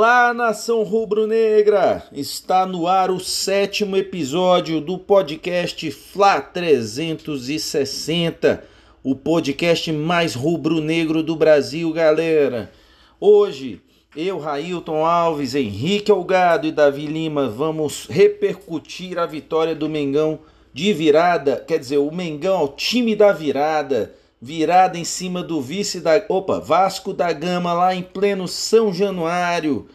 Olá, 0.00 0.32
nação 0.32 0.82
rubro-negra! 0.82 2.02
Está 2.10 2.64
no 2.64 2.86
ar 2.86 3.10
o 3.10 3.20
sétimo 3.20 3.98
episódio 3.98 4.80
do 4.80 4.96
podcast 4.96 5.90
Fla 5.90 6.40
360, 6.40 8.64
o 9.04 9.14
podcast 9.14 9.92
mais 9.92 10.34
rubro-negro 10.34 11.22
do 11.22 11.36
Brasil, 11.36 11.92
galera. 11.92 12.72
Hoje, 13.20 13.82
eu, 14.16 14.38
Railton 14.38 15.04
Alves, 15.04 15.54
Henrique 15.54 16.10
Algado 16.10 16.66
e 16.66 16.72
Davi 16.72 17.04
Lima 17.04 17.50
vamos 17.50 18.06
repercutir 18.08 19.18
a 19.18 19.26
vitória 19.26 19.74
do 19.74 19.86
Mengão 19.86 20.38
de 20.72 20.94
virada, 20.94 21.62
quer 21.68 21.78
dizer, 21.78 21.98
o 21.98 22.10
Mengão, 22.10 22.64
o 22.64 22.68
time 22.68 23.14
da 23.14 23.32
virada 23.32 24.14
virada 24.40 24.96
em 24.96 25.04
cima 25.04 25.42
do 25.42 25.60
vice 25.60 26.00
da. 26.00 26.24
Opa, 26.28 26.58
Vasco 26.58 27.12
da 27.12 27.32
Gama 27.32 27.72
lá 27.72 27.94
em 27.94 28.02
pleno 28.02 28.48
São 28.48 28.92
Januário. 28.92 29.88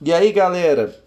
E 0.00 0.12
aí, 0.12 0.32
galera, 0.32 0.98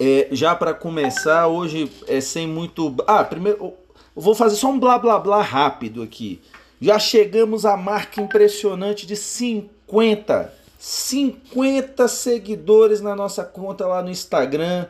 é, 0.00 0.28
já 0.32 0.54
para 0.54 0.74
começar, 0.74 1.46
hoje 1.46 1.90
é 2.08 2.20
sem 2.20 2.48
muito. 2.48 2.94
Ah, 3.06 3.22
primeiro. 3.22 3.74
vou 4.14 4.34
fazer 4.34 4.56
só 4.56 4.68
um 4.68 4.78
blá 4.78 4.98
blá 4.98 5.18
blá 5.18 5.42
rápido 5.42 6.02
aqui. 6.02 6.40
Já 6.80 6.98
chegamos 6.98 7.64
à 7.64 7.76
marca 7.76 8.20
impressionante 8.20 9.06
de 9.06 9.16
50. 9.16 10.52
50 10.78 12.08
seguidores 12.08 13.00
na 13.00 13.16
nossa 13.16 13.42
conta 13.42 13.86
lá 13.86 14.02
no 14.02 14.10
Instagram. 14.10 14.86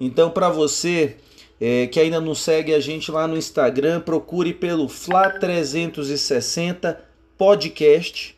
Então, 0.00 0.28
para 0.30 0.48
você 0.48 1.16
é, 1.60 1.86
que 1.86 2.00
ainda 2.00 2.20
não 2.20 2.34
segue 2.34 2.74
a 2.74 2.80
gente 2.80 3.10
lá 3.10 3.26
no 3.26 3.36
Instagram, 3.36 4.00
procure 4.00 4.52
pelo 4.52 4.86
Fla360 4.86 6.96
Podcast. 7.38 8.36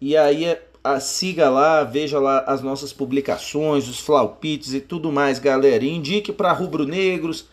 E 0.00 0.16
aí 0.16 0.44
é, 0.44 0.62
a, 0.82 1.00
siga 1.00 1.48
lá, 1.48 1.84
veja 1.84 2.18
lá 2.18 2.40
as 2.46 2.62
nossas 2.62 2.92
publicações, 2.92 3.88
os 3.88 4.00
flaupits 4.00 4.74
e 4.74 4.80
tudo 4.80 5.12
mais, 5.12 5.38
galera. 5.38 5.84
E 5.84 5.90
indique 5.90 6.32
para 6.32 6.52
rubro-negros, 6.52 7.46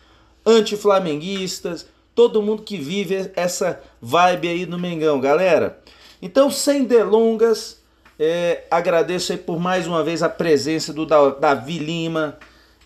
anti-flamenguistas, 0.45 1.87
todo 2.15 2.41
mundo 2.41 2.63
que 2.63 2.77
vive 2.77 3.31
essa 3.35 3.81
vibe 4.01 4.47
aí 4.47 4.65
no 4.65 4.79
Mengão, 4.79 5.19
galera. 5.19 5.79
Então, 6.21 6.49
sem 6.49 6.83
delongas, 6.83 7.77
é, 8.19 8.63
agradeço 8.71 9.31
aí 9.31 9.37
por 9.37 9.59
mais 9.59 9.85
uma 9.85 10.03
vez 10.03 10.23
a 10.23 10.29
presença 10.29 10.91
do 10.91 11.05
Davi 11.05 11.77
Lima, 11.77 12.37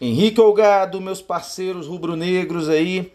Henrique 0.01 0.41
Olgado, 0.41 0.99
meus 0.99 1.21
parceiros 1.21 1.85
rubro-negros 1.85 2.67
aí. 2.67 3.13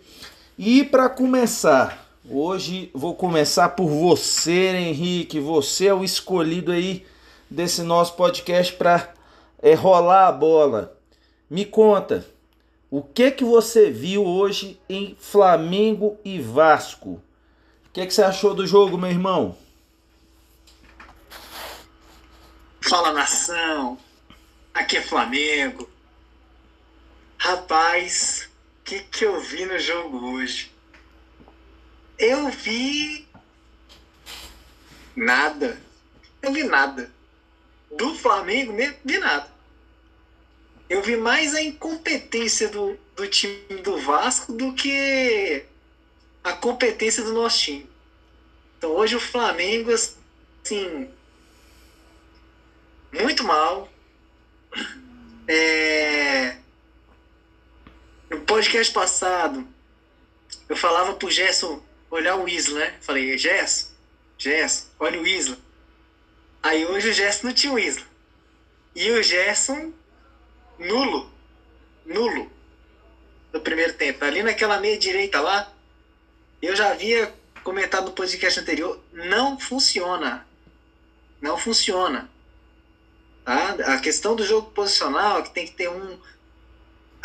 E 0.57 0.85
para 0.85 1.09
começar, 1.09 2.09
hoje 2.31 2.93
vou 2.95 3.13
começar 3.13 3.71
por 3.71 3.89
você, 3.89 4.69
Henrique. 4.69 5.41
Você 5.41 5.89
é 5.89 5.95
o 5.95 6.05
escolhido 6.05 6.71
aí 6.71 7.05
desse 7.51 7.83
nosso 7.83 8.15
podcast 8.15 8.73
para 8.75 9.13
é, 9.61 9.75
rolar 9.75 10.29
a 10.29 10.33
bola. 10.33 10.97
Me 11.51 11.65
conta, 11.65 12.25
o 12.89 13.03
que 13.03 13.33
que 13.33 13.45
você 13.45 13.91
viu 13.91 14.25
hoje 14.25 14.81
em 14.89 15.17
Flamengo 15.19 16.17
e 16.25 16.39
Vasco? 16.39 17.21
O 17.89 17.91
que 17.93 18.07
que 18.07 18.15
você 18.15 18.23
achou 18.23 18.55
do 18.55 18.65
jogo, 18.65 18.97
meu 18.97 19.11
irmão? 19.11 19.59
Fala 22.81 23.13
nação, 23.13 23.99
aqui 24.73 24.99
é 24.99 25.03
Flamengo. 25.03 25.96
Rapaz, 27.39 28.49
o 28.81 28.85
que, 28.85 29.01
que 29.01 29.25
eu 29.25 29.41
vi 29.41 29.67
no 29.67 29.79
jogo 29.79 30.33
hoje? 30.33 30.73
Eu 32.19 32.49
vi. 32.49 33.27
Nada. 35.15 35.81
Eu 36.41 36.53
vi 36.53 36.65
nada. 36.65 37.11
Do 37.91 38.15
Flamengo 38.15 38.73
mesmo, 38.73 38.97
vi 39.05 39.19
nada. 39.19 39.51
Eu 40.89 41.03
vi 41.03 41.17
mais 41.17 41.55
a 41.55 41.63
incompetência 41.63 42.69
do, 42.69 42.99
do 43.15 43.27
time 43.29 43.83
do 43.83 43.99
Vasco 43.99 44.53
do 44.53 44.73
que 44.73 45.65
a 46.43 46.53
competência 46.53 47.23
do 47.23 47.33
nosso 47.33 47.59
time. 47.61 47.91
Então 48.79 48.91
hoje 48.93 49.17
o 49.17 49.21
Flamengo, 49.21 49.91
assim. 49.93 51.11
Muito 53.13 53.45
mal. 53.45 53.89
É 55.49 56.57
no 58.31 58.41
podcast 58.41 58.93
passado, 58.93 59.67
eu 60.69 60.77
falava 60.77 61.15
pro 61.15 61.31
Gerson 61.31 61.83
olhar 62.11 62.37
o 62.37 62.49
Isla, 62.49 62.79
né? 62.81 62.95
Falei, 63.01 63.37
Gerson, 63.39 63.89
Gerson, 64.37 64.87
olha 64.99 65.21
o 65.21 65.27
Isla. 65.27 65.57
Aí 66.63 66.85
hoje 66.85 67.11
o 67.11 67.13
Gerson 67.13 67.47
não 67.47 67.55
tinha 67.55 67.73
o 67.73 67.79
Isla. 67.79 68.05
E 68.95 69.11
o 69.11 69.23
Gerson, 69.23 69.93
nulo. 70.79 71.31
Nulo. 72.05 72.51
No 73.53 73.61
primeiro 73.61 73.93
tempo. 73.95 74.25
Ali 74.25 74.43
naquela 74.43 74.81
meia 74.81 74.99
direita 74.99 75.41
lá, 75.41 75.73
eu 76.61 76.75
já 76.75 76.91
havia 76.91 77.33
comentado 77.63 78.07
no 78.07 78.13
podcast 78.13 78.59
anterior, 78.59 79.01
não 79.13 79.59
funciona. 79.59 80.47
Não 81.41 81.59
funciona. 81.59 82.29
Tá? 83.45 83.77
A 83.95 83.99
questão 83.99 84.35
do 84.35 84.45
jogo 84.45 84.71
posicional, 84.71 85.43
que 85.43 85.51
tem 85.51 85.67
que 85.67 85.73
ter 85.73 85.89
um 85.89 86.19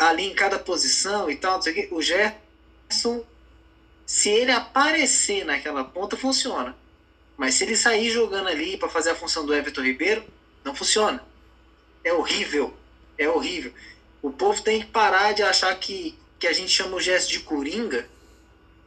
ali 0.08 0.24
em 0.24 0.34
cada 0.34 0.58
posição 0.58 1.30
e 1.30 1.36
tal, 1.36 1.54
não 1.54 1.62
sei 1.62 1.72
o, 1.72 1.74
quê, 1.74 1.88
o 1.90 2.02
Gerson, 2.02 3.24
se 4.06 4.28
ele 4.28 4.50
aparecer 4.50 5.44
naquela 5.44 5.84
ponta, 5.84 6.16
funciona. 6.16 6.76
Mas 7.36 7.54
se 7.54 7.64
ele 7.64 7.76
sair 7.76 8.10
jogando 8.10 8.48
ali 8.48 8.76
para 8.76 8.88
fazer 8.88 9.10
a 9.10 9.14
função 9.14 9.44
do 9.44 9.54
Everton 9.54 9.82
Ribeiro, 9.82 10.24
não 10.64 10.74
funciona. 10.74 11.22
É 12.04 12.12
horrível. 12.12 12.74
É 13.16 13.28
horrível. 13.28 13.72
O 14.20 14.30
povo 14.30 14.62
tem 14.62 14.80
que 14.80 14.86
parar 14.86 15.32
de 15.32 15.42
achar 15.42 15.74
que, 15.78 16.18
que 16.38 16.46
a 16.46 16.52
gente 16.52 16.70
chama 16.70 16.96
o 16.96 17.00
gesto 17.00 17.30
de 17.30 17.40
coringa, 17.40 18.08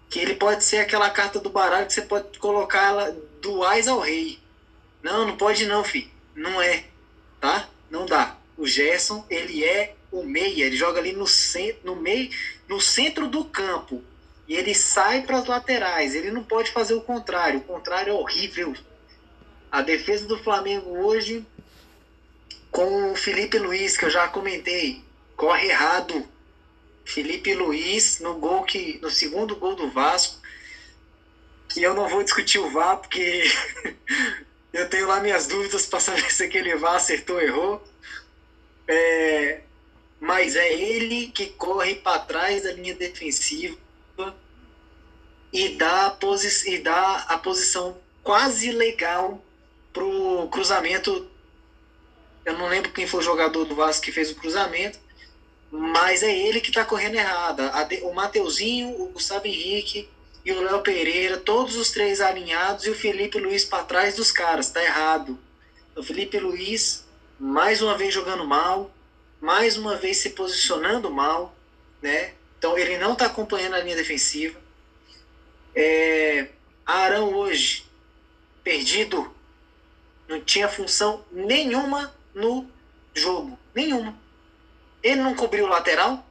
que 0.10 0.20
ele 0.20 0.36
pode 0.36 0.64
ser 0.64 0.78
aquela 0.78 1.10
carta 1.10 1.40
do 1.40 1.50
baralho 1.50 1.88
que 1.88 1.94
você 1.94 2.04
pode 2.04 2.38
colocar 2.40 2.88
ela 2.90 3.12
do 3.42 3.64
ao 3.64 4.00
rei. 4.00 4.40
Não, 5.04 5.28
não 5.28 5.38
pode 5.38 5.66
não, 5.66 5.84
filho. 5.84 6.10
Não 6.36 6.62
é. 6.62 6.86
Tá? 7.40 7.70
Não 7.90 8.06
dá. 8.06 8.38
O 8.58 8.66
Gerson, 8.66 9.26
ele 9.30 9.64
é 9.64 9.96
o 10.20 10.24
meia, 10.24 10.66
ele 10.66 10.78
joga 10.78 11.00
ali 11.00 11.12
no, 11.12 11.28
centro, 11.28 11.82
no 11.84 11.96
meio, 11.96 12.30
no 12.68 12.80
centro 12.80 13.28
do 13.28 13.44
campo. 13.46 14.04
E 14.48 14.56
ele 14.56 14.74
sai 14.74 15.24
para 15.24 15.40
as 15.40 15.46
laterais. 15.46 16.16
Ele 16.16 16.32
não 16.32 16.44
pode 16.44 16.72
fazer 16.72 16.94
o 16.94 17.02
contrário. 17.02 17.60
O 17.60 17.64
contrário 17.64 18.12
é 18.12 18.14
horrível. 18.14 18.74
A 19.72 19.82
defesa 19.82 20.26
do 20.26 20.38
Flamengo 20.38 20.90
hoje, 21.06 21.46
com 22.72 23.12
o 23.12 23.16
Felipe 23.16 23.58
Luiz, 23.58 23.98
que 23.98 24.06
eu 24.06 24.10
já 24.10 24.28
comentei, 24.28 25.04
corre 25.36 25.68
errado. 25.68 26.26
Felipe 27.04 27.54
Luiz 27.54 28.20
no 28.20 28.36
gol 28.36 28.64
que 28.64 29.00
no 29.02 29.12
segundo 29.12 29.56
gol 29.56 29.76
do 29.76 29.90
Vasco, 29.90 30.40
que 31.70 31.84
eu 31.84 31.94
não 31.94 32.08
vou 32.08 32.24
discutir 32.24 32.58
o 32.58 32.72
VAR 32.72 32.98
porque 32.98 33.44
eu 34.74 34.90
tenho 34.90 35.08
lá 35.08 35.20
minhas 35.20 35.46
dúvidas 35.46 35.86
para 35.86 36.00
saber 36.00 36.32
se 36.32 36.44
aquele 36.44 36.76
VAR 36.76 36.96
acertou 36.96 37.36
ou 37.36 37.42
errou. 37.42 37.88
É, 38.88 39.62
mas 40.20 40.56
é 40.56 40.74
ele 40.74 41.28
que 41.28 41.48
corre 41.48 41.96
para 41.96 42.20
trás 42.20 42.64
da 42.64 42.72
linha 42.72 42.96
defensiva 42.96 43.78
e 45.52 45.70
dá, 45.70 46.08
a 46.08 46.10
posi 46.10 46.74
e 46.74 46.80
dá 46.80 47.26
a 47.30 47.38
posição 47.38 47.98
quase 48.22 48.72
legal 48.72 49.42
pro 49.94 50.50
cruzamento. 50.52 51.28
Eu 52.44 52.58
não 52.58 52.68
lembro 52.68 52.92
quem 52.92 53.08
foi 53.08 53.22
o 53.22 53.24
jogador 53.24 53.64
do 53.66 53.76
Vasco 53.76 54.04
que 54.04 54.12
fez 54.12 54.32
o 54.32 54.36
cruzamento, 54.36 55.00
mas 55.72 56.24
é 56.24 56.38
ele 56.38 56.60
que 56.60 56.70
está 56.70 56.84
correndo 56.84 57.16
errada. 57.16 57.72
O 58.04 58.14
Mateuzinho, 58.14 59.02
o 59.02 59.08
Gustavo 59.10 59.48
Henrique 59.48 60.10
e 60.44 60.52
o 60.52 60.62
Léo 60.62 60.82
Pereira, 60.82 61.38
todos 61.38 61.76
os 61.76 61.90
três 61.90 62.20
alinhados 62.20 62.86
e 62.86 62.90
o 62.90 62.96
Felipe 62.96 63.40
Luiz 63.40 63.64
para 63.64 63.84
trás 63.84 64.16
dos 64.16 64.32
caras, 64.32 64.70
tá 64.70 64.84
errado. 64.84 65.40
O 65.96 66.04
Felipe 66.04 66.38
Luiz 66.38 67.06
mais 67.40 67.82
uma 67.82 67.98
vez 67.98 68.14
jogando 68.14 68.46
mal, 68.46 68.92
mais 69.46 69.78
uma 69.78 69.96
vez 69.96 70.18
se 70.18 70.32
posicionando 70.32 71.12
mal, 71.12 71.56
né? 72.02 72.34
Então 72.58 72.76
ele 72.76 72.98
não 72.98 73.14
está 73.14 73.28
acompanhando 73.28 73.76
a 73.76 73.80
linha 73.80 73.96
defensiva. 73.96 74.60
É, 75.76 76.48
Arão 76.84 77.32
hoje 77.32 77.86
perdido, 78.64 79.32
não 80.28 80.42
tinha 80.42 80.68
função 80.68 81.24
nenhuma 81.32 82.12
no 82.34 82.68
jogo, 83.14 83.60
nenhuma. 83.76 84.18
Ele 85.04 85.22
não 85.22 85.36
cobriu 85.36 85.66
o 85.66 85.70
lateral 85.70 86.26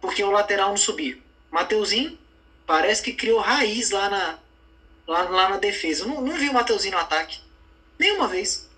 porque 0.00 0.24
o 0.24 0.30
lateral 0.30 0.70
não 0.70 0.78
subia. 0.78 1.18
Mateuzinho 1.50 2.18
parece 2.66 3.02
que 3.02 3.12
criou 3.12 3.40
raiz 3.40 3.90
lá 3.90 4.08
na 4.08 4.38
lá, 5.06 5.22
lá 5.24 5.48
na 5.50 5.56
defesa. 5.58 6.04
Eu 6.04 6.08
não, 6.08 6.22
não 6.22 6.34
vi 6.38 6.48
o 6.48 6.54
Mateuzinho 6.54 6.94
no 6.94 7.00
ataque 7.00 7.40
nenhuma 7.98 8.26
vez. 8.26 8.70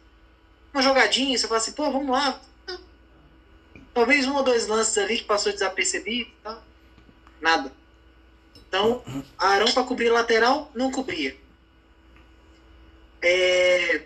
Uma 0.75 0.83
jogadinha, 0.83 1.38
você 1.38 1.47
fala 1.47 1.59
assim, 1.61 1.71
pô, 1.71 1.88
vamos 1.88 2.11
lá, 2.11 2.41
Talvez 3.97 4.27
um 4.27 4.37
ou 4.37 4.43
dois 4.43 4.67
lances 4.67 4.99
ali 4.99 5.17
que 5.17 5.25
passou 5.25 5.51
desapercebido 5.51 6.29
e 6.29 6.35
tal. 6.45 6.63
Nada. 7.41 7.73
Então, 8.69 9.03
Arão 9.39 9.73
para 9.73 9.85
cobrir 9.85 10.11
lateral, 10.11 10.71
não 10.75 10.91
cobria. 10.91 11.35
É, 13.23 14.03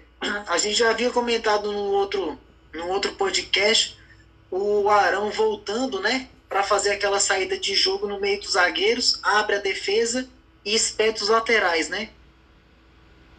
a 0.47 0.57
gente 0.59 0.77
já 0.77 0.91
havia 0.91 1.11
comentado 1.11 1.73
no 1.73 1.91
outro, 1.91 2.39
no 2.73 2.87
outro 2.87 3.17
podcast, 3.17 3.99
o 4.49 4.89
Arão 4.89 5.29
voltando, 5.33 5.99
né? 5.99 6.29
Para 6.49 6.63
fazer 6.63 6.91
aquela 6.93 7.19
saída 7.19 7.59
de 7.59 7.75
jogo 7.75 8.07
no 8.07 8.21
meio 8.21 8.41
dos 8.41 8.53
zagueiros, 8.53 9.19
abre 9.25 9.57
a 9.57 9.61
defesa 9.61 10.31
e 10.65 10.73
espeta 10.73 11.25
os 11.25 11.31
laterais, 11.31 11.89
né? 11.89 12.11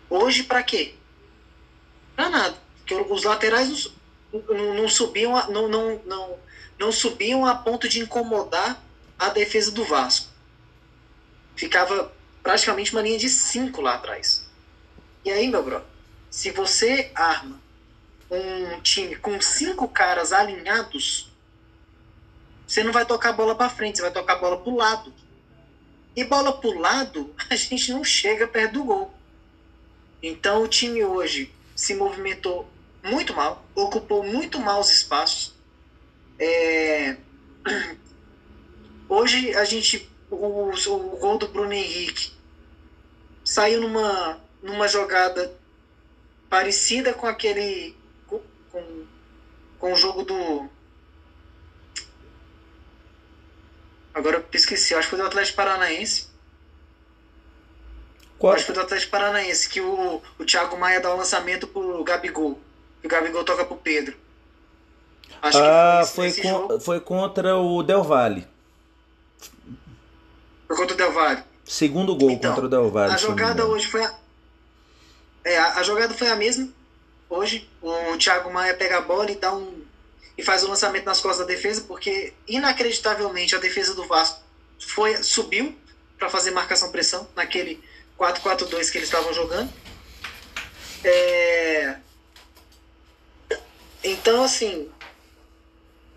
Hoje, 0.10 0.44
para 0.44 0.62
quê? 0.64 0.96
Pra 2.14 2.28
nada. 2.30 2.58
Porque 2.80 2.94
os 2.94 3.24
laterais 3.24 3.90
não, 4.34 4.88
subiam, 4.88 5.36
a, 5.36 5.48
não, 5.48 5.68
não, 5.68 6.02
não, 6.06 6.40
não 6.80 6.92
subiam 6.92 7.46
a 7.46 7.56
ponto 7.56 7.88
de 7.88 8.00
incomodar 8.00 8.82
a 9.20 9.30
defesa 9.30 9.72
do 9.72 9.84
Vasco. 9.84 10.30
Ficava 11.56 12.12
praticamente 12.42 12.92
uma 12.92 13.02
linha 13.02 13.20
de 13.20 13.30
cinco 13.30 13.82
lá 13.82 13.96
atrás. 13.96 14.50
E 15.24 15.30
aí, 15.32 15.48
meu 15.48 15.64
bro, 15.64 15.82
se 16.30 16.52
você 16.52 17.12
arma 17.14 17.62
um 18.30 18.82
time 18.82 19.16
com 19.18 19.40
cinco 19.42 19.88
caras 19.88 20.32
alinhados, 20.32 21.30
você 22.66 22.84
não 22.84 22.94
vai 22.94 23.06
tocar 23.06 23.30
a 23.30 23.34
bola 23.34 23.54
para 23.54 23.70
frente, 23.70 23.98
você 23.98 24.04
vai 24.04 24.12
tocar 24.12 24.34
a 24.34 24.40
bola 24.40 24.58
para 24.58 24.72
o 24.72 24.78
lado. 24.78 25.14
E 26.16 26.24
bola 26.24 26.54
para 26.58 26.70
o 26.70 26.80
lado, 26.80 27.36
a 27.50 27.56
gente 27.56 27.92
não 27.92 28.04
chega 28.04 28.48
perto 28.48 28.74
do 28.74 28.84
gol. 28.86 29.14
Então 30.24 30.64
o 30.64 30.68
time 30.68 31.04
hoje 31.04 31.54
se 31.76 31.96
movimentou 31.96 32.70
muito 33.04 33.34
mal, 33.34 33.66
ocupou 33.76 34.24
muito 34.24 34.60
mal 34.60 34.80
os 34.80 34.92
espaços. 34.92 35.54
É... 36.40 37.18
Hoje 39.10 39.56
a 39.56 39.66
gente. 39.66 40.10
O, 40.30 40.72
o 40.72 41.18
gol 41.18 41.38
do 41.38 41.50
Bruno 41.50 41.74
Henrique 41.74 42.32
saiu 43.44 43.82
numa, 43.82 44.40
numa 44.64 44.88
jogada 44.88 45.54
parecida 46.50 47.14
com 47.14 47.28
aquele. 47.28 47.96
com, 48.28 49.06
com 49.78 49.94
o 49.94 49.96
jogo 49.96 50.24
do. 50.24 50.70
Agora 54.14 54.38
eu 54.38 54.46
esqueci, 54.54 54.94
acho 54.94 55.08
que 55.08 55.10
foi 55.10 55.20
do 55.20 55.26
Atlético 55.26 55.58
Paranaense. 55.58 56.28
Qual? 58.38 58.54
Acho 58.54 58.66
que 58.66 58.74
foi 58.74 58.76
do 58.76 58.82
Atlético 58.82 59.12
Paranaense, 59.12 59.70
que 59.70 59.80
o, 59.80 60.22
o 60.40 60.46
Thiago 60.46 60.78
Maia 60.78 61.00
dá 61.00 61.14
o 61.14 61.18
lançamento 61.18 61.68
pro 61.68 62.04
Gabigol. 62.04 62.60
E 63.04 63.08
o 63.08 63.10
Gabigol 63.10 63.44
toca 63.44 63.66
pro 63.66 63.78
Pedro. 63.78 64.16
Acho 65.42 65.58
ah, 65.58 66.04
foi, 66.06 66.32
foi, 66.32 66.44
con 66.44 66.80
foi 66.80 67.00
contra 67.00 67.58
o 67.58 67.82
Del 67.82 68.04
Valle. 68.04 68.48
Foi 70.68 70.78
contra 70.78 70.94
o 70.94 70.98
Del 70.98 71.12
Valle. 71.12 71.44
Segundo 71.66 72.16
gol 72.16 72.32
então, 72.32 72.52
contra 72.52 72.66
o 72.66 72.70
Del 72.70 72.92
Valle. 72.92 73.14
A 73.14 73.18
jogada 73.18 73.66
hoje 73.66 73.88
foi 73.88 74.04
a, 74.04 74.14
é, 75.44 75.58
a, 75.58 75.76
a, 75.76 75.84
jogada 75.84 76.14
foi 76.14 76.28
a 76.28 76.36
mesma. 76.36 76.70
Hoje, 77.30 77.68
o 77.82 78.18
Thiago 78.18 78.52
Maia 78.52 78.74
pega 78.74 78.98
a 78.98 79.02
bola 79.02 79.32
e 79.32 79.36
dá 79.36 79.54
um. 79.54 79.82
e 80.38 80.44
faz 80.44 80.64
o 80.64 80.68
lançamento 80.68 81.06
nas 81.06 81.22
costas 81.22 81.48
da 81.48 81.54
defesa, 81.54 81.82
porque 81.88 82.34
inacreditavelmente 82.48 83.56
a 83.56 83.60
defesa 83.60 83.96
do 83.96 84.06
Vasco 84.06 84.42
foi, 84.80 85.24
subiu 85.24 85.76
para 86.20 86.30
fazer 86.30 86.52
marcação-pressão 86.52 87.28
naquele 87.36 87.82
4-4-2 88.20 88.92
que 88.92 88.98
eles 88.98 89.08
estavam 89.08 89.34
jogando. 89.34 89.72
É... 91.04 91.96
Então, 94.04 94.44
assim, 94.44 94.90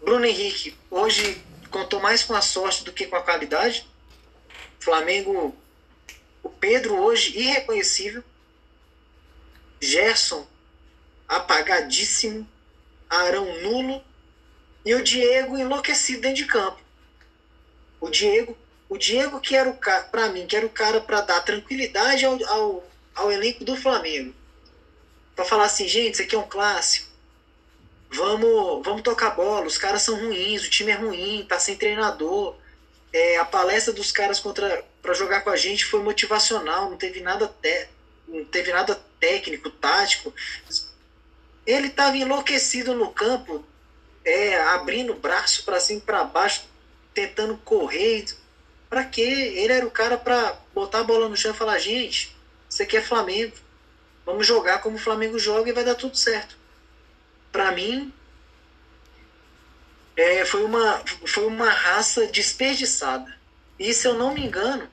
Bruno 0.02 0.24
Henrique 0.24 0.76
hoje 0.90 1.42
contou 1.70 2.00
mais 2.00 2.22
com 2.22 2.34
a 2.34 2.40
sorte 2.40 2.84
do 2.84 2.92
que 2.92 3.06
com 3.06 3.16
a 3.16 3.22
qualidade. 3.22 3.86
Flamengo, 4.80 5.54
o 6.42 6.48
Pedro 6.48 6.96
hoje 6.96 7.38
irreconhecível. 7.38 8.24
Gerson 9.80 10.46
apagadíssimo, 11.28 12.48
Arão 13.08 13.60
nulo 13.60 14.02
e 14.84 14.94
o 14.94 15.02
Diego 15.02 15.58
enlouquecido 15.58 16.22
dentro 16.22 16.36
de 16.36 16.46
campo. 16.46 16.80
O 18.00 18.08
Diego, 18.08 18.56
o 18.88 18.96
Diego 18.98 19.40
que 19.40 19.56
era 19.56 19.68
o 19.68 19.76
cara, 19.76 20.04
para 20.04 20.28
mim, 20.28 20.46
que 20.46 20.56
era 20.56 20.66
o 20.66 20.70
cara 20.70 21.00
para 21.00 21.22
dar 21.22 21.40
tranquilidade 21.40 22.24
ao, 22.24 22.44
ao, 22.46 22.90
ao, 23.14 23.32
elenco 23.32 23.64
do 23.64 23.76
Flamengo. 23.76 24.34
Para 25.34 25.44
falar 25.44 25.64
assim, 25.64 25.88
gente, 25.88 26.14
isso 26.14 26.22
aqui 26.22 26.34
é 26.34 26.38
um 26.38 26.48
clássico. 26.48 27.13
Vamos, 28.14 28.84
vamos 28.84 29.02
tocar 29.02 29.30
bola, 29.30 29.66
os 29.66 29.76
caras 29.76 30.02
são 30.02 30.14
ruins, 30.14 30.64
o 30.64 30.70
time 30.70 30.92
é 30.92 30.94
ruim, 30.94 31.44
tá 31.48 31.58
sem 31.58 31.76
treinador. 31.76 32.56
É, 33.12 33.38
a 33.38 33.44
palestra 33.44 33.92
dos 33.92 34.12
caras 34.12 34.38
contra 34.38 34.84
para 35.02 35.14
jogar 35.14 35.42
com 35.42 35.50
a 35.50 35.56
gente 35.56 35.84
foi 35.84 36.00
motivacional, 36.00 36.90
não 36.90 36.96
teve 36.96 37.20
nada 37.20 37.48
te, 37.48 37.88
não 38.28 38.44
teve 38.44 38.72
nada 38.72 38.94
técnico, 39.18 39.68
tático. 39.68 40.32
Ele 41.66 41.88
estava 41.88 42.16
enlouquecido 42.16 42.94
no 42.94 43.10
campo, 43.10 43.64
é, 44.24 44.60
abrindo 44.60 45.12
o 45.12 45.18
braço 45.18 45.64
para 45.64 45.80
cima 45.80 45.98
e 45.98 46.02
para 46.02 46.24
baixo, 46.24 46.64
tentando 47.12 47.56
correr. 47.58 48.26
Para 48.88 49.04
quê? 49.04 49.52
Ele 49.56 49.72
era 49.72 49.86
o 49.86 49.90
cara 49.90 50.16
para 50.16 50.56
botar 50.72 51.00
a 51.00 51.04
bola 51.04 51.28
no 51.28 51.36
chão 51.36 51.50
e 51.50 51.56
falar: 51.56 51.78
gente, 51.78 52.34
aqui 52.80 52.96
é 52.96 53.02
Flamengo. 53.02 53.56
Vamos 54.24 54.46
jogar 54.46 54.80
como 54.80 54.96
o 54.96 55.00
Flamengo 55.00 55.38
joga 55.38 55.68
e 55.68 55.72
vai 55.72 55.84
dar 55.84 55.96
tudo 55.96 56.16
certo. 56.16 56.56
Para 57.54 57.70
mim, 57.70 58.12
é, 60.16 60.44
foi, 60.44 60.64
uma, 60.64 61.00
foi 61.24 61.46
uma 61.46 61.70
raça 61.70 62.26
desperdiçada. 62.26 63.32
E 63.78 63.94
se 63.94 64.08
eu 64.08 64.14
não 64.14 64.34
me 64.34 64.44
engano, 64.44 64.88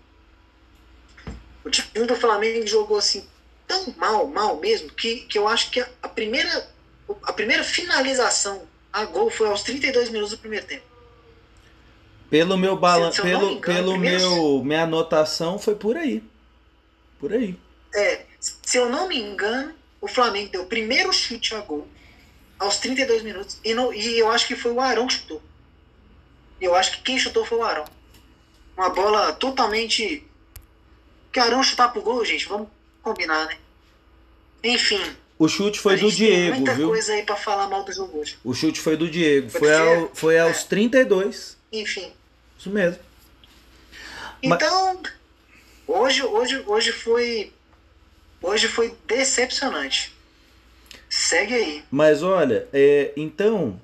o 1.66 1.72
time 1.72 2.06
do 2.06 2.16
Flamengo 2.16 2.68
jogou 2.68 3.00
assim 3.00 3.28
tão 3.68 3.92
mal, 3.98 4.28
mal 4.28 4.58
mesmo, 4.58 4.92
que, 4.92 5.22
que 5.22 5.40
eu 5.40 5.48
acho 5.48 5.72
que 5.72 5.80
a, 5.80 6.08
primeira, 6.08 6.70
a 7.24 7.34
primeira 7.34 7.64
finalização 7.64 8.68
a 8.94 9.06
gol 9.06 9.32
foi 9.32 9.48
aos 9.48 9.64
32 9.64 10.12
minutos 10.12 10.30
do 10.30 10.38
primeiro 10.38 10.68
tempo. 10.68 10.86
Pelo 12.30 12.56
meu 12.60 12.78
balanço, 12.78 13.24
pelo, 13.24 13.54
engano, 13.54 13.62
pelo 13.62 13.98
meu 13.98 14.64
minha 14.64 14.84
anotação 14.84 15.58
foi 15.58 15.74
por 15.74 15.98
aí. 15.98 16.24
Por 17.20 17.34
aí. 17.34 17.58
É, 17.96 18.24
se 18.40 18.78
eu 18.78 18.88
não 18.88 19.08
me 19.08 19.20
engano, 19.20 19.74
o 20.00 20.08
Flamengo 20.08 20.52
deu 20.52 20.62
o 20.62 20.68
primeiro 20.68 21.12
chute 21.12 21.56
a 21.56 21.62
gol 21.62 21.88
aos 22.62 22.78
32 22.78 23.24
minutos 23.24 23.58
e, 23.66 23.74
no, 23.74 23.92
e 23.92 24.20
eu 24.20 24.30
acho 24.30 24.46
que 24.48 24.56
foi 24.56 24.72
o 24.72 24.80
Arão 24.80 25.08
que 25.08 25.16
chutou. 25.16 25.42
Eu 26.62 26.76
acho 26.76 26.92
que 26.92 27.02
quem 27.02 27.18
chutou 27.18 27.44
foi 27.44 27.58
o 27.58 27.64
Arão. 27.64 27.86
Uma 28.78 28.92
bola 28.92 29.34
totalmente 29.34 30.24
que 31.34 31.40
Arão 31.40 31.64
chutar 31.64 31.92
pro 31.92 32.04
gol, 32.04 32.24
gente, 32.24 32.48
vamos 32.48 32.68
combinar, 33.02 33.48
né? 33.48 33.58
Enfim. 34.64 35.02
O 35.40 35.48
chute 35.48 35.80
foi 35.80 35.98
do 35.98 36.12
Diego, 36.12 36.58
muita 36.58 36.76
viu? 36.76 36.90
coisa 36.90 37.14
aí 37.14 37.24
pra 37.24 37.36
falar 37.36 37.68
mal 37.68 37.84
do 37.84 37.92
jogo 37.92 38.20
hoje. 38.20 38.38
O 38.44 38.54
chute 38.54 38.80
foi 38.80 38.96
do 38.96 39.10
Diego. 39.10 39.50
Foi, 39.50 39.62
foi, 39.62 39.72
ao, 39.74 40.12
foi 40.14 40.40
aos 40.40 40.64
é. 40.64 40.68
32. 40.68 41.58
Enfim. 41.72 42.14
Isso 42.60 42.70
mesmo. 42.70 43.00
Então, 44.44 45.00
Mas... 45.02 45.14
hoje, 45.88 46.24
hoje, 46.24 46.64
hoje 46.68 46.92
foi. 46.92 47.52
Hoje 48.40 48.68
foi 48.68 48.94
decepcionante. 49.08 50.14
Segue 51.12 51.54
aí. 51.54 51.84
Mas 51.92 52.24
olha, 52.24 52.68
é, 52.72 53.12
então. 53.18 53.78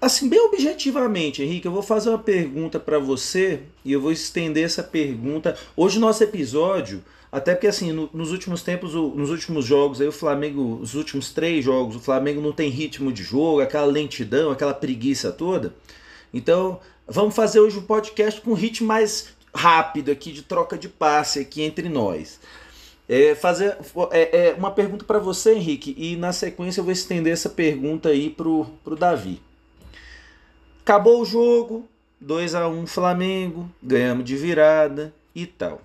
Assim, 0.00 0.28
bem 0.28 0.38
objetivamente, 0.38 1.42
Henrique, 1.42 1.66
eu 1.66 1.72
vou 1.72 1.82
fazer 1.82 2.10
uma 2.10 2.18
pergunta 2.18 2.78
para 2.78 2.98
você 2.98 3.60
e 3.84 3.92
eu 3.92 4.00
vou 4.00 4.12
estender 4.12 4.64
essa 4.64 4.82
pergunta. 4.82 5.58
Hoje, 5.76 5.98
nosso 5.98 6.22
episódio 6.22 7.02
até 7.34 7.52
porque, 7.52 7.66
assim, 7.66 7.90
no, 7.90 8.08
nos 8.14 8.30
últimos 8.30 8.62
tempos, 8.62 8.94
o, 8.94 9.08
nos 9.08 9.28
últimos 9.28 9.64
jogos, 9.64 10.00
aí 10.00 10.06
o 10.06 10.12
Flamengo, 10.12 10.78
os 10.80 10.94
últimos 10.94 11.32
três 11.32 11.64
jogos, 11.64 11.96
o 11.96 12.00
Flamengo 12.00 12.40
não 12.40 12.52
tem 12.52 12.70
ritmo 12.70 13.12
de 13.12 13.24
jogo, 13.24 13.60
aquela 13.60 13.86
lentidão, 13.86 14.52
aquela 14.52 14.72
preguiça 14.72 15.32
toda. 15.32 15.74
Então, 16.32 16.78
vamos 17.08 17.34
fazer 17.34 17.58
hoje 17.58 17.76
um 17.76 17.82
podcast 17.82 18.40
com 18.40 18.54
ritmo 18.54 18.86
mais 18.86 19.30
rápido 19.52 20.12
aqui, 20.12 20.30
de 20.30 20.42
troca 20.42 20.78
de 20.78 20.88
passe 20.88 21.40
aqui 21.40 21.62
entre 21.62 21.88
nós. 21.88 22.38
É, 23.08 23.34
fazer 23.34 23.76
é, 24.10 24.48
é 24.48 24.54
uma 24.54 24.70
pergunta 24.70 25.04
para 25.04 25.18
você, 25.18 25.54
Henrique, 25.54 25.94
e 25.98 26.16
na 26.16 26.32
sequência 26.32 26.80
eu 26.80 26.84
vou 26.84 26.92
estender 26.92 27.32
essa 27.32 27.50
pergunta 27.50 28.08
aí 28.08 28.30
pro, 28.30 28.66
pro 28.82 28.96
Davi. 28.96 29.42
Acabou 30.80 31.20
o 31.20 31.24
jogo, 31.24 31.88
2 32.20 32.54
a 32.54 32.68
1 32.68 32.86
Flamengo, 32.86 33.70
ganhamos 33.82 34.24
de 34.24 34.36
virada 34.36 35.14
e 35.34 35.46
tal. 35.46 35.82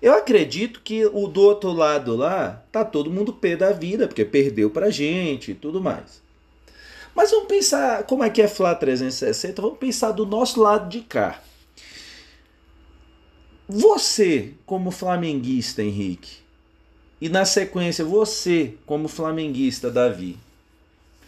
Eu 0.00 0.14
acredito 0.14 0.80
que 0.82 1.06
o 1.06 1.28
do 1.28 1.42
outro 1.42 1.70
lado 1.72 2.16
lá 2.16 2.64
tá 2.72 2.84
todo 2.84 3.10
mundo 3.10 3.32
pé 3.32 3.54
da 3.54 3.70
vida, 3.70 4.08
porque 4.08 4.24
perdeu 4.24 4.68
pra 4.68 4.90
gente 4.90 5.52
e 5.52 5.54
tudo 5.54 5.80
mais. 5.80 6.20
Mas 7.14 7.30
vamos 7.30 7.46
pensar 7.46 8.02
como 8.04 8.24
é 8.24 8.30
que 8.30 8.42
é 8.42 8.48
Flá 8.48 8.74
360, 8.74 9.62
vamos 9.62 9.78
pensar 9.78 10.12
do 10.12 10.26
nosso 10.26 10.60
lado 10.60 10.88
de 10.88 11.02
cá. 11.02 11.40
Você, 13.72 14.54
como 14.66 14.90
flamenguista, 14.90 15.82
Henrique, 15.82 16.38
e 17.20 17.28
na 17.28 17.44
sequência 17.44 18.04
você, 18.04 18.74
como 18.84 19.08
flamenguista, 19.08 19.90
Davi, 19.90 20.38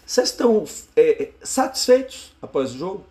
vocês 0.04 0.30
estão 0.30 0.66
é, 0.94 1.30
satisfeitos 1.42 2.32
após 2.42 2.74
o 2.74 2.78
jogo? 2.78 3.06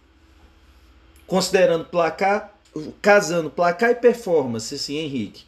Considerando 1.26 1.86
placar, 1.86 2.54
casando 3.02 3.50
placar 3.50 3.92
e 3.92 3.96
performance, 3.96 4.76
assim, 4.76 4.98
Henrique 4.98 5.46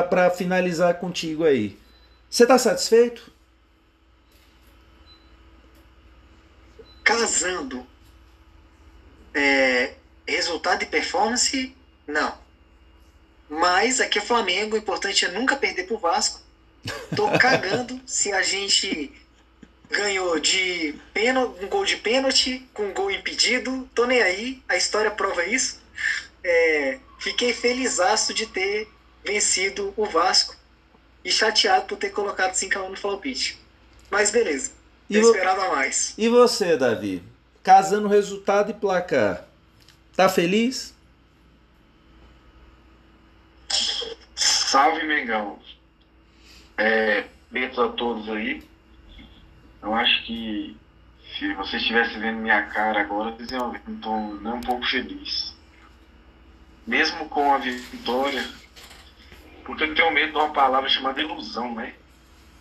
para 0.00 0.30
finalizar 0.30 0.98
contigo 0.98 1.44
aí. 1.44 1.78
Você 2.30 2.44
está 2.44 2.58
satisfeito? 2.58 3.30
casando 7.08 7.86
é, 9.32 9.94
resultado 10.26 10.82
e 10.82 10.86
performance, 10.86 11.74
não. 12.06 12.47
Mas 13.48 14.00
aqui 14.00 14.18
é 14.18 14.22
Flamengo, 14.22 14.74
o 14.74 14.78
importante 14.78 15.24
é 15.24 15.30
nunca 15.30 15.56
perder 15.56 15.84
pro 15.84 15.98
Vasco. 15.98 16.40
Tô 17.16 17.30
cagando 17.38 18.00
se 18.06 18.32
a 18.32 18.42
gente 18.42 19.10
ganhou 19.90 20.38
de 20.38 20.94
pênalti, 21.14 21.64
um 21.64 21.68
gol 21.68 21.84
de 21.84 21.96
pênalti, 21.96 22.66
com 22.74 22.84
um 22.84 22.92
gol 22.92 23.10
impedido. 23.10 23.88
Tô 23.94 24.04
nem 24.04 24.22
aí, 24.22 24.62
a 24.68 24.76
história 24.76 25.10
prova 25.10 25.44
isso. 25.46 25.80
É, 26.44 26.98
fiquei 27.18 27.52
felizaço 27.52 28.34
de 28.34 28.46
ter 28.46 28.88
vencido 29.24 29.92
o 29.96 30.04
Vasco 30.06 30.54
e 31.24 31.30
chateado 31.30 31.86
por 31.86 31.96
ter 31.96 32.10
colocado 32.10 32.52
5x1 32.52 32.88
no 32.88 32.96
Flopite. 32.96 33.58
Mas 34.10 34.30
beleza, 34.30 34.70
eu 35.10 35.22
esperava 35.22 35.68
mais. 35.74 36.14
E 36.16 36.28
você, 36.28 36.76
Davi? 36.76 37.22
Casando 37.62 38.08
resultado 38.08 38.70
e 38.70 38.74
placar. 38.74 39.46
Tá 40.16 40.28
feliz? 40.28 40.94
Salve, 44.48 45.06
Mengão. 45.06 45.58
É, 46.76 47.24
a 47.54 47.88
todos 47.88 48.28
aí. 48.28 48.62
Eu 49.82 49.94
acho 49.94 50.24
que 50.24 50.76
se 51.38 51.52
vocês 51.54 51.82
estivessem 51.82 52.18
vendo 52.18 52.38
minha 52.38 52.62
cara 52.62 53.00
agora, 53.00 53.30
vocês 53.32 53.50
iam 53.50 53.70
ver 53.70 53.80
que 53.80 53.92
estou 53.92 54.34
nem 54.40 54.52
um 54.52 54.60
pouco 54.60 54.84
feliz. 54.86 55.54
Mesmo 56.86 57.28
com 57.28 57.52
a 57.52 57.58
vitória, 57.58 58.44
porque 59.64 59.84
eu 59.84 59.94
tenho 59.94 60.12
medo 60.12 60.32
de 60.32 60.38
uma 60.38 60.52
palavra 60.52 60.88
chamada 60.88 61.20
ilusão, 61.20 61.74
né? 61.74 61.94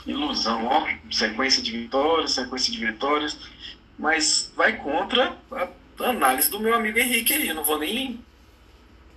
Ilusão, 0.06 0.65
ó, 0.65 0.88
sequência 1.12 1.63
de 1.63 1.72
vitórias, 1.72 2.34
sequência 2.34 2.72
de 2.72 2.86
vitórias, 2.86 3.38
mas 3.98 4.51
vai 4.56 4.77
contra 4.77 5.38
a 5.51 5.70
análise 6.03 6.50
do 6.50 6.60
meu 6.60 6.75
amigo 6.75 7.00
Henrique 7.00 7.34
aí. 7.34 7.48
Eu 7.48 7.56
não 7.56 7.63
vou 7.63 7.79
nem 7.79 8.20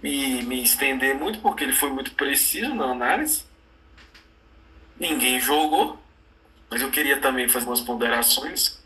me, 0.02 0.42
me 0.42 0.62
estender 0.62 1.14
muito, 1.14 1.40
porque 1.40 1.64
ele 1.64 1.72
foi 1.72 1.90
muito 1.90 2.12
preciso 2.12 2.74
na 2.74 2.86
análise. 2.86 3.44
Ninguém 4.98 5.40
jogou, 5.40 5.98
mas 6.70 6.80
eu 6.80 6.90
queria 6.90 7.18
também 7.18 7.48
fazer 7.48 7.66
umas 7.66 7.80
ponderações. 7.80 8.78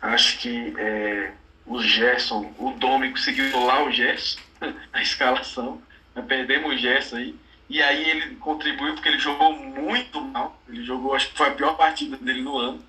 Acho 0.00 0.38
que 0.38 0.74
é, 0.78 1.32
o 1.66 1.80
Gerson, 1.82 2.52
o 2.58 2.72
Domi 2.72 3.10
conseguiu 3.10 3.64
lá 3.64 3.84
o 3.84 3.90
Gerson 3.90 4.40
na 4.92 5.02
escalação. 5.02 5.82
Perdemos 6.26 6.74
o 6.74 6.76
Gerson 6.76 7.16
aí. 7.16 7.34
E 7.68 7.80
aí 7.80 8.10
ele 8.10 8.34
contribuiu 8.36 8.94
porque 8.94 9.08
ele 9.08 9.18
jogou 9.18 9.54
muito 9.54 10.20
mal. 10.20 10.60
Ele 10.68 10.84
jogou, 10.84 11.14
acho 11.14 11.30
que 11.30 11.36
foi 11.36 11.48
a 11.48 11.52
pior 11.52 11.76
partida 11.76 12.16
dele 12.16 12.42
no 12.42 12.58
ano. 12.58 12.84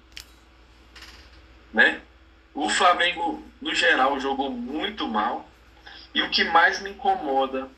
Né? 1.71 2.01
O 2.53 2.67
Flamengo, 2.67 3.43
no 3.61 3.75
geral, 3.75 4.19
jogou 4.19 4.49
muito 4.49 5.07
mal. 5.07 5.47
E 6.13 6.21
o 6.21 6.29
que 6.29 6.43
mais 6.43 6.81
me 6.81 6.91
incomoda 6.91 7.69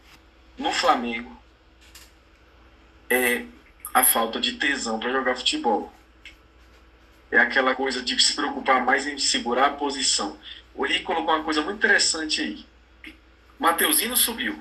no 0.58 0.72
Flamengo 0.72 1.42
é 3.10 3.46
a 3.94 4.04
falta 4.04 4.40
de 4.40 4.54
tesão 4.54 5.00
para 5.00 5.12
jogar 5.12 5.36
futebol. 5.36 5.94
É 7.32 7.40
aquela 7.40 7.76
coisa 7.76 8.02
de 8.02 8.20
se 8.22 8.34
preocupar 8.36 8.84
mais 8.84 9.08
em 9.08 9.18
segurar 9.18 9.68
a 9.68 9.74
posição. 9.74 10.38
O 10.74 10.86
Henrique 10.86 11.04
colocou 11.04 11.34
uma 11.34 11.44
coisa 11.44 11.62
muito 11.62 11.78
interessante 11.78 12.42
aí. 12.42 12.66
Mateuzinho 13.60 14.18
subiu. 14.18 14.60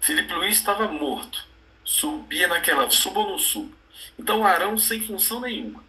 Felipe 0.00 0.32
Luiz 0.32 0.56
estava 0.56 0.88
morto. 0.88 1.46
Subia 1.84 2.46
naquela, 2.46 2.90
suba 2.90 3.20
ou 3.20 3.30
não 3.30 3.38
suba. 3.38 3.74
Então 4.18 4.40
o 4.40 4.44
Arão 4.44 4.76
sem 4.76 5.00
função 5.00 5.40
nenhuma. 5.40 5.87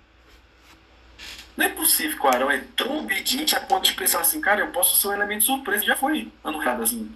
Não 1.56 1.66
é 1.66 1.70
possível 1.70 2.18
que 2.18 2.26
o 2.26 2.30
Arão 2.30 2.50
é 2.50 2.64
tão 2.76 3.00
obediente 3.00 3.56
a 3.56 3.60
ponto 3.60 3.86
de 3.86 3.94
pensar 3.94 4.22
assim, 4.22 4.40
cara, 4.40 4.62
eu 4.62 4.72
posso 4.72 4.98
ser 4.98 5.10
um 5.10 5.14
elemento 5.14 5.44
surpresa. 5.44 5.84
Já 5.84 5.96
foi 5.96 6.32
retrasado 6.44 6.84
assim. 6.84 7.16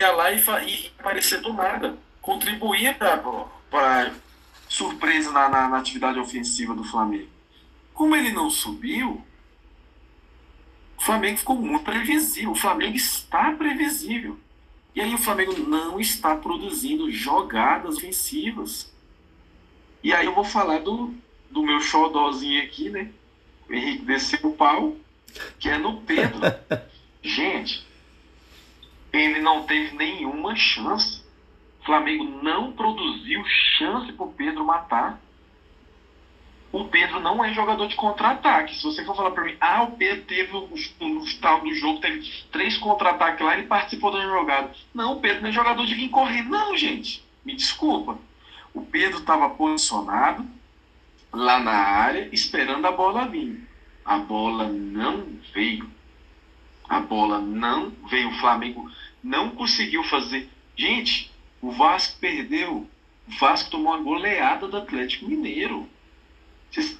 Ia 0.00 0.12
lá 0.12 0.30
e, 0.30 0.38
e 0.38 0.92
aparecer 0.98 1.40
do 1.40 1.52
nada. 1.52 1.96
Contribuía 2.20 2.94
para 2.94 4.12
surpresa 4.68 5.32
na, 5.32 5.48
na, 5.48 5.68
na 5.68 5.78
atividade 5.78 6.18
ofensiva 6.18 6.74
do 6.74 6.84
Flamengo. 6.84 7.28
Como 7.94 8.14
ele 8.14 8.30
não 8.30 8.50
subiu, 8.50 9.24
o 10.98 11.02
Flamengo 11.02 11.38
ficou 11.38 11.56
muito 11.56 11.84
previsível. 11.84 12.52
O 12.52 12.56
Flamengo 12.56 12.96
está 12.96 13.52
previsível. 13.52 14.38
E 14.94 15.00
aí 15.00 15.14
o 15.14 15.18
Flamengo 15.18 15.58
não 15.58 16.00
está 16.00 16.36
produzindo 16.36 17.10
jogadas 17.10 17.96
ofensivas. 17.96 18.92
E 20.02 20.12
aí 20.12 20.26
eu 20.26 20.34
vou 20.34 20.44
falar 20.44 20.78
do, 20.78 21.14
do 21.50 21.62
meu 21.62 21.80
xodózinho 21.80 22.62
aqui, 22.62 22.90
né? 22.90 23.10
O 23.68 23.74
Henrique 23.74 24.04
desceu 24.04 24.38
o 24.44 24.54
pau, 24.54 24.96
que 25.58 25.68
é 25.68 25.78
no 25.78 26.00
Pedro. 26.02 26.40
Gente, 27.22 27.86
ele 29.12 29.40
não 29.40 29.64
teve 29.64 29.96
nenhuma 29.96 30.54
chance. 30.54 31.22
O 31.80 31.84
Flamengo 31.84 32.24
não 32.42 32.72
produziu 32.72 33.44
chance 33.78 34.12
para 34.12 34.26
o 34.26 34.32
Pedro 34.32 34.64
matar. 34.64 35.20
O 36.72 36.84
Pedro 36.84 37.20
não 37.20 37.44
é 37.44 37.52
jogador 37.54 37.86
de 37.86 37.96
contra-ataque. 37.96 38.76
Se 38.76 38.82
você 38.82 39.04
for 39.04 39.16
falar 39.16 39.30
para 39.30 39.44
mim, 39.44 39.56
ah, 39.60 39.84
o 39.84 39.92
Pedro 39.92 40.24
teve 40.24 40.54
os 40.54 41.34
tal 41.36 41.60
do 41.60 41.74
jogo, 41.74 42.00
teve 42.00 42.28
três 42.52 42.76
contra-ataques 42.76 43.44
lá, 43.44 43.56
ele 43.56 43.66
participou 43.66 44.12
da 44.12 44.20
jogada. 44.20 44.72
Não, 44.92 45.14
o 45.14 45.20
Pedro 45.20 45.42
não 45.42 45.48
é 45.48 45.52
jogador 45.52 45.86
de 45.86 45.94
vir 45.94 46.08
correr. 46.08 46.42
Não, 46.42 46.76
gente. 46.76 47.24
Me 47.44 47.54
desculpa. 47.54 48.18
O 48.74 48.82
Pedro 48.82 49.20
estava 49.20 49.48
posicionado 49.50 50.46
lá 51.36 51.60
na 51.60 51.72
área, 51.72 52.28
esperando 52.32 52.86
a 52.86 52.92
bola 52.92 53.26
vir. 53.26 53.68
A 54.04 54.18
bola 54.18 54.68
não 54.68 55.26
veio. 55.52 55.90
A 56.88 57.00
bola 57.00 57.40
não 57.40 57.90
veio. 58.08 58.30
O 58.30 58.38
Flamengo 58.38 58.90
não 59.22 59.50
conseguiu 59.50 60.02
fazer. 60.04 60.48
Gente, 60.76 61.30
o 61.60 61.70
Vasco 61.70 62.18
perdeu. 62.18 62.88
O 63.28 63.32
Vasco 63.38 63.70
tomou 63.70 63.94
uma 63.94 64.02
goleada 64.02 64.66
do 64.66 64.76
Atlético 64.76 65.26
Mineiro. 65.26 65.88
Vocês, 66.70 66.98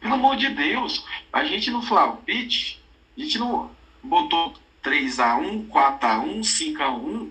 pelo 0.00 0.14
amor 0.14 0.36
de 0.36 0.48
Deus, 0.50 1.04
a 1.32 1.44
gente 1.44 1.70
no 1.70 1.82
Flaupite, 1.82 2.80
a 3.16 3.20
gente 3.20 3.38
não 3.38 3.70
botou 4.02 4.54
3x1, 4.82 5.68
4x1, 5.68 6.40
5x1, 6.40 7.30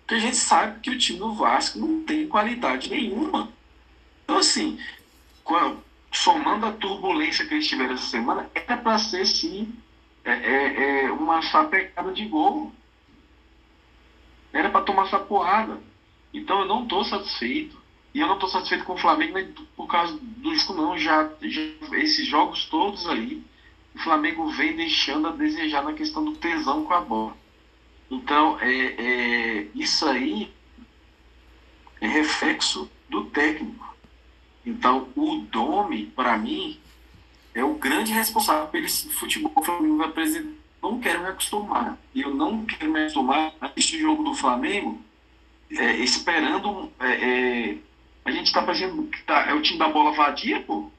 porque 0.00 0.14
a 0.14 0.18
gente 0.18 0.36
sabe 0.36 0.80
que 0.80 0.90
o 0.90 0.98
time 0.98 1.18
do 1.18 1.32
Vasco 1.34 1.78
não 1.78 2.04
tem 2.04 2.28
qualidade 2.28 2.90
nenhuma. 2.90 3.50
Então, 4.22 4.38
assim, 4.38 4.78
somando 6.12 6.66
a 6.66 6.72
turbulência 6.72 7.46
que 7.46 7.54
eles 7.54 7.66
tiveram 7.66 7.94
essa 7.94 8.06
semana, 8.06 8.50
era 8.54 8.76
para 8.76 8.98
ser, 8.98 9.26
sim, 9.26 9.74
é, 10.24 10.32
é, 10.32 11.04
é 11.04 11.12
uma 11.12 11.42
sapecada 11.42 12.12
de 12.12 12.24
gol. 12.26 12.72
Era 14.52 14.70
para 14.70 14.84
tomar 14.84 15.06
essa 15.06 15.18
porrada. 15.18 15.80
Então 16.32 16.60
eu 16.60 16.66
não 16.66 16.84
estou 16.84 17.04
satisfeito. 17.04 17.82
E 18.14 18.20
eu 18.20 18.28
não 18.28 18.34
estou 18.34 18.48
satisfeito 18.48 18.84
com 18.84 18.94
o 18.94 18.98
Flamengo 18.98 19.38
por 19.76 19.88
causa 19.88 20.16
do 20.20 20.54
jogo, 20.54 20.80
não. 20.80 20.96
Já, 20.96 21.28
já, 21.42 21.60
esses 21.98 22.26
jogos 22.26 22.64
todos 22.66 23.08
aí, 23.08 23.42
o 23.94 23.98
Flamengo 23.98 24.46
vem 24.50 24.76
deixando 24.76 25.26
a 25.28 25.32
desejar 25.32 25.82
na 25.82 25.92
questão 25.92 26.24
do 26.24 26.36
tesão 26.36 26.84
com 26.84 26.94
a 26.94 27.00
bola. 27.00 27.36
Então, 28.08 28.58
é, 28.60 28.70
é, 28.70 29.66
isso 29.74 30.06
aí 30.06 30.52
é 32.00 32.06
reflexo 32.06 32.88
do 33.08 33.24
técnico. 33.26 33.83
Então, 34.64 35.08
o 35.14 35.36
Domi, 35.50 36.06
para 36.06 36.36
mim, 36.38 36.78
é 37.54 37.62
o 37.62 37.74
grande 37.74 38.12
responsável 38.12 38.68
pelo 38.68 38.88
futebol 38.88 39.50
que 39.50 39.60
o 39.60 39.64
Flamengo 39.64 39.96
vai 39.98 40.08
apresentar. 40.08 40.52
Não 40.82 41.00
quero 41.00 41.22
me 41.22 41.28
acostumar. 41.28 41.98
E 42.14 42.22
eu 42.22 42.34
não 42.34 42.64
quero 42.64 42.90
me 42.90 43.00
acostumar 43.00 43.54
a 43.60 43.70
o 43.76 43.80
jogo 43.80 44.22
do 44.22 44.34
Flamengo 44.34 45.00
é, 45.70 45.96
esperando 45.96 46.92
é, 47.00 47.06
é, 47.06 47.76
a 48.24 48.30
gente 48.30 48.46
está 48.46 48.62
fazendo 48.64 49.08
tá, 49.26 49.46
é 49.48 49.54
o 49.54 49.62
time 49.62 49.78
da 49.78 49.88
bola 49.88 50.12
vadia, 50.12 50.60
pô. 50.60 50.90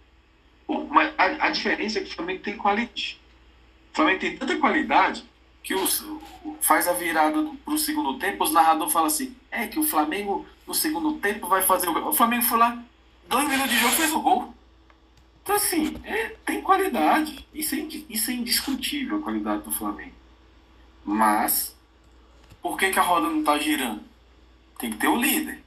pô 0.65 0.85
mas 0.85 1.13
a, 1.17 1.47
a, 1.47 1.49
diferença 1.49 1.99
é 1.99 2.03
que 2.03 2.11
o 2.11 2.15
Flamengo 2.15 2.41
tem 2.41 2.57
qualidade. 2.57 3.19
O 3.91 3.95
Flamengo 3.95 4.19
tem 4.19 4.37
tanta 4.37 4.57
qualidade 4.57 5.23
que 5.63 5.73
os, 5.73 6.05
faz 6.61 6.87
a 6.87 6.93
virada 6.93 7.43
para 7.63 7.73
o 7.73 7.77
segundo 7.77 8.19
tempo, 8.19 8.43
os 8.43 8.51
narradores 8.51 8.93
falam 8.93 9.07
assim, 9.07 9.35
é 9.49 9.67
que 9.67 9.79
o 9.79 9.83
Flamengo 9.83 10.45
no 10.67 10.73
segundo 10.73 11.13
tempo 11.13 11.47
vai 11.47 11.61
fazer 11.61 11.87
o 11.87 12.09
O 12.09 12.13
Flamengo 12.13 12.43
foi 12.43 12.57
lá, 12.57 12.83
dois 13.27 13.47
minutos 13.47 13.71
de 13.71 13.79
jogo 13.79 13.93
fez 13.93 14.11
o 14.13 14.21
gol. 14.21 14.53
Então 15.43 15.55
assim, 15.55 15.95
é, 16.03 16.29
tem 16.45 16.61
qualidade. 16.61 17.47
Isso 17.53 17.75
é, 17.75 17.79
isso 18.09 18.31
é 18.31 18.33
indiscutível 18.33 19.17
a 19.17 19.21
qualidade 19.21 19.63
do 19.63 19.71
Flamengo. 19.71 20.13
Mas, 21.03 21.75
por 22.61 22.77
que, 22.77 22.89
que 22.89 22.99
a 22.99 23.03
roda 23.03 23.29
não 23.29 23.39
está 23.39 23.57
girando? 23.59 24.01
Tem 24.79 24.89
que 24.89 24.97
ter 24.97 25.07
o 25.07 25.15
líder. 25.15 25.63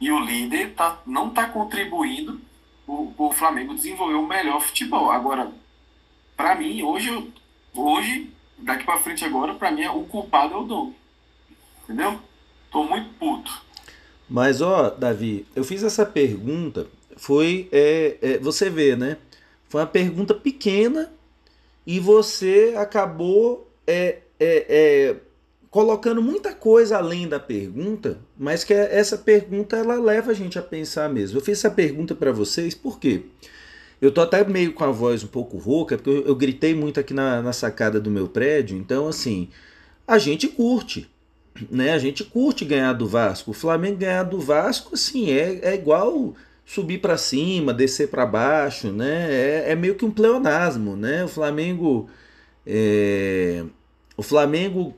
E 0.00 0.10
o 0.10 0.18
líder 0.18 0.74
tá, 0.74 1.00
não 1.06 1.28
está 1.28 1.48
contribuindo 1.48 2.40
o, 2.86 3.12
o 3.16 3.32
Flamengo 3.32 3.74
desenvolver 3.74 4.14
o 4.14 4.26
melhor 4.26 4.60
futebol. 4.60 5.10
Agora, 5.10 5.52
para 6.36 6.54
mim, 6.54 6.82
hoje, 6.82 7.32
hoje, 7.74 8.32
daqui 8.58 8.84
para 8.84 9.00
frente 9.00 9.24
agora, 9.24 9.54
para 9.54 9.70
mim, 9.70 9.86
o 9.86 10.04
culpado 10.04 10.54
é 10.54 10.56
o 10.56 10.64
Dom. 10.64 10.92
Entendeu? 11.84 12.20
Tô 12.70 12.84
muito 12.84 13.10
puto. 13.14 13.62
Mas, 14.28 14.60
ó, 14.60 14.90
Davi, 14.90 15.46
eu 15.56 15.64
fiz 15.64 15.82
essa 15.82 16.04
pergunta, 16.04 16.86
foi, 17.16 17.68
é, 17.72 18.16
é, 18.20 18.38
você 18.38 18.68
vê, 18.68 18.94
né? 18.94 19.16
Foi 19.68 19.80
uma 19.80 19.86
pergunta 19.86 20.34
pequena 20.34 21.10
e 21.86 21.98
você 21.98 22.74
acabou 22.76 23.70
é, 23.86 24.18
é, 24.38 24.66
é, 24.68 25.16
colocando 25.70 26.22
muita 26.22 26.54
coisa 26.54 26.98
além 26.98 27.26
da 27.26 27.40
pergunta, 27.40 28.18
mas 28.36 28.64
que 28.64 28.72
essa 28.72 29.16
pergunta 29.16 29.76
ela 29.76 29.94
leva 29.98 30.30
a 30.30 30.34
gente 30.34 30.58
a 30.58 30.62
pensar 30.62 31.08
mesmo. 31.08 31.38
Eu 31.38 31.42
fiz 31.42 31.58
essa 31.58 31.70
pergunta 31.70 32.14
para 32.14 32.32
vocês 32.32 32.74
por 32.74 32.98
quê? 32.98 33.22
Eu 34.00 34.12
tô 34.12 34.20
até 34.20 34.44
meio 34.44 34.72
com 34.74 34.84
a 34.84 34.90
voz 34.90 35.24
um 35.24 35.28
pouco 35.28 35.56
rouca, 35.56 35.96
porque 35.96 36.10
eu, 36.10 36.26
eu 36.26 36.36
gritei 36.36 36.74
muito 36.74 37.00
aqui 37.00 37.12
na, 37.12 37.42
na 37.42 37.52
sacada 37.52 37.98
do 37.98 38.10
meu 38.10 38.28
prédio, 38.28 38.76
então 38.76 39.08
assim, 39.08 39.48
a 40.06 40.18
gente 40.18 40.46
curte, 40.46 41.10
né? 41.70 41.92
A 41.92 41.98
gente 41.98 42.24
curte 42.24 42.64
ganhar 42.64 42.92
do 42.92 43.06
Vasco. 43.06 43.50
O 43.50 43.54
Flamengo 43.54 43.98
ganhar 43.98 44.24
do 44.24 44.40
Vasco, 44.40 44.94
assim, 44.94 45.30
é, 45.30 45.60
é 45.62 45.74
igual 45.74 46.34
subir 46.64 46.98
para 46.98 47.16
cima, 47.16 47.72
descer 47.72 48.08
para 48.08 48.26
baixo, 48.26 48.92
né? 48.92 49.26
É, 49.30 49.72
é, 49.72 49.74
meio 49.74 49.94
que 49.94 50.04
um 50.04 50.10
pleonasmo, 50.10 50.96
né? 50.96 51.24
O 51.24 51.28
Flamengo, 51.28 52.10
é, 52.66 53.64
o 54.16 54.22
Flamengo 54.22 54.94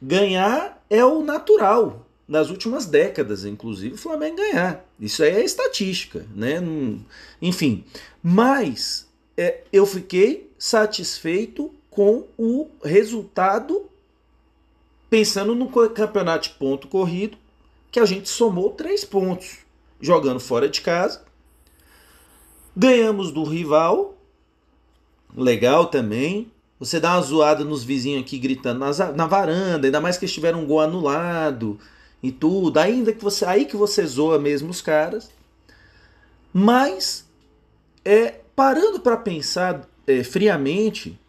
ganhar 0.00 0.80
é 0.88 1.04
o 1.04 1.22
natural. 1.22 2.06
Nas 2.28 2.50
últimas 2.50 2.86
décadas, 2.86 3.44
inclusive, 3.44 3.94
o 3.94 3.98
Flamengo 3.98 4.36
ganhar. 4.36 4.84
Isso 4.98 5.22
aí 5.22 5.30
é 5.30 5.44
estatística, 5.44 6.24
né? 6.34 6.62
Enfim, 7.42 7.84
mas 8.22 9.08
é, 9.36 9.62
eu 9.72 9.84
fiquei 9.84 10.50
satisfeito 10.56 11.70
com 11.90 12.24
o 12.38 12.68
resultado, 12.82 13.90
pensando 15.12 15.54
no 15.54 15.68
campeonato 15.90 16.48
de 16.48 16.54
ponto 16.54 16.88
corrido, 16.88 17.36
que 17.90 18.00
a 18.00 18.06
gente 18.06 18.30
somou 18.30 18.70
três 18.70 19.04
pontos, 19.04 19.58
jogando 20.00 20.40
fora 20.40 20.70
de 20.70 20.80
casa. 20.80 21.22
Ganhamos 22.74 23.30
do 23.30 23.44
rival, 23.44 24.16
legal 25.36 25.88
também. 25.88 26.50
Você 26.78 26.98
dá 26.98 27.12
uma 27.12 27.20
zoada 27.20 27.62
nos 27.62 27.84
vizinhos 27.84 28.22
aqui 28.22 28.38
gritando 28.38 28.78
na, 28.78 29.12
na 29.12 29.26
varanda, 29.26 29.86
ainda 29.86 30.00
mais 30.00 30.16
que 30.16 30.24
eles 30.24 30.32
tiveram 30.32 30.62
um 30.62 30.66
gol 30.66 30.80
anulado 30.80 31.78
e 32.22 32.32
tudo. 32.32 32.78
Ainda 32.78 33.12
que 33.12 33.22
você, 33.22 33.44
aí 33.44 33.66
que 33.66 33.76
você 33.76 34.06
zoa 34.06 34.38
mesmo 34.38 34.70
os 34.70 34.80
caras. 34.80 35.30
Mas 36.54 37.28
é, 38.02 38.40
parando 38.56 38.98
para 38.98 39.18
pensar 39.18 39.86
é, 40.06 40.24
friamente, 40.24 41.20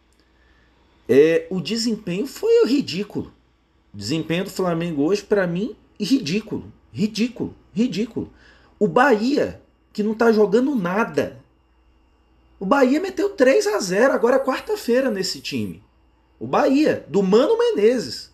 é, 1.09 1.47
o 1.49 1.59
desempenho 1.59 2.25
foi 2.25 2.65
ridículo. 2.65 3.42
Desempenho 3.93 4.45
do 4.45 4.49
Flamengo 4.49 5.03
hoje, 5.03 5.21
para 5.23 5.45
mim, 5.45 5.75
ridículo. 5.99 6.73
Ridículo. 6.91 7.55
Ridículo. 7.71 8.33
O 8.79 8.87
Bahia, 8.87 9.61
que 9.91 10.01
não 10.01 10.15
tá 10.15 10.31
jogando 10.31 10.73
nada. 10.75 11.37
O 12.59 12.65
Bahia 12.65 12.99
meteu 12.99 13.29
3 13.29 13.67
a 13.67 13.79
0 13.79 14.13
agora 14.13 14.39
quarta-feira 14.39 15.11
nesse 15.11 15.39
time. 15.39 15.83
O 16.39 16.47
Bahia, 16.47 17.05
do 17.07 17.21
Mano 17.21 17.57
Menezes, 17.57 18.31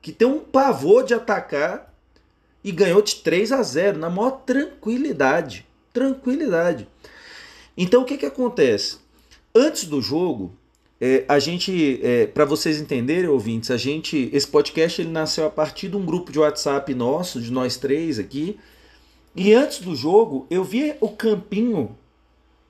que 0.00 0.12
tem 0.12 0.28
um 0.28 0.38
pavor 0.38 1.04
de 1.04 1.14
atacar 1.14 1.92
e 2.62 2.70
ganhou 2.70 3.02
de 3.02 3.16
3 3.16 3.50
a 3.52 3.62
0 3.62 3.98
na 3.98 4.08
maior 4.08 4.42
tranquilidade. 4.42 5.66
Tranquilidade. 5.92 6.86
Então 7.76 8.02
o 8.02 8.04
que, 8.04 8.16
que 8.16 8.26
acontece? 8.26 8.98
Antes 9.54 9.84
do 9.84 10.00
jogo, 10.00 10.56
é, 11.04 11.24
a 11.28 11.40
gente, 11.40 11.98
é, 12.00 12.28
para 12.28 12.44
vocês 12.44 12.80
entenderem, 12.80 13.28
ouvintes, 13.28 13.72
a 13.72 13.76
gente, 13.76 14.30
esse 14.32 14.46
podcast 14.46 15.02
ele 15.02 15.10
nasceu 15.10 15.44
a 15.44 15.50
partir 15.50 15.88
de 15.88 15.96
um 15.96 16.06
grupo 16.06 16.30
de 16.30 16.38
WhatsApp 16.38 16.94
nosso, 16.94 17.40
de 17.40 17.50
nós 17.50 17.76
três 17.76 18.20
aqui. 18.20 18.56
E 19.34 19.52
antes 19.52 19.80
do 19.80 19.96
jogo, 19.96 20.46
eu 20.48 20.62
vi 20.62 20.94
o 21.00 21.08
campinho, 21.08 21.98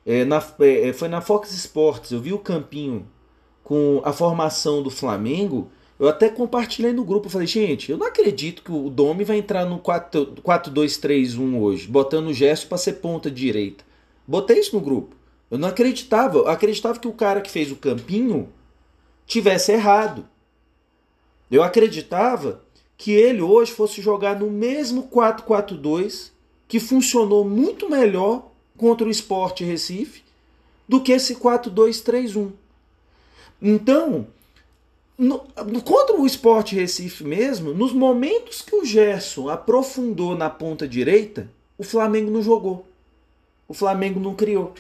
é, 0.07 0.25
na, 0.25 0.43
é, 0.61 0.89
é, 0.89 0.93
foi 0.95 1.09
na 1.09 1.21
Fox 1.21 1.53
Sports, 1.53 2.11
eu 2.11 2.23
vi 2.23 2.33
o 2.33 2.39
campinho 2.39 3.07
com 3.63 4.01
a 4.03 4.15
formação 4.15 4.83
do 4.83 4.89
Flamengo. 4.89 5.69
Eu 5.99 6.09
até 6.09 6.31
compartilhei 6.31 6.95
no 6.95 7.05
grupo, 7.05 7.29
falei, 7.29 7.47
gente, 7.47 7.93
eu 7.93 7.99
não 7.99 8.07
acredito 8.07 8.63
que 8.63 8.73
o 8.73 8.89
Domi 8.89 9.25
vai 9.25 9.37
entrar 9.37 9.67
no 9.67 9.79
4-2-3-1 9.79 11.61
hoje, 11.61 11.87
botando 11.87 12.29
o 12.29 12.33
gesto 12.35 12.67
para 12.67 12.79
ser 12.79 12.95
ponta 12.95 13.31
direita. 13.31 13.85
Botei 14.27 14.59
isso 14.59 14.75
no 14.75 14.81
grupo. 14.81 15.22
Eu 15.53 15.59
não 15.59 15.69
acreditava. 15.69 16.39
Eu 16.39 16.49
acreditava 16.49 16.99
que 16.99 17.07
o 17.07 17.13
cara 17.13 17.43
que 17.43 17.51
fez 17.51 17.71
o 17.71 17.77
campinho 17.77 18.49
tivesse 19.27 19.71
errado. 19.71 20.27
Eu 21.51 21.63
acreditava 21.63 22.63
que 22.97 23.13
ele 23.13 23.43
hoje 23.43 23.71
fosse 23.71 24.01
jogar 24.01 24.41
no 24.41 24.51
mesmo 24.51 25.09
4-4-2 25.09 26.31
que 26.67 26.81
funcionou 26.81 27.45
muito 27.45 27.91
melhor 27.91 28.51
contra 28.79 29.07
o 29.07 29.11
Sport 29.11 29.61
Recife 29.61 30.23
do 30.89 31.03
que 31.03 31.13
esse 31.13 31.35
4-2-3-1. 31.37 32.51
Então, 33.61 34.27
no, 35.19 35.41
contra 35.85 36.19
o 36.19 36.25
Sport 36.25 36.73
Recife 36.73 37.25
mesmo, 37.25 37.75
nos 37.75 37.93
momentos 37.93 38.63
que 38.63 38.75
o 38.75 38.87
Gerson 38.87 39.51
aprofundou 39.51 40.35
na 40.35 40.49
ponta 40.49 40.89
direita, 40.89 41.51
o 41.77 41.85
Flamengo 41.85 42.31
não 42.31 42.41
jogou 42.41 42.87
o 43.73 43.75
Flamengo 43.75 44.21
não 44.21 44.35
criou. 44.35 44.75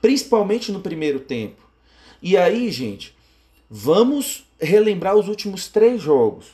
Principalmente 0.00 0.70
no 0.70 0.80
primeiro 0.80 1.20
tempo. 1.20 1.62
E 2.22 2.36
aí, 2.36 2.70
gente, 2.70 3.14
vamos 3.68 4.44
relembrar 4.60 5.16
os 5.16 5.28
últimos 5.28 5.68
três 5.68 6.00
jogos. 6.00 6.46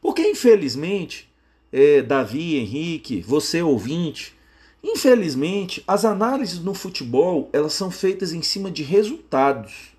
Porque, 0.00 0.22
infelizmente, 0.22 1.28
é, 1.72 2.02
Davi, 2.02 2.56
Henrique, 2.56 3.20
você 3.20 3.62
ouvinte, 3.62 4.34
infelizmente, 4.82 5.82
as 5.86 6.04
análises 6.04 6.60
no 6.60 6.74
futebol 6.74 7.48
elas 7.52 7.72
são 7.72 7.90
feitas 7.90 8.32
em 8.32 8.42
cima 8.42 8.70
de 8.70 8.82
resultados 8.82 9.92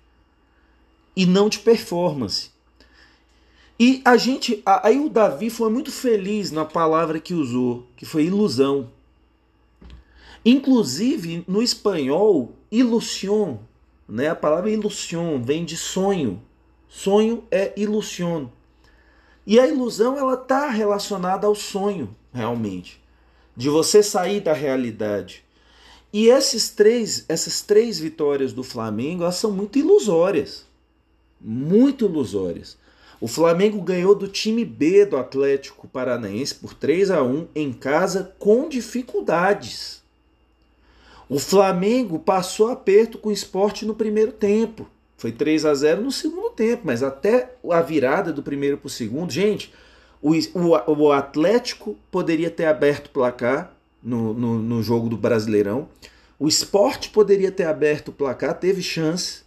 e 1.14 1.26
não 1.26 1.48
de 1.48 1.58
performance. 1.58 2.50
E 3.78 4.02
a 4.04 4.16
gente, 4.16 4.62
aí 4.66 5.00
o 5.00 5.08
Davi 5.08 5.48
foi 5.48 5.70
muito 5.70 5.90
feliz 5.90 6.50
na 6.50 6.66
palavra 6.66 7.18
que 7.18 7.32
usou, 7.32 7.86
que 7.96 8.04
foi 8.04 8.24
ilusão. 8.24 8.90
Inclusive, 10.44 11.44
no 11.48 11.62
espanhol, 11.62 12.54
ilusión, 12.70 13.58
né? 14.08 14.28
a 14.28 14.34
palavra 14.34 14.70
ilusión 14.70 15.42
vem 15.42 15.64
de 15.64 15.76
sonho. 15.76 16.42
Sonho 16.88 17.44
é 17.50 17.72
ilusión. 17.76 18.48
E 19.46 19.58
a 19.58 19.66
ilusão 19.66 20.16
ela 20.16 20.34
está 20.34 20.68
relacionada 20.68 21.46
ao 21.46 21.54
sonho, 21.54 22.14
realmente, 22.32 23.02
de 23.56 23.68
você 23.68 24.02
sair 24.02 24.40
da 24.40 24.52
realidade. 24.52 25.44
E 26.12 26.28
esses 26.28 26.70
três, 26.70 27.24
essas 27.28 27.62
três 27.62 27.98
vitórias 27.98 28.52
do 28.52 28.62
Flamengo, 28.62 29.22
elas 29.22 29.36
são 29.36 29.52
muito 29.52 29.78
ilusórias. 29.78 30.66
Muito 31.40 32.04
ilusórias. 32.04 32.76
O 33.20 33.28
Flamengo 33.28 33.80
ganhou 33.82 34.14
do 34.14 34.26
time 34.26 34.64
B 34.64 35.04
do 35.04 35.16
Atlético 35.16 35.86
Paranaense 35.86 36.54
por 36.54 36.74
3 36.74 37.10
a 37.10 37.22
1 37.22 37.48
em 37.54 37.72
casa 37.72 38.34
com 38.38 38.68
dificuldades. 38.68 39.99
O 41.30 41.38
Flamengo 41.38 42.18
passou 42.18 42.70
aperto 42.70 43.16
com 43.16 43.28
o 43.28 43.32
esporte 43.32 43.86
no 43.86 43.94
primeiro 43.94 44.32
tempo. 44.32 44.88
Foi 45.16 45.30
3 45.30 45.64
a 45.64 45.72
0 45.72 46.02
no 46.02 46.10
segundo 46.10 46.50
tempo, 46.50 46.82
mas 46.84 47.04
até 47.04 47.54
a 47.70 47.80
virada 47.80 48.32
do 48.32 48.42
primeiro 48.42 48.76
para 48.76 48.88
o 48.88 48.90
segundo, 48.90 49.30
gente, 49.30 49.72
o, 50.20 50.32
o, 50.32 50.92
o, 50.92 51.12
Atlético 51.12 51.96
poderia 52.10 52.50
ter 52.50 52.64
aberto 52.64 53.06
o 53.06 53.10
placar 53.10 53.72
no, 54.02 54.34
no, 54.34 54.58
no 54.58 54.82
jogo 54.82 55.08
do 55.08 55.16
Brasileirão. 55.16 55.88
O 56.36 56.48
esporte 56.48 57.10
poderia 57.10 57.52
ter 57.52 57.68
aberto 57.68 58.08
o 58.08 58.12
placar, 58.12 58.58
teve 58.58 58.82
chance, 58.82 59.42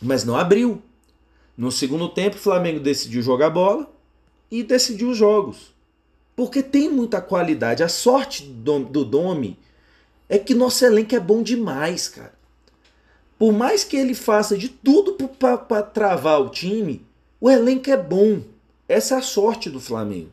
mas 0.00 0.24
não 0.24 0.36
abriu. 0.36 0.80
No 1.58 1.72
segundo 1.72 2.08
tempo, 2.08 2.36
o 2.36 2.40
Flamengo 2.40 2.78
decidiu 2.78 3.20
jogar 3.20 3.50
bola 3.50 3.92
e 4.48 4.62
decidiu 4.62 5.10
os 5.10 5.16
jogos. 5.16 5.74
Porque 6.36 6.62
tem 6.62 6.88
muita 6.88 7.20
qualidade. 7.20 7.82
A 7.82 7.88
sorte 7.88 8.44
do, 8.44 8.78
do 8.78 9.04
Domi 9.04 9.58
é 10.34 10.38
que 10.38 10.52
nosso 10.52 10.84
elenco 10.84 11.14
é 11.14 11.20
bom 11.20 11.44
demais, 11.44 12.08
cara. 12.08 12.34
Por 13.38 13.52
mais 13.52 13.84
que 13.84 13.96
ele 13.96 14.14
faça 14.14 14.58
de 14.58 14.68
tudo 14.68 15.12
para 15.12 15.80
travar 15.80 16.42
o 16.42 16.48
time, 16.48 17.06
o 17.40 17.48
elenco 17.48 17.88
é 17.88 17.96
bom. 17.96 18.42
Essa 18.88 19.14
é 19.14 19.18
a 19.18 19.22
sorte 19.22 19.70
do 19.70 19.78
Flamengo. 19.78 20.32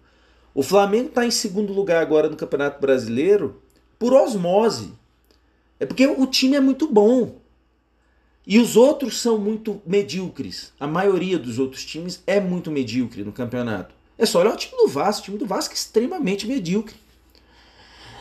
O 0.56 0.64
Flamengo 0.64 1.10
está 1.10 1.24
em 1.24 1.30
segundo 1.30 1.72
lugar 1.72 2.02
agora 2.02 2.28
no 2.28 2.36
Campeonato 2.36 2.82
Brasileiro 2.82 3.62
por 4.00 4.12
osmose. 4.12 4.92
É 5.80 5.86
porque 5.86 6.08
o 6.08 6.26
time 6.26 6.56
é 6.56 6.60
muito 6.60 6.88
bom. 6.88 7.36
E 8.48 8.58
os 8.58 8.76
outros 8.76 9.22
são 9.22 9.38
muito 9.38 9.84
medíocres. 9.86 10.74
A 10.80 10.88
maioria 10.88 11.38
dos 11.38 11.60
outros 11.60 11.86
times 11.86 12.24
é 12.26 12.40
muito 12.40 12.72
medíocre 12.72 13.24
no 13.24 13.32
campeonato. 13.32 13.94
É 14.18 14.26
só 14.26 14.40
olhar 14.40 14.56
o 14.56 14.58
time 14.58 14.76
do 14.78 14.88
Vasco. 14.88 15.22
O 15.22 15.26
time 15.26 15.38
do 15.38 15.46
Vasco 15.46 15.76
é 15.76 15.78
extremamente 15.78 16.48
medíocre. 16.48 16.96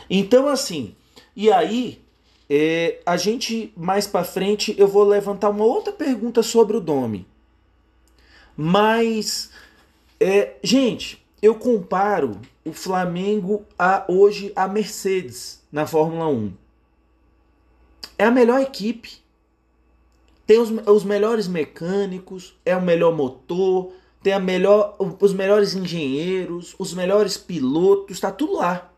Então, 0.07 0.47
assim, 0.47 0.95
e 1.35 1.51
aí, 1.51 2.01
é, 2.49 2.99
a 3.05 3.15
gente 3.15 3.73
mais 3.77 4.05
para 4.05 4.25
frente 4.25 4.75
eu 4.77 4.87
vou 4.87 5.03
levantar 5.03 5.49
uma 5.49 5.63
outra 5.63 5.93
pergunta 5.93 6.43
sobre 6.43 6.75
o 6.75 6.81
Domi. 6.81 7.25
Mas, 8.57 9.51
é, 10.19 10.55
gente, 10.61 11.25
eu 11.41 11.55
comparo 11.55 12.39
o 12.65 12.73
Flamengo 12.73 13.65
a 13.79 14.05
hoje 14.07 14.51
a 14.55 14.67
Mercedes 14.67 15.61
na 15.71 15.87
Fórmula 15.87 16.27
1. 16.27 16.53
É 18.17 18.25
a 18.25 18.31
melhor 18.31 18.61
equipe. 18.61 19.19
tem 20.45 20.59
os, 20.59 20.69
os 20.85 21.03
melhores 21.03 21.47
mecânicos, 21.47 22.53
é 22.65 22.75
o 22.75 22.81
melhor 22.81 23.15
motor, 23.15 23.93
tem 24.21 24.33
a 24.33 24.39
melhor, 24.39 24.95
os 25.19 25.33
melhores 25.33 25.73
engenheiros, 25.73 26.75
os 26.77 26.93
melhores 26.93 27.37
pilotos, 27.37 28.17
está 28.17 28.31
tudo 28.31 28.55
lá. 28.57 28.90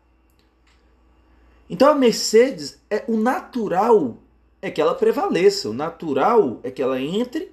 Então 1.68 1.88
a 1.88 1.94
Mercedes 1.94 2.80
é 2.90 3.04
o 3.08 3.16
natural 3.16 4.18
é 4.60 4.70
que 4.70 4.80
ela 4.80 4.94
prevaleça, 4.94 5.68
o 5.68 5.74
natural 5.74 6.60
é 6.62 6.70
que 6.70 6.82
ela 6.82 7.00
entre 7.00 7.52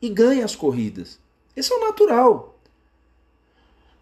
e 0.00 0.08
ganhe 0.08 0.42
as 0.42 0.56
corridas. 0.56 1.18
Esse 1.54 1.72
é 1.72 1.76
o 1.76 1.80
natural. 1.80 2.58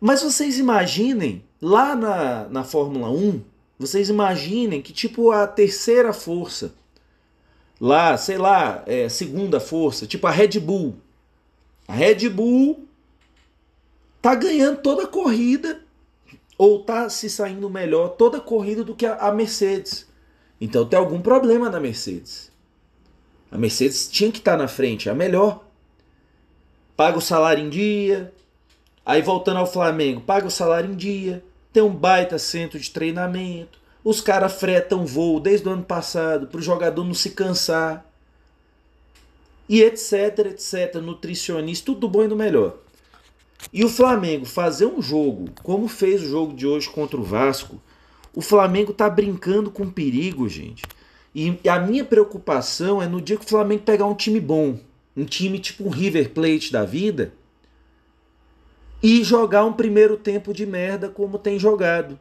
Mas 0.00 0.22
vocês 0.22 0.58
imaginem, 0.58 1.44
lá 1.60 1.96
na, 1.96 2.48
na 2.48 2.62
Fórmula 2.62 3.10
1, 3.10 3.42
vocês 3.78 4.08
imaginem 4.08 4.80
que 4.80 4.92
tipo 4.92 5.32
a 5.32 5.46
terceira 5.46 6.12
força, 6.12 6.74
lá, 7.80 8.16
sei 8.16 8.38
lá, 8.38 8.82
é, 8.86 9.08
segunda 9.08 9.58
força, 9.58 10.06
tipo 10.06 10.26
a 10.26 10.30
Red 10.30 10.60
Bull. 10.60 10.96
A 11.86 11.92
Red 11.92 12.28
Bull 12.28 12.86
tá 14.22 14.34
ganhando 14.34 14.80
toda 14.80 15.04
a 15.04 15.08
corrida 15.08 15.82
ou 16.58 16.82
tá 16.82 17.08
se 17.08 17.30
saindo 17.30 17.70
melhor 17.70 18.08
toda 18.08 18.40
corrida 18.40 18.82
do 18.82 18.96
que 18.96 19.06
a 19.06 19.30
Mercedes. 19.30 20.08
Então 20.60 20.84
tem 20.84 20.98
algum 20.98 21.20
problema 21.20 21.70
na 21.70 21.78
Mercedes. 21.78 22.50
A 23.50 23.56
Mercedes 23.56 24.08
tinha 24.08 24.32
que 24.32 24.38
estar 24.38 24.56
tá 24.56 24.58
na 24.58 24.68
frente, 24.68 25.08
é 25.08 25.12
a 25.12 25.14
melhor. 25.14 25.64
Paga 26.96 27.16
o 27.16 27.22
salário 27.22 27.64
em 27.64 27.70
dia. 27.70 28.34
Aí 29.06 29.22
voltando 29.22 29.58
ao 29.58 29.66
Flamengo, 29.66 30.20
paga 30.20 30.48
o 30.48 30.50
salário 30.50 30.90
em 30.90 30.96
dia. 30.96 31.44
Tem 31.72 31.82
um 31.82 31.94
baita 31.94 32.38
centro 32.38 32.78
de 32.78 32.90
treinamento. 32.90 33.78
Os 34.02 34.20
caras 34.20 34.54
fretam 34.54 35.06
voo 35.06 35.38
desde 35.38 35.68
o 35.68 35.72
ano 35.72 35.84
passado 35.84 36.48
para 36.48 36.58
o 36.58 36.62
jogador 36.62 37.04
não 37.04 37.14
se 37.14 37.30
cansar. 37.30 38.04
E 39.68 39.82
etc, 39.82 40.38
etc. 40.50 40.96
Nutricionista, 40.96 41.86
tudo 41.86 42.08
bom 42.08 42.24
e 42.24 42.28
do 42.28 42.34
melhor. 42.36 42.78
E 43.72 43.84
o 43.84 43.88
Flamengo 43.88 44.44
fazer 44.44 44.86
um 44.86 45.02
jogo 45.02 45.50
como 45.62 45.88
fez 45.88 46.22
o 46.22 46.28
jogo 46.28 46.54
de 46.54 46.66
hoje 46.66 46.88
contra 46.88 47.18
o 47.18 47.24
Vasco, 47.24 47.80
o 48.34 48.40
Flamengo 48.40 48.92
tá 48.92 49.10
brincando 49.10 49.70
com 49.70 49.90
perigo, 49.90 50.48
gente. 50.48 50.84
E 51.34 51.58
a 51.68 51.78
minha 51.78 52.04
preocupação 52.04 53.02
é 53.02 53.06
no 53.06 53.20
dia 53.20 53.36
que 53.36 53.44
o 53.44 53.48
Flamengo 53.48 53.82
pegar 53.82 54.06
um 54.06 54.14
time 54.14 54.40
bom, 54.40 54.78
um 55.16 55.24
time 55.24 55.58
tipo 55.58 55.84
um 55.84 55.90
River 55.90 56.30
Plate 56.30 56.72
da 56.72 56.84
vida, 56.84 57.32
e 59.02 59.22
jogar 59.22 59.64
um 59.64 59.72
primeiro 59.72 60.16
tempo 60.16 60.52
de 60.52 60.66
merda 60.66 61.08
como 61.08 61.38
tem 61.38 61.58
jogado. 61.58 62.18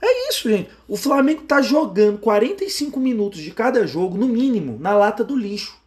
É 0.00 0.28
isso, 0.28 0.48
gente. 0.48 0.70
O 0.88 0.96
Flamengo 0.96 1.42
tá 1.42 1.62
jogando 1.62 2.18
45 2.18 2.98
minutos 2.98 3.40
de 3.40 3.50
cada 3.50 3.86
jogo, 3.86 4.16
no 4.16 4.26
mínimo, 4.26 4.78
na 4.78 4.94
lata 4.94 5.22
do 5.22 5.36
lixo. 5.36 5.80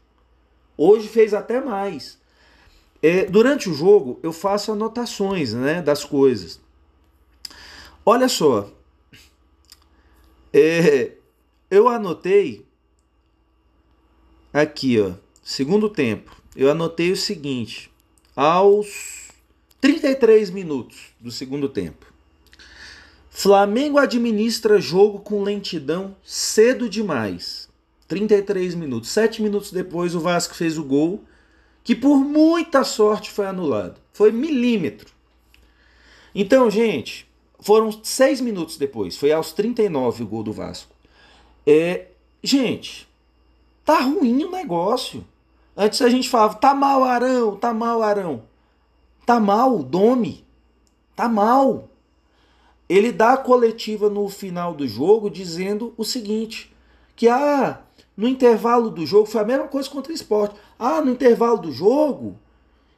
Hoje 0.78 1.08
fez 1.08 1.34
até 1.34 1.60
mais. 1.60 2.18
É, 3.08 3.24
durante 3.24 3.70
o 3.70 3.74
jogo, 3.76 4.20
eu 4.24 4.34
faço 4.34 4.72
anotações 4.72 5.54
né, 5.54 5.80
das 5.80 6.04
coisas. 6.04 6.60
Olha 8.04 8.28
só. 8.28 8.68
É, 10.52 11.12
eu 11.70 11.88
anotei 11.88 12.66
aqui, 14.52 15.00
ó, 15.00 15.12
segundo 15.44 15.88
tempo. 15.88 16.36
Eu 16.56 16.72
anotei 16.72 17.12
o 17.12 17.16
seguinte: 17.16 17.92
aos 18.36 19.28
33 19.80 20.50
minutos 20.50 21.14
do 21.20 21.30
segundo 21.30 21.70
tempo. 21.70 22.12
Flamengo 23.30 24.00
administra 24.00 24.82
jogo 24.82 25.20
com 25.20 25.44
lentidão 25.44 26.16
cedo 26.24 26.90
demais. 26.90 27.70
33 28.08 28.74
minutos. 28.74 29.12
7 29.12 29.44
minutos 29.44 29.72
depois, 29.72 30.16
o 30.16 30.20
Vasco 30.20 30.56
fez 30.56 30.76
o 30.76 30.84
gol 30.84 31.24
que 31.86 31.96
por 31.96 32.18
muita 32.18 32.84
sorte 32.84 33.30
foi 33.30 33.46
anulado. 33.46 34.02
Foi 34.12 34.32
milímetro. 34.32 35.14
Então, 36.34 36.70
gente, 36.70 37.28
foram 37.60 37.92
seis 38.04 38.42
minutos 38.42 38.76
depois, 38.76 39.16
foi 39.16 39.32
aos 39.32 39.54
39 39.54 40.24
o 40.24 40.28
gol 40.28 40.44
do 40.44 40.52
Vasco. 40.52 40.94
É, 41.66 42.08
gente, 42.44 43.08
tá 43.86 44.02
ruim 44.02 44.44
o 44.44 44.52
negócio. 44.52 45.24
Antes 45.78 46.02
a 46.02 46.10
gente 46.10 46.28
falava, 46.28 46.56
tá 46.56 46.74
mal 46.74 47.04
Arão, 47.04 47.56
tá 47.56 47.72
mal 47.72 48.02
Arão. 48.02 48.44
Tá 49.24 49.40
mal 49.40 49.78
o 49.78 49.84
Domi. 49.84 50.44
Tá 51.16 51.30
mal. 51.30 51.88
Ele 52.90 53.12
dá 53.12 53.34
a 53.34 53.38
coletiva 53.38 54.10
no 54.10 54.28
final 54.28 54.74
do 54.74 54.88
jogo 54.88 55.30
dizendo 55.30 55.94
o 55.98 56.04
seguinte, 56.04 56.74
que 57.16 57.28
ah, 57.28 57.82
no 58.16 58.28
intervalo 58.28 58.90
do 58.90 59.06
jogo, 59.06 59.26
foi 59.26 59.42
a 59.42 59.46
mesma 59.46 59.68
coisa 59.68 59.90
contra 59.90 60.12
o 60.12 60.16
esporte. 60.16 60.56
Ah, 60.80 61.02
no 61.02 61.12
intervalo 61.12 61.58
do 61.58 61.72
jogo, 61.72 62.40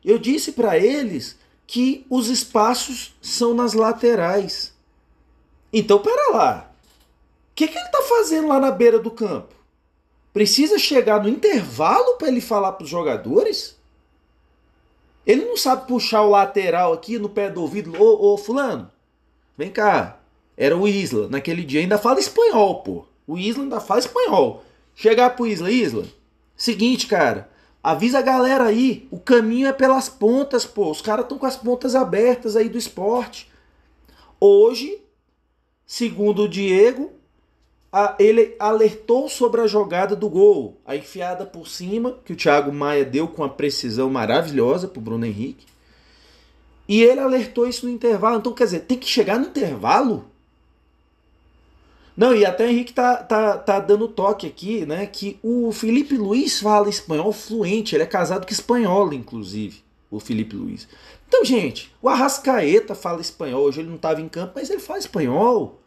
eu 0.03 0.17
disse 0.17 0.51
para 0.51 0.77
eles 0.77 1.37
que 1.65 2.05
os 2.09 2.27
espaços 2.27 3.15
são 3.21 3.53
nas 3.53 3.73
laterais. 3.73 4.73
Então, 5.73 5.99
pera 5.99 6.31
lá. 6.31 6.71
O 7.51 7.55
que, 7.55 7.67
que 7.67 7.77
ele 7.77 7.85
está 7.85 8.01
fazendo 8.03 8.47
lá 8.47 8.59
na 8.59 8.71
beira 8.71 8.99
do 8.99 9.11
campo? 9.11 9.55
Precisa 10.31 10.77
chegar 10.77 11.21
no 11.21 11.27
intervalo 11.27 12.17
para 12.17 12.27
ele 12.27 12.39
falar 12.39 12.73
para 12.73 12.83
os 12.83 12.89
jogadores? 12.89 13.75
Ele 15.25 15.43
não 15.43 15.57
sabe 15.57 15.87
puxar 15.87 16.21
o 16.21 16.29
lateral 16.29 16.93
aqui 16.93 17.17
no 17.19 17.27
pé 17.27 17.49
do 17.49 17.61
ouvido. 17.61 18.01
Ô, 18.01 18.33
ô, 18.33 18.37
fulano, 18.37 18.89
vem 19.57 19.69
cá. 19.69 20.19
Era 20.55 20.77
o 20.77 20.87
Isla. 20.87 21.27
Naquele 21.27 21.65
dia 21.65 21.81
ainda 21.81 21.97
fala 21.97 22.19
espanhol, 22.19 22.81
pô. 22.81 23.05
O 23.25 23.37
Isla 23.37 23.63
ainda 23.63 23.81
fala 23.81 23.99
espanhol. 23.99 24.63
Chegar 24.99 25.35
pro 25.35 25.45
Isla, 25.45 25.69
Isla, 25.69 26.05
seguinte, 26.55 27.05
cara, 27.05 27.47
avisa 27.83 28.17
a 28.17 28.23
galera 28.23 28.63
aí, 28.63 29.07
o 29.11 29.19
caminho 29.19 29.67
é 29.67 29.71
pelas 29.71 30.09
pontas, 30.09 30.65
pô. 30.65 30.89
Os 30.89 31.03
caras 31.03 31.23
estão 31.23 31.37
com 31.37 31.45
as 31.45 31.55
pontas 31.55 31.93
abertas 31.93 32.55
aí 32.55 32.67
do 32.67 32.79
esporte. 32.79 33.47
Hoje, 34.39 34.99
segundo 35.85 36.45
o 36.45 36.49
Diego, 36.49 37.11
a, 37.93 38.15
ele 38.17 38.55
alertou 38.57 39.29
sobre 39.29 39.61
a 39.61 39.67
jogada 39.67 40.15
do 40.15 40.27
gol, 40.27 40.81
a 40.83 40.95
enfiada 40.95 41.45
por 41.45 41.67
cima, 41.67 42.17
que 42.25 42.33
o 42.33 42.35
Thiago 42.35 42.73
Maia 42.73 43.05
deu 43.05 43.27
com 43.27 43.43
uma 43.43 43.49
precisão 43.49 44.09
maravilhosa 44.09 44.87
pro 44.87 44.99
Bruno 44.99 45.27
Henrique. 45.27 45.67
E 46.87 47.03
ele 47.03 47.19
alertou 47.19 47.67
isso 47.67 47.85
no 47.85 47.91
intervalo. 47.91 48.39
Então, 48.39 48.51
quer 48.51 48.63
dizer, 48.63 48.79
tem 48.79 48.97
que 48.97 49.07
chegar 49.07 49.37
no 49.37 49.45
intervalo 49.45 50.25
não, 52.17 52.33
e 52.33 52.43
até 52.43 52.65
o 52.65 52.69
Henrique 52.69 52.93
tá, 52.93 53.17
tá, 53.17 53.59
tá 53.59 53.79
dando 53.79 54.07
toque 54.07 54.47
aqui, 54.47 54.87
né? 54.87 55.05
Que 55.05 55.39
o 55.43 55.71
Felipe 55.71 56.17
Luiz 56.17 56.59
fala 56.59 56.89
espanhol 56.89 57.31
fluente, 57.31 57.95
ele 57.95 58.01
é 58.01 58.07
casado 58.07 58.47
com 58.47 58.51
espanhola, 58.51 59.13
inclusive, 59.13 59.83
o 60.09 60.19
Felipe 60.19 60.55
Luiz. 60.55 60.87
Então, 61.27 61.45
gente, 61.45 61.93
o 62.01 62.09
Arrascaeta 62.09 62.95
fala 62.95 63.21
espanhol, 63.21 63.65
hoje 63.65 63.81
ele 63.81 63.89
não 63.89 63.97
estava 63.97 64.19
em 64.19 64.27
campo, 64.27 64.53
mas 64.55 64.71
ele 64.71 64.79
fala 64.79 64.97
espanhol. 64.97 65.79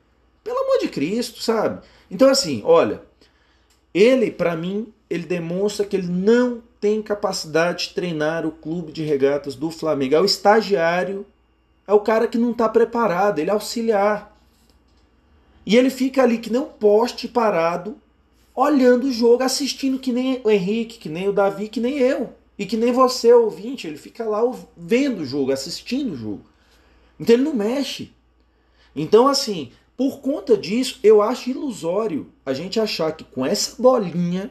Pelo 0.45 0.59
amor 0.61 0.79
de 0.79 0.89
Cristo, 0.89 1.43
sabe? 1.43 1.83
Então, 2.09 2.29
assim, 2.29 2.63
olha, 2.65 3.03
ele, 3.93 4.31
para 4.31 4.55
mim, 4.55 4.93
ele 5.09 5.25
demonstra 5.25 5.85
que 5.85 5.97
ele 5.97 6.07
não 6.07 6.63
tem 6.81 7.03
capacidade 7.03 7.89
de 7.89 7.95
treinar 7.95 8.47
o 8.47 8.53
clube 8.53 8.93
de 8.93 9.03
regatas 9.03 9.57
do 9.57 9.69
Flamengo. 9.69 10.15
É 10.15 10.21
o 10.21 10.25
estagiário, 10.25 11.27
é 11.89 11.93
o 11.93 12.01
cara 12.01 12.29
que 12.29 12.39
não 12.39 12.53
está 12.53 12.69
preparado, 12.69 13.41
ele 13.41 13.51
é 13.51 13.53
auxiliar. 13.53 14.30
E 15.65 15.77
ele 15.77 15.91
fica 15.91 16.23
ali 16.23 16.39
que 16.39 16.51
nem 16.51 16.61
um 16.61 16.67
poste 16.67 17.29
parado, 17.29 17.97
olhando 18.55 19.07
o 19.07 19.13
jogo, 19.13 19.43
assistindo 19.43 19.99
que 19.99 20.13
nem 20.13 20.41
o 20.45 20.51
Henrique, 20.51 20.99
que 20.99 21.09
nem 21.09 21.29
o 21.29 21.33
Davi, 21.33 21.69
que 21.69 21.81
nem 21.81 21.99
eu. 21.99 22.33
E 22.59 22.67
que 22.67 22.77
nem 22.77 22.93
você, 22.93 23.33
ouvinte, 23.33 23.87
ele 23.87 23.97
fica 23.97 24.25
lá 24.25 24.41
vendo 24.77 25.23
o 25.23 25.27
jogo, 25.27 25.53
assistindo 25.53 26.13
o 26.13 26.17
jogo. 26.17 26.45
Então 27.19 27.35
ele 27.35 27.45
não 27.45 27.55
mexe. 27.55 28.13
Então, 28.95 29.29
assim, 29.29 29.71
por 29.97 30.21
conta 30.21 30.57
disso, 30.57 30.99
eu 31.03 31.23
acho 31.23 31.51
ilusório 31.51 32.33
a 32.45 32.53
gente 32.53 32.81
achar 32.81 33.13
que 33.13 33.25
com 33.25 33.45
essa 33.45 33.81
bolinha 33.81 34.51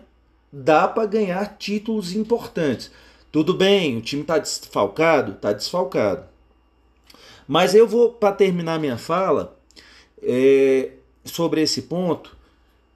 dá 0.52 0.88
para 0.88 1.06
ganhar 1.08 1.58
títulos 1.58 2.13
importantes. 2.13 2.91
Tudo 3.32 3.54
bem, 3.54 3.98
o 3.98 4.02
time 4.02 4.24
está 4.24 4.38
desfalcado? 4.38 5.34
Está 5.34 5.54
desfalcado. 5.54 6.26
Mas 7.48 7.74
eu 7.74 7.88
vou, 7.88 8.13
para 8.13 8.36
terminar 8.36 8.80
minha 8.80 8.98
fala, 8.98 9.60
é, 10.22 10.91
sobre 11.30 11.62
esse 11.62 11.84
ponto, 11.84 12.38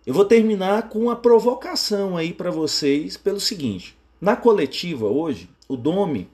eu 0.06 0.14
vou 0.14 0.26
terminar 0.26 0.90
com 0.90 1.00
uma 1.00 1.16
provocação 1.16 2.18
aí 2.18 2.34
para 2.34 2.52
vocês 2.52 3.16
pelo 3.16 3.40
seguinte. 3.40 3.96
Na 4.20 4.36
coletiva 4.36 5.06
hoje, 5.06 5.50
o 5.68 5.78
Domi, 5.78 6.30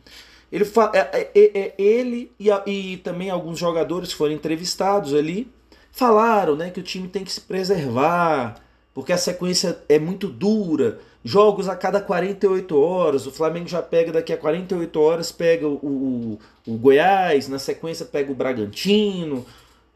ele, 0.51 0.65
é, 0.93 0.99
é, 0.99 1.31
é, 1.35 1.73
ele 1.77 2.31
e, 2.39 2.49
e 2.65 2.97
também 2.97 3.29
alguns 3.29 3.59
jogadores 3.59 4.11
foram 4.11 4.33
entrevistados 4.33 5.13
ali, 5.13 5.51
falaram 5.91 6.55
né, 6.55 6.69
que 6.71 6.79
o 6.79 6.83
time 6.83 7.07
tem 7.07 7.23
que 7.23 7.31
se 7.31 7.41
preservar, 7.41 8.55
porque 8.93 9.13
a 9.13 9.17
sequência 9.17 9.79
é 9.87 9.99
muito 9.99 10.27
dura, 10.27 10.99
jogos 11.23 11.69
a 11.69 11.75
cada 11.75 12.01
48 12.01 12.77
horas, 12.77 13.27
o 13.27 13.31
Flamengo 13.31 13.67
já 13.67 13.81
pega 13.81 14.11
daqui 14.11 14.33
a 14.33 14.37
48 14.37 14.99
horas, 14.99 15.31
pega 15.31 15.67
o, 15.67 15.75
o, 15.75 16.39
o 16.65 16.77
Goiás, 16.77 17.47
na 17.47 17.59
sequência 17.59 18.05
pega 18.05 18.31
o 18.31 18.35
Bragantino, 18.35 19.45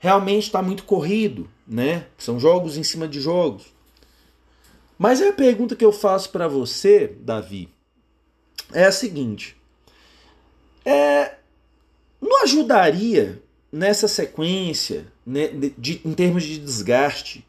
realmente 0.04 0.48
está 0.48 0.62
muito 0.62 0.84
corrido, 0.84 1.50
né? 1.66 2.08
São 2.18 2.38
jogos 2.38 2.76
em 2.76 2.84
cima 2.84 3.08
de 3.08 3.22
jogos. 3.22 3.74
Mas 5.00 5.22
a 5.22 5.32
pergunta 5.32 5.78
que 5.78 5.86
eu 5.86 5.94
faço 5.94 6.30
para 6.30 6.46
você, 6.46 7.16
Davi, 7.22 7.70
é 8.74 8.84
a 8.84 8.92
seguinte: 8.92 9.56
é, 10.84 11.36
não 12.20 12.44
ajudaria 12.44 13.42
nessa 13.72 14.10
sequência, 14.10 15.08
né, 15.26 15.48
de, 15.48 15.70
de, 15.70 16.02
em 16.04 16.14
termos 16.14 16.44
de 16.44 16.60
desgaste, 16.60 17.48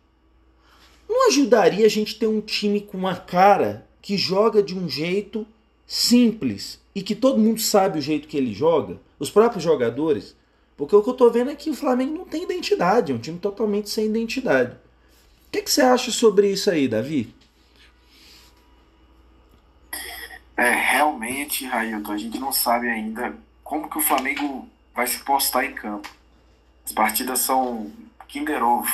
não 1.09 1.27
ajudaria 1.27 1.85
a 1.85 1.91
gente 1.91 2.17
ter 2.17 2.29
um 2.29 2.41
time 2.41 2.81
com 2.81 2.97
uma 2.97 3.17
cara 3.17 3.85
que 4.01 4.17
joga 4.17 4.63
de 4.63 4.79
um 4.79 4.89
jeito 4.89 5.45
simples 5.89 6.81
e 6.95 7.03
que 7.03 7.17
todo 7.17 7.37
mundo 7.37 7.61
sabe 7.61 7.99
o 7.99 8.03
jeito 8.03 8.29
que 8.29 8.37
ele 8.37 8.55
joga, 8.55 9.01
os 9.19 9.29
próprios 9.29 9.65
jogadores? 9.65 10.37
Porque 10.77 10.95
o 10.97 11.03
que 11.03 11.11
eu 11.11 11.15
tô 11.15 11.31
vendo 11.31 11.51
é 11.51 11.55
que 11.55 11.71
o 11.71 11.75
Flamengo 11.75 12.15
não 12.15 12.25
tem 12.25 12.43
identidade, 12.43 13.13
é 13.13 13.15
um 13.15 13.19
time 13.19 13.39
totalmente 13.39 13.89
sem 13.91 14.07
identidade. 14.07 14.73
O 14.73 15.51
que, 15.53 15.63
que 15.63 15.71
você 15.71 15.83
acha 15.83 16.11
sobre 16.11 16.51
isso 16.51 16.71
aí, 16.71 16.89
Davi? 16.89 17.33
É, 20.57 20.71
realmente, 20.71 21.65
Railton, 21.65 22.13
a 22.13 22.19
gente 22.19 22.39
não 22.39 22.53
sabe 22.53 22.89
ainda 22.89 23.37
como 23.63 23.89
que 23.89 23.99
o 23.99 24.01
Flamengo 24.01 24.69
vai 24.95 25.07
se 25.07 25.19
postar 25.21 25.65
em 25.65 25.75
campo. 25.75 26.09
As 26.85 26.93
partidas 26.93 27.41
são 27.41 27.91
Kinder 28.29 28.63
Ovo. 28.63 28.91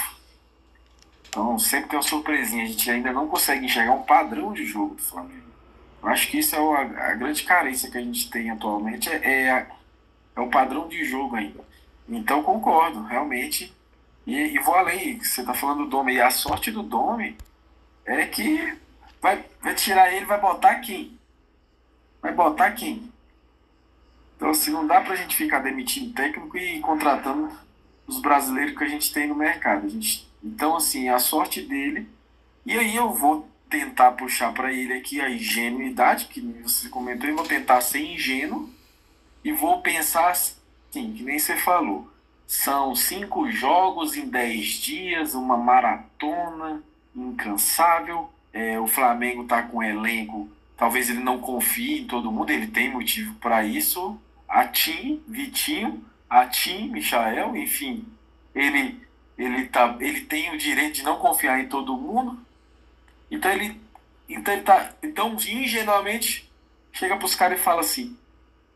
Então 1.29 1.59
sempre 1.59 1.90
tem 1.90 1.99
uma 1.99 2.03
surpresinha. 2.03 2.64
A 2.64 2.66
gente 2.66 2.90
ainda 2.90 3.12
não 3.12 3.29
consegue 3.29 3.64
enxergar 3.64 3.93
um 3.93 4.03
padrão 4.03 4.53
de 4.53 4.64
jogo 4.64 4.95
do 4.95 5.03
Flamengo. 5.03 5.51
Eu 6.03 6.09
acho 6.09 6.31
que 6.31 6.38
isso 6.38 6.57
é 6.57 6.59
a, 6.59 7.11
a 7.11 7.14
grande 7.14 7.43
carência 7.43 7.90
que 7.90 7.99
a 7.99 8.03
gente 8.03 8.31
tem 8.31 8.51
atualmente, 8.51 9.11
é, 9.11 9.16
é, 9.16 9.66
é 10.35 10.40
o 10.40 10.49
padrão 10.49 10.88
de 10.88 11.05
jogo 11.05 11.37
ainda. 11.37 11.69
Então 12.11 12.42
concordo, 12.42 13.03
realmente. 13.05 13.73
E, 14.27 14.35
e 14.35 14.59
vou 14.59 14.75
além, 14.75 15.18
você 15.23 15.40
está 15.40 15.55
falando 15.55 15.85
do 15.85 15.90
Dome, 15.90 16.14
e 16.14 16.20
a 16.20 16.31
sorte 16.31 16.70
do 16.70 16.83
Dome 16.83 17.38
é 18.05 18.27
que 18.27 18.77
vai, 19.23 19.44
vai 19.62 19.75
tirar 19.75 20.12
ele, 20.12 20.27
vai 20.27 20.40
botar 20.40 20.81
quem? 20.81 21.18
Vai 22.20 22.33
botar 22.33 22.73
quem? 22.73 23.11
Então, 24.37 24.51
assim, 24.51 24.70
não 24.73 24.87
dá 24.87 25.01
pra 25.01 25.16
gente 25.16 25.37
ficar 25.37 25.61
demitindo 25.61 26.12
técnico 26.12 26.57
e 26.57 26.81
contratando 26.81 27.51
os 28.07 28.20
brasileiros 28.20 28.77
que 28.77 28.85
a 28.85 28.88
gente 28.88 29.12
tem 29.12 29.29
no 29.29 29.35
mercado. 29.35 29.87
A 29.87 29.88
gente, 29.88 30.29
então, 30.42 30.77
assim, 30.77 31.09
a 31.09 31.18
sorte 31.18 31.62
dele. 31.62 32.09
E 32.66 32.77
aí 32.77 32.96
eu 32.96 33.12
vou 33.12 33.49
tentar 33.68 34.12
puxar 34.12 34.53
para 34.53 34.73
ele 34.73 34.94
aqui 34.94 35.20
a 35.20 35.31
ingenuidade, 35.31 36.27
que 36.27 36.40
você 36.40 36.88
comentou, 36.88 37.29
e 37.29 37.33
vou 37.33 37.46
tentar 37.46 37.81
ser 37.81 38.01
ingênuo 38.01 38.68
e 39.44 39.53
vou 39.53 39.81
pensar 39.81 40.35
assim, 40.90 41.12
que 41.12 41.22
nem 41.22 41.38
você 41.38 41.57
falou. 41.57 42.11
São 42.46 42.94
cinco 42.96 43.50
jogos 43.50 44.16
em 44.16 44.29
dez 44.29 44.66
dias, 44.66 45.35
uma 45.35 45.57
maratona 45.57 46.83
incansável. 47.14 48.29
É, 48.53 48.79
o 48.81 48.87
Flamengo 48.88 49.42
está 49.42 49.62
com 49.62 49.79
um 49.79 49.83
elenco, 49.83 50.50
talvez 50.76 51.09
ele 51.09 51.20
não 51.20 51.38
confie 51.38 52.00
em 52.00 52.07
todo 52.07 52.33
mundo, 52.33 52.50
ele 52.50 52.66
tem 52.66 52.90
motivo 52.90 53.35
para 53.37 53.64
isso. 53.64 54.20
A 54.48 54.66
Tim, 54.66 55.22
Vitinho, 55.29 56.05
a 56.29 56.44
Tim, 56.46 56.88
Michael, 56.88 57.57
enfim, 57.57 58.05
ele, 58.53 59.00
ele, 59.38 59.66
tá, 59.66 59.96
ele 60.00 60.22
tem 60.22 60.53
o 60.53 60.59
direito 60.59 60.96
de 60.96 61.03
não 61.05 61.18
confiar 61.20 61.61
em 61.61 61.68
todo 61.68 61.96
mundo. 61.96 62.37
Então 63.31 63.48
ele, 63.53 63.81
então 64.29 64.53
ele 64.53 64.62
tá, 64.62 64.92
então 65.00 65.35
ingenuamente 65.35 66.50
chega 66.92 67.16
para 67.16 67.26
os 67.26 67.37
caras 67.37 67.61
e 67.61 67.62
fala 67.62 67.81
assim: 67.83 68.16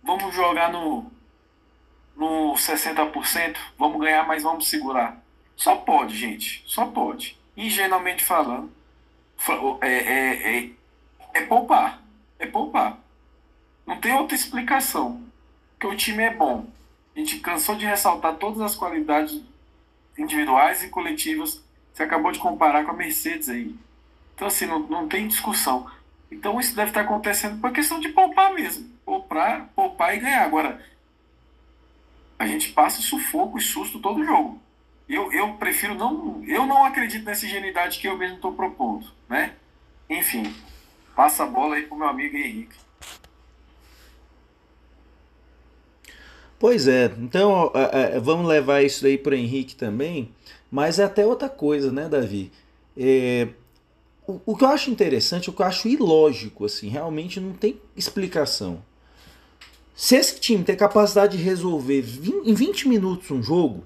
vamos 0.01 0.33
jogar 0.33 0.71
no 0.71 1.11
no 2.17 2.55
60%, 2.55 3.57
vamos 3.79 4.01
ganhar, 4.01 4.27
mas 4.27 4.43
vamos 4.43 4.69
segurar. 4.69 5.23
Só 5.57 5.77
pode, 5.77 6.17
gente. 6.17 6.63
Só 6.67 6.87
pode. 6.87 7.39
Ingenuamente 7.57 8.25
falando, 8.25 8.73
é, 9.81 9.89
é, 9.89 10.59
é, 10.59 10.71
é 11.35 11.41
poupar. 11.43 12.03
É 12.39 12.47
poupar. 12.47 12.99
Não 13.87 13.99
tem 14.01 14.15
outra 14.15 14.35
explicação. 14.35 15.23
Que 15.79 15.87
o 15.87 15.97
time 15.97 16.23
é 16.23 16.35
bom. 16.35 16.67
A 17.15 17.19
gente 17.19 17.39
cansou 17.39 17.77
de 17.77 17.87
ressaltar 17.87 18.37
todas 18.37 18.61
as 18.61 18.75
qualidades 18.75 19.41
individuais 20.19 20.83
e 20.83 20.89
coletivas. 20.89 21.63
Você 21.93 22.03
acabou 22.03 22.33
de 22.33 22.39
comparar 22.39 22.85
com 22.85 22.91
a 22.91 22.95
Mercedes 22.95 23.49
aí. 23.49 23.75
Então, 24.35 24.49
assim, 24.49 24.67
não, 24.67 24.81
não 24.81 25.09
tem 25.09 25.29
discussão. 25.29 25.89
Então, 26.31 26.59
isso 26.59 26.75
deve 26.75 26.91
estar 26.91 27.03
acontecendo 27.03 27.61
por 27.61 27.73
questão 27.73 28.01
de 28.01 28.09
poupar 28.09 28.53
mesmo. 28.53 28.89
Poupar, 29.05 29.69
poupar 29.77 30.17
e 30.17 30.21
ganhar. 30.21 30.45
Agora, 30.45 30.85
a 32.39 32.47
gente 32.47 32.73
passa 32.73 33.01
sufoco 33.03 33.59
e 33.59 33.63
susto 33.63 34.01
todo 34.01 34.25
jogo. 34.25 34.61
Eu, 35.09 35.33
eu 35.33 35.55
prefiro 35.55 35.95
não. 35.95 36.43
Eu 36.47 36.67
não 36.67 36.85
acredito 36.85 37.25
nessa 37.25 37.47
ingenuidade 37.47 37.99
que 37.99 38.09
eu 38.09 38.17
mesmo 38.17 38.37
estou 38.37 38.53
propondo, 38.53 39.07
né? 39.29 39.55
Enfim, 40.09 40.55
passa 41.15 41.45
a 41.45 41.47
bola 41.47 41.77
aí 41.77 41.83
pro 41.83 41.97
meu 41.97 42.09
amigo 42.09 42.37
Henrique. 42.37 42.77
Pois 46.59 46.89
é, 46.89 47.13
então 47.19 47.71
vamos 48.23 48.47
levar 48.47 48.83
isso 48.83 49.05
aí 49.05 49.19
para 49.19 49.37
Henrique 49.37 49.77
também, 49.77 50.33
mas 50.71 50.99
é 50.99 51.05
até 51.05 51.27
outra 51.27 51.49
coisa, 51.49 51.93
né, 51.93 52.09
Davi? 52.09 52.51
É, 52.97 53.49
o, 54.27 54.41
o 54.47 54.57
que 54.57 54.65
eu 54.65 54.69
acho 54.69 54.91
interessante, 54.91 55.51
o 55.51 55.53
que 55.53 55.61
eu 55.61 55.67
acho 55.67 55.89
ilógico, 55.89 56.65
assim, 56.65 56.89
realmente 56.89 57.39
não 57.39 57.53
tem 57.53 57.79
explicação. 57.95 58.83
Se 59.95 60.17
esse 60.17 60.41
time 60.41 60.65
tem 60.65 60.77
capacidade 60.77 61.37
de 61.37 61.43
resolver 61.43 62.03
20, 62.03 62.49
em 62.49 62.53
20 62.53 62.89
minutos 62.89 63.31
um 63.31 63.43
jogo, 63.43 63.85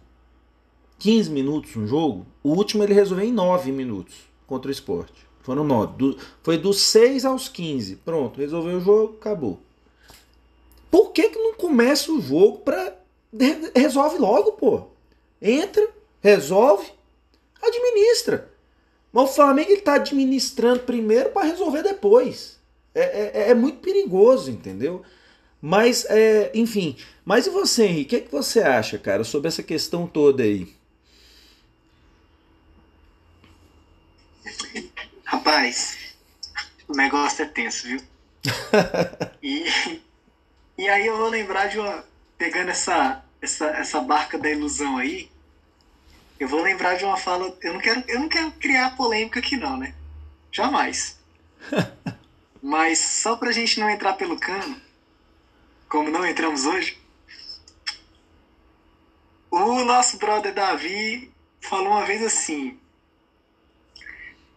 15 0.99 1.31
minutos 1.31 1.77
um 1.77 1.87
jogo, 1.87 2.27
o 2.43 2.51
último 2.51 2.83
ele 2.83 2.95
resolveu 2.95 3.27
em 3.27 3.33
9 3.33 3.71
minutos 3.71 4.15
contra 4.47 4.69
o 4.69 4.73
esporte. 4.73 5.29
Foram 5.43 5.65
9. 5.65 5.97
Do, 5.97 6.19
foi 6.43 6.57
dos 6.57 6.81
6 6.81 7.25
aos 7.25 7.49
15. 7.49 7.97
Pronto, 7.97 8.41
resolveu 8.41 8.79
o 8.79 8.81
jogo, 8.81 9.17
acabou. 9.21 9.61
Por 10.91 11.13
que, 11.13 11.29
que 11.29 11.39
não 11.39 11.55
começa 11.55 12.11
o 12.11 12.21
jogo 12.21 12.59
para 12.59 12.97
resolve 13.77 14.17
logo, 14.19 14.53
pô? 14.53 14.85
Entra, 15.41 15.87
resolve, 16.23 16.91
administra. 17.63 18.51
Mas 19.13 19.31
o 19.31 19.35
Flamengo 19.35 19.71
está 19.71 19.95
administrando 19.95 20.81
primeiro 20.81 21.31
para 21.31 21.47
resolver 21.47 21.83
depois. 21.83 22.59
É, 22.95 23.03
é, 23.03 23.51
é, 23.51 23.55
muito 23.55 23.79
perigoso, 23.79 24.51
entendeu? 24.51 25.03
Mas, 25.61 26.05
é, 26.09 26.51
enfim. 26.55 26.97
Mas 27.25 27.47
e 27.47 27.51
você, 27.51 27.87
Henrique? 27.87 28.05
O 28.05 28.09
que, 28.09 28.17
é 28.17 28.21
que 28.21 28.33
você 28.33 28.61
acha, 28.61 28.99
cara, 28.99 29.25
sobre 29.25 29.49
essa 29.49 29.63
questão 29.63 30.07
toda 30.07 30.43
aí? 30.43 30.73
Rapaz, 35.25 35.99
o 36.87 36.93
negócio 36.97 37.45
é 37.45 37.49
tenso, 37.49 37.87
viu? 37.87 38.01
e, 39.43 40.01
e 40.79 40.89
aí 40.89 41.07
eu 41.07 41.17
vou 41.17 41.29
lembrar 41.29 41.67
de 41.67 41.79
uma. 41.79 42.05
Pegando 42.39 42.71
essa, 42.71 43.25
essa, 43.43 43.67
essa 43.67 44.01
barca 44.01 44.39
da 44.39 44.49
ilusão 44.49 44.97
aí, 44.97 45.29
eu 46.39 46.49
vou 46.49 46.63
lembrar 46.63 46.95
de 46.95 47.05
uma 47.05 47.17
fala. 47.17 47.53
Eu 47.61 47.75
não 47.75 47.81
quero, 47.81 48.05
eu 48.07 48.21
não 48.21 48.29
quero 48.29 48.53
criar 48.53 48.97
polêmica 48.97 49.41
aqui, 49.41 49.57
não, 49.57 49.77
né? 49.77 49.93
Jamais. 50.53 51.19
Mas 52.63 52.99
só 52.99 53.37
pra 53.37 53.53
gente 53.53 53.79
não 53.79 53.91
entrar 53.91 54.15
pelo 54.15 54.39
cano, 54.39 54.81
como 55.89 56.11
não 56.11 56.27
entramos 56.27 56.67
hoje, 56.67 56.99
o 59.51 59.85
nosso 59.85 60.19
brother 60.19 60.53
Davi 60.55 61.33
falou 61.61 61.93
uma 61.93 62.05
vez 62.05 62.23
assim: 62.23 62.79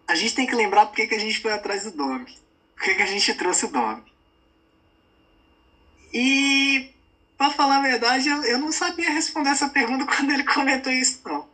a 0.07 0.15
gente 0.15 0.35
tem 0.35 0.45
que 0.45 0.55
lembrar 0.55 0.87
porque 0.87 1.07
que 1.07 1.15
a 1.15 1.19
gente 1.19 1.39
foi 1.39 1.51
atrás 1.51 1.83
do 1.83 1.91
Dome, 1.91 2.37
porque 2.75 2.95
que 2.95 3.01
a 3.01 3.07
gente 3.07 3.33
trouxe 3.33 3.65
o 3.65 3.71
Dome. 3.71 4.03
E, 6.13 6.91
para 7.37 7.51
falar 7.51 7.77
a 7.77 7.81
verdade, 7.81 8.27
eu, 8.27 8.43
eu 8.43 8.57
não 8.59 8.71
sabia 8.71 9.09
responder 9.09 9.49
essa 9.49 9.69
pergunta 9.69 10.05
quando 10.13 10.31
ele 10.31 10.43
comentou 10.43 10.91
isso, 10.91 11.21
não. 11.25 11.49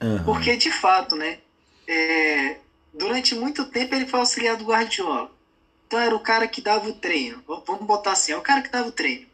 Uhum. 0.00 0.24
Porque, 0.24 0.56
de 0.56 0.70
fato, 0.70 1.14
né? 1.14 1.38
É, 1.86 2.56
durante 2.92 3.34
muito 3.34 3.64
tempo 3.66 3.94
ele 3.94 4.06
foi 4.06 4.18
auxiliar 4.20 4.56
do 4.56 4.64
Guardiola. 4.64 5.31
Então 5.92 6.00
era 6.00 6.16
o 6.16 6.20
cara 6.20 6.48
que 6.48 6.62
dava 6.62 6.88
o 6.88 6.94
treino. 6.94 7.44
Vamos 7.46 7.84
botar 7.84 8.12
assim, 8.12 8.32
é 8.32 8.36
o 8.36 8.40
cara 8.40 8.62
que 8.62 8.70
dava 8.70 8.88
o 8.88 8.92
treino. 8.92 9.28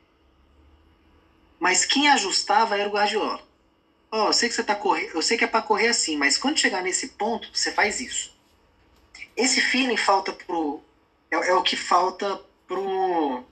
Mas 1.56 1.84
quem 1.84 2.08
ajustava 2.08 2.76
era 2.76 2.88
o 2.88 2.92
Guardiola. 2.92 3.40
Ó, 4.10 4.24
oh, 4.24 4.26
eu 4.30 4.32
sei 4.32 4.48
que 4.48 4.56
você 4.56 4.64
tá 4.64 4.74
correndo, 4.74 5.14
eu 5.14 5.22
sei 5.22 5.38
que 5.38 5.44
é 5.44 5.46
para 5.46 5.62
correr 5.62 5.86
assim, 5.86 6.16
mas 6.16 6.36
quando 6.36 6.58
chegar 6.58 6.82
nesse 6.82 7.10
ponto, 7.10 7.48
você 7.56 7.70
faz 7.70 8.00
isso. 8.00 8.34
Esse 9.36 9.60
feeling 9.60 9.96
falta 9.96 10.32
pro 10.32 10.82
é, 11.30 11.36
é 11.36 11.54
o 11.54 11.62
que 11.62 11.76
falta 11.76 12.42
pro 12.66 13.44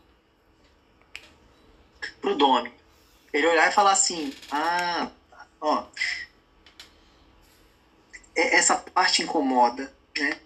pro 2.20 2.34
Domi. 2.34 2.72
Ele 3.32 3.46
olhar 3.46 3.68
e 3.68 3.74
falar 3.74 3.92
assim: 3.92 4.34
"Ah, 4.50 5.08
ó, 5.60 5.84
é, 8.34 8.56
essa 8.56 8.76
parte 8.76 9.22
incomoda, 9.22 9.94
né? 10.18 10.40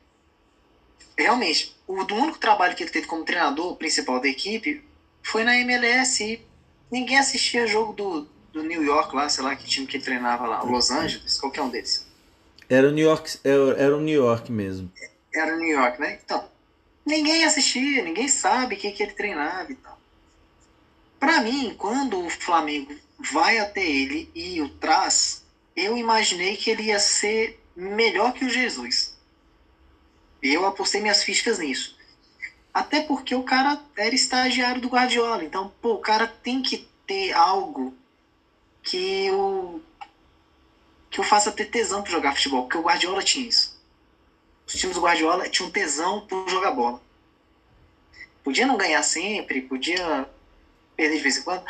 Realmente, 1.21 1.77
o 1.87 2.03
do 2.05 2.15
único 2.15 2.39
trabalho 2.39 2.75
que 2.75 2.83
ele 2.83 2.91
teve 2.91 3.07
como 3.07 3.25
treinador 3.25 3.77
principal 3.77 4.21
da 4.21 4.27
equipe 4.27 4.83
foi 5.23 5.45
na 5.45 5.55
MLS 5.59 6.25
e 6.25 6.41
ninguém 6.91 7.19
assistia 7.19 7.67
jogo 7.67 7.93
do, 7.93 8.29
do 8.51 8.63
New 8.63 8.83
York 8.83 9.15
lá, 9.15 9.29
sei 9.29 9.45
lá 9.45 9.55
que 9.55 9.67
time 9.67 9.87
que 9.87 9.99
ele 9.99 10.05
treinava 10.05 10.47
lá, 10.47 10.63
Los 10.63 10.91
Angeles, 10.91 11.39
qualquer 11.39 11.61
um 11.61 11.69
deles. 11.69 12.07
Era 12.71 12.89
o 12.89 12.91
New 12.91 13.05
York, 13.05 13.39
era 13.45 13.95
o 13.95 14.01
New 14.01 14.15
York 14.15 14.51
mesmo. 14.51 14.91
Era 15.35 15.55
o 15.55 15.59
New 15.59 15.69
York, 15.69 16.01
né? 16.01 16.19
Então, 16.25 16.49
ninguém 17.05 17.45
assistia, 17.45 18.03
ninguém 18.03 18.27
sabe 18.27 18.77
quem 18.77 18.93
que 18.93 19.03
ele 19.03 19.13
treinava 19.13 19.71
e 19.71 19.75
tal. 19.75 20.01
Para 21.19 21.43
mim, 21.43 21.75
quando 21.77 22.25
o 22.25 22.31
Flamengo 22.31 22.95
vai 23.19 23.59
até 23.59 23.87
ele 23.87 24.31
e 24.35 24.63
o 24.63 24.71
traz, 24.71 25.45
eu 25.77 25.99
imaginei 25.99 26.57
que 26.57 26.71
ele 26.71 26.85
ia 26.85 26.99
ser 26.99 27.61
melhor 27.77 28.33
que 28.33 28.47
o 28.47 28.49
Jesus. 28.49 29.10
Eu 30.43 30.67
apostei 30.67 31.01
minhas 31.01 31.23
fichas 31.23 31.59
nisso. 31.59 31.97
Até 32.73 33.03
porque 33.03 33.35
o 33.35 33.43
cara 33.43 33.81
era 33.97 34.15
estagiário 34.15 34.81
do 34.81 34.89
Guardiola. 34.89 35.45
Então, 35.45 35.73
pô, 35.83 35.95
o 35.95 36.01
cara 36.01 36.27
tem 36.27 36.63
que 36.63 36.89
ter 37.07 37.33
algo 37.33 37.95
que 38.83 39.31
o 39.31 39.81
que 41.11 41.21
o 41.21 41.25
faça 41.25 41.51
ter 41.51 41.65
tesão 41.65 42.03
para 42.03 42.13
jogar 42.13 42.37
futebol, 42.37 42.63
porque 42.63 42.79
o 42.79 42.83
Guardiola 42.83 43.23
tinha 43.23 43.49
isso. 43.49 43.77
Os 44.65 44.75
times 44.75 44.95
do 44.95 45.03
Guardiola 45.03 45.49
tinham 45.49 45.69
tesão 45.69 46.21
por 46.21 46.49
jogar 46.49 46.71
bola. 46.71 47.03
Podia 48.45 48.65
não 48.65 48.77
ganhar 48.77 49.03
sempre, 49.03 49.63
podia 49.63 50.29
perder 50.97 51.17
de 51.17 51.23
vez 51.23 51.39
em 51.39 51.43
quando. 51.43 51.65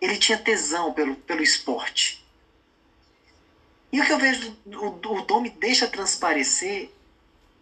Ele 0.00 0.18
tinha 0.18 0.36
tesão 0.36 0.92
pelo, 0.92 1.14
pelo 1.14 1.40
esporte. 1.40 2.26
E 3.92 4.00
o 4.00 4.04
que 4.04 4.12
eu 4.12 4.18
vejo, 4.18 4.56
o, 4.66 4.86
o 4.86 5.22
Domi 5.22 5.48
deixa 5.48 5.86
transparecer 5.86 6.90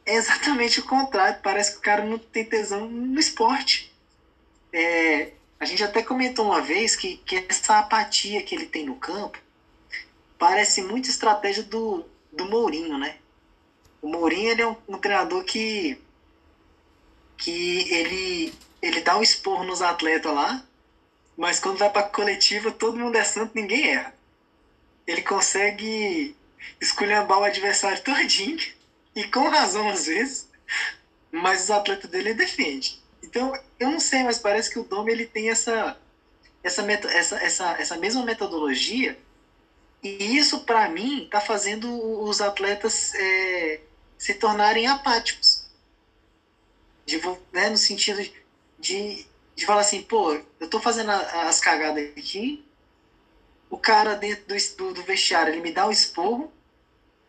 é 0.07 0.15
exatamente 0.15 0.81
o 0.81 0.85
contrário. 0.85 1.41
Parece 1.43 1.73
que 1.73 1.79
o 1.79 1.83
cara 1.83 2.05
não 2.05 2.19
tem 2.19 2.45
tesão 2.45 2.89
no 2.89 3.19
esporte. 3.19 3.93
É, 4.73 5.33
a 5.59 5.65
gente 5.65 5.83
até 5.83 6.03
comentou 6.03 6.47
uma 6.47 6.61
vez 6.61 6.97
que, 6.97 7.19
que 7.19 7.47
essa 7.49 7.79
apatia 7.79 8.43
que 8.43 8.55
ele 8.55 8.67
tem 8.67 8.87
no 8.87 8.97
campo 8.97 9.39
parece 10.39 10.83
muito 10.83 11.09
estratégia 11.09 11.63
do, 11.63 12.05
do 12.33 12.45
Mourinho, 12.47 12.99
né? 12.99 13.17
O 14.03 14.09
Mourinho 14.09 14.51
ele 14.51 14.63
é 14.63 14.67
um, 14.67 14.77
um 14.89 14.99
treinador 14.99 15.45
que, 15.45 15.99
que 17.39 17.91
ele, 17.91 18.53
ele 18.83 19.01
dá 19.01 19.17
um 19.17 19.23
esporro 19.23 19.65
nos 19.65 19.81
atletas 19.81 20.35
lá, 20.35 20.63
mas 21.37 21.59
quando 21.59 21.79
vai 21.79 21.89
para 21.89 22.03
coletiva 22.03 22.71
todo 22.71 22.99
mundo 22.99 23.17
é 23.17 23.25
santo, 23.25 23.53
ninguém 23.55 23.89
erra. 23.89 24.15
Ele 25.07 25.23
consegue 25.23 26.37
esculhambar 26.81 27.39
o 27.39 27.45
adversário 27.45 28.01
todinho, 28.05 28.59
e 29.15 29.25
com 29.25 29.49
razão 29.49 29.89
às 29.89 30.07
vezes, 30.07 30.49
mas 31.31 31.65
os 31.65 31.71
atletas 31.71 32.11
dele 32.11 32.35
defende. 32.35 33.03
Então, 33.23 33.53
eu 33.79 33.91
não 33.91 34.01
sei, 34.01 34.23
mas 34.23 34.39
parece 34.39 34.71
que 34.71 34.79
o 34.79 34.85
Dom 34.85 35.09
ele 35.09 35.27
tem 35.27 35.51
essa, 35.51 35.97
essa, 36.63 36.83
essa, 36.91 37.37
essa, 37.37 37.71
essa 37.81 37.97
mesma 37.97 38.25
metodologia 38.25 39.19
e 40.05 40.37
isso, 40.37 40.61
para 40.61 40.87
mim, 40.91 41.25
está 41.25 41.41
fazendo 41.41 41.91
os 42.23 42.43
atletas 42.43 43.15
é, 43.15 43.81
se 44.19 44.35
tornarem 44.35 44.87
apáticos. 44.87 45.65
De, 47.07 47.19
né, 47.51 47.71
no 47.71 47.79
sentido 47.79 48.23
de, 48.79 49.27
de 49.57 49.65
falar 49.65 49.81
assim, 49.81 50.03
pô, 50.03 50.33
eu 50.33 50.45
estou 50.61 50.81
fazendo 50.81 51.11
as 51.11 51.59
cagadas 51.59 52.11
aqui, 52.17 52.65
o 53.71 53.79
cara 53.79 54.15
dentro 54.15 54.45
do, 54.77 54.95
do, 54.95 55.03
vestiário 55.03 55.53
ele 55.53 55.63
me 55.63 55.73
dá 55.73 55.87
um 55.87 55.91
esporro, 55.91 56.53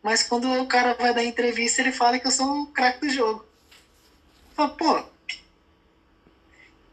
mas 0.06 0.22
quando 0.22 0.48
o 0.62 0.68
cara 0.68 0.94
vai 0.94 1.16
dar 1.16 1.24
entrevista 1.24 1.82
ele 1.82 1.92
fala 1.92 2.20
que 2.20 2.28
eu 2.28 2.32
sou 2.32 2.62
o 2.62 2.68
craque 2.68 3.02
do 3.02 3.10
jogo. 3.10 3.44
Fala, 4.56 4.70
pô. 4.70 5.04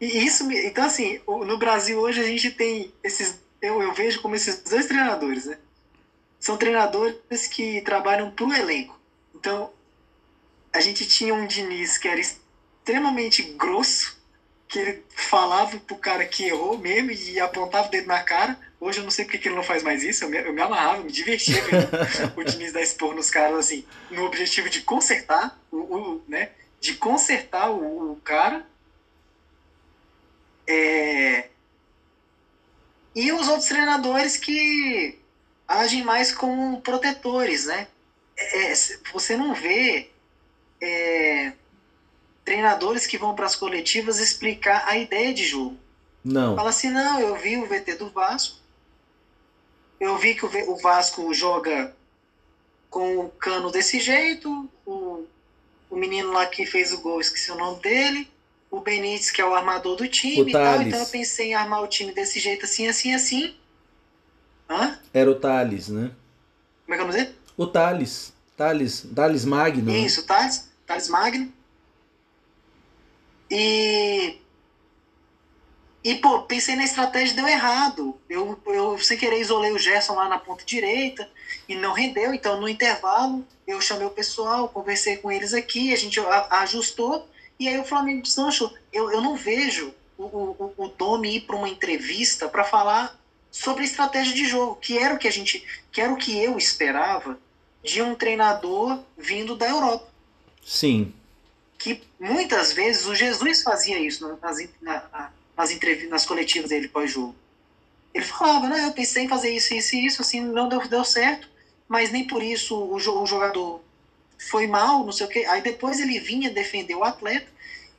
E 0.01 0.25
isso, 0.25 0.51
então 0.51 0.85
assim, 0.85 1.21
no 1.29 1.59
Brasil 1.59 1.99
hoje 1.99 2.21
a 2.21 2.25
gente 2.25 2.51
tem 2.51 2.91
esses, 3.05 3.39
eu, 3.61 3.83
eu 3.83 3.93
vejo 3.93 4.23
como 4.23 4.35
esses 4.35 4.63
dois 4.63 4.87
treinadores, 4.87 5.45
né? 5.45 5.59
são 6.41 6.57
treinadores 6.57 7.47
que 7.49 7.83
trabalham 7.83 8.31
para 8.31 8.47
o 8.47 8.55
elenco. 8.55 8.99
Então, 9.35 9.71
a 10.73 10.81
gente 10.81 11.07
tinha 11.07 11.35
um 11.35 11.47
Diniz 11.47 11.99
que 11.99 12.09
era 12.09 12.19
extremamente 12.19 13.43
grosso, 13.43 14.19
que 14.67 14.79
ele 14.79 15.05
falava 15.15 15.79
pro 15.81 15.97
cara 15.97 16.25
que 16.25 16.45
errou 16.45 16.79
mesmo 16.79 17.11
e 17.11 17.39
apontava 17.39 17.89
o 17.89 17.91
dedo 17.91 18.09
na 18.09 18.23
cara. 18.23 18.59
Hoje 18.83 18.99
eu 18.99 19.05
não 19.05 19.13
sei 19.13 19.25
porque 19.25 19.39
que 19.39 19.47
ele 19.47 19.55
não 19.55 19.63
faz 19.63 19.81
mais 19.85 20.03
isso, 20.03 20.25
eu 20.25 20.29
me, 20.29 20.39
eu 20.39 20.53
me 20.53 20.61
amarrava, 20.61 21.05
me 21.05 21.13
divertia 21.13 21.63
vendo 21.63 21.87
o 22.37 22.43
Diniz 22.43 22.73
dar 22.73 22.83
expor 22.83 23.15
nos 23.15 23.31
caras, 23.31 23.57
assim, 23.57 23.87
no 24.11 24.25
objetivo 24.25 24.69
de 24.69 24.83
consertar, 24.83 25.57
o, 25.71 25.77
o 25.77 26.25
né, 26.27 26.51
de 26.81 26.95
consertar 26.95 27.71
o, 27.71 28.11
o 28.11 28.17
cara. 28.17 28.67
É... 30.67 31.49
E 33.15 33.31
os 33.31 33.47
outros 33.47 33.69
treinadores 33.69 34.37
que 34.37 35.17
agem 35.69 36.03
mais 36.03 36.33
como 36.33 36.81
protetores, 36.81 37.67
né? 37.67 37.87
É, 38.37 38.73
é 38.73 38.75
você 39.13 39.37
não 39.37 39.55
vê 39.55 40.11
é, 40.81 41.53
treinadores 42.45 43.07
que 43.07 43.17
vão 43.17 43.37
para 43.37 43.47
as 43.47 43.55
coletivas 43.55 44.19
explicar 44.19 44.89
a 44.89 44.99
ideia 44.99 45.33
de 45.33 45.45
jogo. 45.45 45.79
Não. 46.25 46.57
Fala 46.57 46.71
assim, 46.71 46.91
não, 46.91 47.21
eu 47.21 47.37
vi 47.37 47.57
o 47.57 47.67
VT 47.69 47.95
do 47.95 48.11
Vasco, 48.11 48.62
eu 50.03 50.19
vi 50.19 50.35
que 50.35 50.45
o 50.45 50.77
Vasco 50.77 51.33
joga 51.33 51.95
com 52.91 53.21
o 53.21 53.29
cano 53.29 53.71
desse 53.71 54.01
jeito, 54.01 54.69
o, 54.85 55.25
o 55.89 55.97
menino 55.97 56.33
lá 56.33 56.45
que 56.45 56.67
fez 56.67 56.93
o 56.93 57.01
gol, 57.01 57.21
esqueci 57.21 57.53
o 57.53 57.57
nome 57.57 57.81
dele, 57.81 58.29
o 58.69 58.81
Benítez, 58.81 59.31
que 59.31 59.41
é 59.41 59.47
o 59.47 59.55
armador 59.55 59.95
do 59.95 60.09
time 60.09 60.51
e 60.51 60.53
tal, 60.53 60.83
então 60.83 60.99
eu 60.99 61.07
pensei 61.07 61.51
em 61.51 61.55
armar 61.55 61.85
o 61.85 61.87
time 61.87 62.13
desse 62.13 62.41
jeito, 62.41 62.65
assim, 62.65 62.89
assim, 62.89 63.15
assim. 63.15 63.55
Hã? 64.69 64.99
Era 65.15 65.31
o 65.31 65.37
Thales, 65.37 65.89
né? 65.89 66.11
Como 66.85 66.95
é 66.95 66.99
que 66.99 67.05
eu 67.05 67.13
sei? 67.13 67.35
O 67.57 67.67
Thales. 67.69 68.33
Thales, 68.57 69.07
Thales 69.15 69.45
Magno. 69.45 69.93
Né? 69.93 69.99
Isso, 69.99 70.27
Thales, 70.27 70.69
Thales 70.85 71.09
Magno. 71.09 71.53
E. 73.49 74.37
E, 76.05 76.17
pô, 76.17 76.43
pensei 76.43 76.75
na 76.75 76.85
estratégia 76.85 77.37
deu 77.37 77.47
errado. 77.47 78.19
Eu, 78.29 78.59
eu, 78.67 78.99
sem 78.99 79.17
querer, 79.17 79.41
isolei 79.41 79.71
o 79.71 79.79
Gerson 79.79 80.15
lá 80.15 80.29
na 80.29 80.39
ponta 80.39 80.65
direita 80.65 81.29
e 81.69 81.77
não 81.77 81.93
rendeu. 81.93 82.35
Então, 82.35 82.61
no 82.61 82.69
intervalo, 82.69 83.47
eu 83.67 83.81
chamei 83.81 84.07
o 84.07 84.11
pessoal, 84.11 84.69
conversei 84.69 85.17
com 85.17 85.31
eles 85.31 85.55
aqui, 85.55 85.93
a 85.93 85.97
gente 85.97 86.19
ajustou. 86.51 87.29
E 87.59 87.69
aí 87.69 87.79
o 87.79 87.85
Flamengo 87.85 88.23
deslanchou. 88.23 88.73
Eu, 88.93 89.13
eu 89.13 89.21
não 89.21 89.37
vejo 89.37 89.95
o, 90.19 90.25
o, 90.25 90.75
o 90.77 90.89
Domi 90.89 91.37
ir 91.37 91.41
para 91.43 91.57
uma 91.57 91.69
entrevista 91.69 92.49
para 92.49 92.65
falar 92.65 93.17
sobre 93.51 93.85
estratégia 93.85 94.35
de 94.35 94.47
jogo, 94.47 94.77
que 94.77 94.99
era 94.99 95.15
o 95.15 95.19
que 95.19 95.29
a 95.29 95.33
gente, 95.33 95.65
que 95.93 96.01
era 96.01 96.13
o 96.13 96.17
que 96.17 96.37
eu 96.37 96.57
esperava 96.57 97.39
de 97.83 98.03
um 98.03 98.15
treinador 98.15 99.01
vindo 99.17 99.55
da 99.55 99.69
Europa. 99.69 100.09
Sim. 100.65 101.13
Que 101.79 102.03
muitas 102.19 102.73
vezes 102.73 103.07
o 103.07 103.15
Jesus 103.15 103.63
fazia 103.63 103.99
isso 103.99 104.27
nas, 104.41 104.57
na, 104.81 105.31
nas 105.63 105.71
entrevistas, 105.71 106.11
nas 106.11 106.27
coletivas 106.27 106.71
dele 106.71 106.89
pós-jogo. 106.89 107.35
Ele 108.13 108.25
falava, 108.25 108.69
não, 108.69 108.77
eu 108.77 108.93
pensei 108.93 109.25
em 109.25 109.29
fazer 109.29 109.51
isso, 109.51 109.73
isso 109.73 109.95
e 109.95 110.07
isso, 110.07 110.21
assim, 110.21 110.41
não 110.41 110.69
deu, 110.69 110.87
deu 110.89 111.05
certo, 111.05 111.49
mas 111.89 112.11
nem 112.11 112.27
por 112.27 112.43
isso 112.43 112.77
o, 112.77 112.95
o 112.95 113.27
jogador 113.27 113.81
foi 114.51 114.67
mal, 114.67 115.05
não 115.05 115.13
sei 115.13 115.27
o 115.27 115.29
quê. 115.29 115.47
Aí 115.49 115.63
depois 115.63 116.01
ele 116.01 116.19
vinha 116.19 116.51
defender 116.51 116.95
o 116.95 117.05
atleta, 117.05 117.47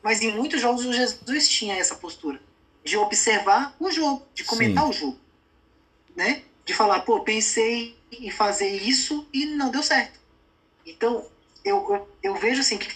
mas 0.03 0.21
em 0.21 0.31
muitos 0.31 0.61
jogos 0.61 0.85
o 0.85 0.93
Jesus 0.93 1.47
tinha 1.47 1.75
essa 1.75 1.95
postura 1.95 2.39
de 2.83 2.97
observar 2.97 3.75
o 3.79 3.89
jogo, 3.89 4.23
de 4.33 4.43
comentar 4.43 4.83
Sim. 4.83 4.89
o 4.89 4.93
jogo 4.93 5.23
né? 6.15 6.43
De 6.65 6.73
falar, 6.73 7.01
pô, 7.01 7.21
pensei 7.21 7.95
em 8.11 8.29
fazer 8.29 8.69
isso 8.69 9.27
e 9.33 9.45
não 9.45 9.69
deu 9.69 9.83
certo. 9.83 10.19
Então, 10.85 11.27
eu, 11.63 11.77
eu, 11.89 12.09
eu 12.21 12.35
vejo 12.35 12.61
assim 12.61 12.77
que, 12.77 12.95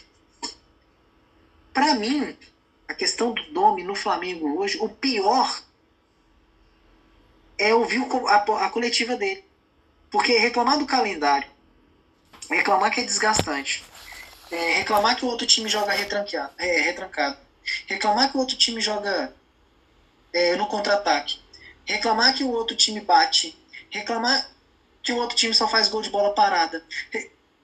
para 1.74 1.96
mim, 1.96 2.36
a 2.88 2.94
questão 2.94 3.34
do 3.34 3.52
nome 3.52 3.84
no 3.84 3.96
Flamengo 3.96 4.60
hoje, 4.60 4.78
o 4.80 4.88
pior 4.88 5.62
é 7.58 7.74
ouvir 7.74 8.02
a, 8.28 8.66
a 8.66 8.70
coletiva 8.70 9.16
dele. 9.16 9.44
Porque 10.10 10.38
reclamar 10.38 10.78
do 10.78 10.86
calendário, 10.86 11.50
reclamar 12.50 12.92
que 12.92 13.02
é 13.02 13.04
desgastante, 13.04 13.84
é, 14.50 14.74
reclamar 14.76 15.18
que 15.18 15.26
o 15.26 15.28
outro 15.28 15.46
time 15.46 15.68
joga 15.68 15.92
retranqueado, 15.92 16.54
é, 16.58 16.80
retrancado, 16.80 17.38
reclamar 17.88 18.32
que 18.32 18.38
o 18.38 18.40
outro 18.40 18.56
time 18.56 18.80
joga 18.80 19.34
é, 20.32 20.56
no 20.56 20.68
contra-ataque, 20.68 21.42
reclamar 21.84 22.34
que 22.34 22.44
o 22.44 22.52
outro 22.52 22.76
time 22.76 23.02
bate, 23.02 23.58
reclamar 23.90 24.50
que 25.04 25.12
o 25.12 25.18
outro 25.18 25.36
time 25.36 25.54
só 25.54 25.68
faz 25.68 25.90
gol 25.90 26.02
de 26.02 26.10
bola 26.10 26.34
parada. 26.34 26.84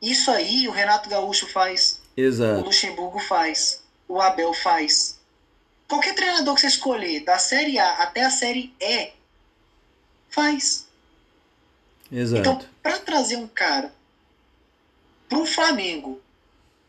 Isso 0.01 0.29
aí 0.29 0.67
o 0.67 0.71
Renato 0.71 1.09
Gaúcho 1.09 1.47
faz. 1.47 2.01
Exato. 2.15 2.61
O 2.61 2.65
Luxemburgo 2.65 3.19
faz. 3.19 3.82
O 4.07 4.21
Abel 4.21 4.53
faz. 4.53 5.19
Qualquer 5.87 6.15
treinador 6.15 6.55
que 6.55 6.61
você 6.61 6.67
escolher, 6.67 7.23
da 7.23 7.37
Série 7.37 7.77
A 7.77 8.03
até 8.03 8.23
a 8.23 8.29
Série 8.29 8.73
E, 8.79 9.11
faz. 10.29 10.87
Exato. 12.11 12.39
Então, 12.39 12.69
para 12.81 12.99
trazer 12.99 13.37
um 13.37 13.47
cara 13.47 13.93
para 15.29 15.39
o 15.39 15.45
Flamengo, 15.45 16.21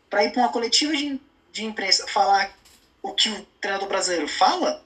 para 0.09 0.23
ir 0.23 0.31
para 0.31 0.43
uma 0.43 0.51
coletiva 0.51 0.95
de, 0.95 1.19
de 1.51 1.65
imprensa 1.65 2.07
falar 2.07 2.55
o 3.01 3.13
que 3.13 3.29
o 3.29 3.45
treinador 3.59 3.87
brasileiro 3.87 4.27
fala, 4.27 4.83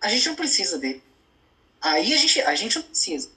a 0.00 0.08
gente 0.08 0.28
não 0.28 0.34
precisa 0.34 0.78
dele. 0.78 1.02
Aí 1.80 2.12
a 2.12 2.16
gente, 2.16 2.40
a 2.42 2.54
gente 2.54 2.76
não 2.76 2.82
precisa. 2.82 3.30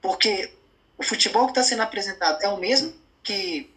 Porque 0.00 0.52
O 1.00 1.02
futebol 1.02 1.46
que 1.46 1.52
está 1.52 1.62
sendo 1.62 1.80
apresentado 1.80 2.42
é 2.42 2.48
o 2.48 2.58
mesmo 2.58 2.92
que 3.22 3.70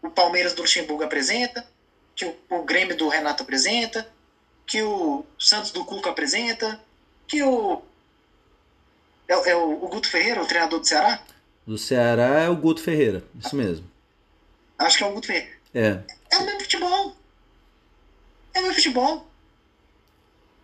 o 0.00 0.08
Palmeiras 0.08 0.54
do 0.54 0.62
Luxemburgo 0.62 1.04
apresenta, 1.04 1.68
que 2.20 2.26
o, 2.26 2.36
o 2.50 2.62
Grêmio 2.64 2.94
do 2.94 3.08
Renato 3.08 3.42
apresenta, 3.42 4.06
que 4.66 4.82
o 4.82 5.24
Santos 5.38 5.70
do 5.70 5.86
Cuca 5.86 6.10
apresenta, 6.10 6.78
que 7.26 7.42
o. 7.42 7.80
É, 9.26 9.50
é 9.50 9.56
o, 9.56 9.84
o, 9.84 9.88
Guto 9.88 10.10
Ferreira, 10.10 10.42
o 10.42 10.46
treinador 10.46 10.80
do 10.80 10.86
Ceará? 10.86 11.22
Do 11.66 11.78
Ceará 11.78 12.40
é 12.40 12.48
o 12.50 12.56
Guto 12.56 12.82
Ferreira, 12.82 13.24
isso 13.42 13.56
mesmo. 13.56 13.90
Acho 14.78 14.98
que 14.98 15.04
é 15.04 15.06
o 15.06 15.14
Guto 15.14 15.28
Ferreira. 15.28 15.50
É. 15.74 16.00
É 16.30 16.38
o 16.38 16.44
mesmo 16.44 16.60
futebol. 16.60 17.16
É 18.52 18.58
o 18.58 18.62
mesmo 18.62 18.74
futebol. 18.74 19.26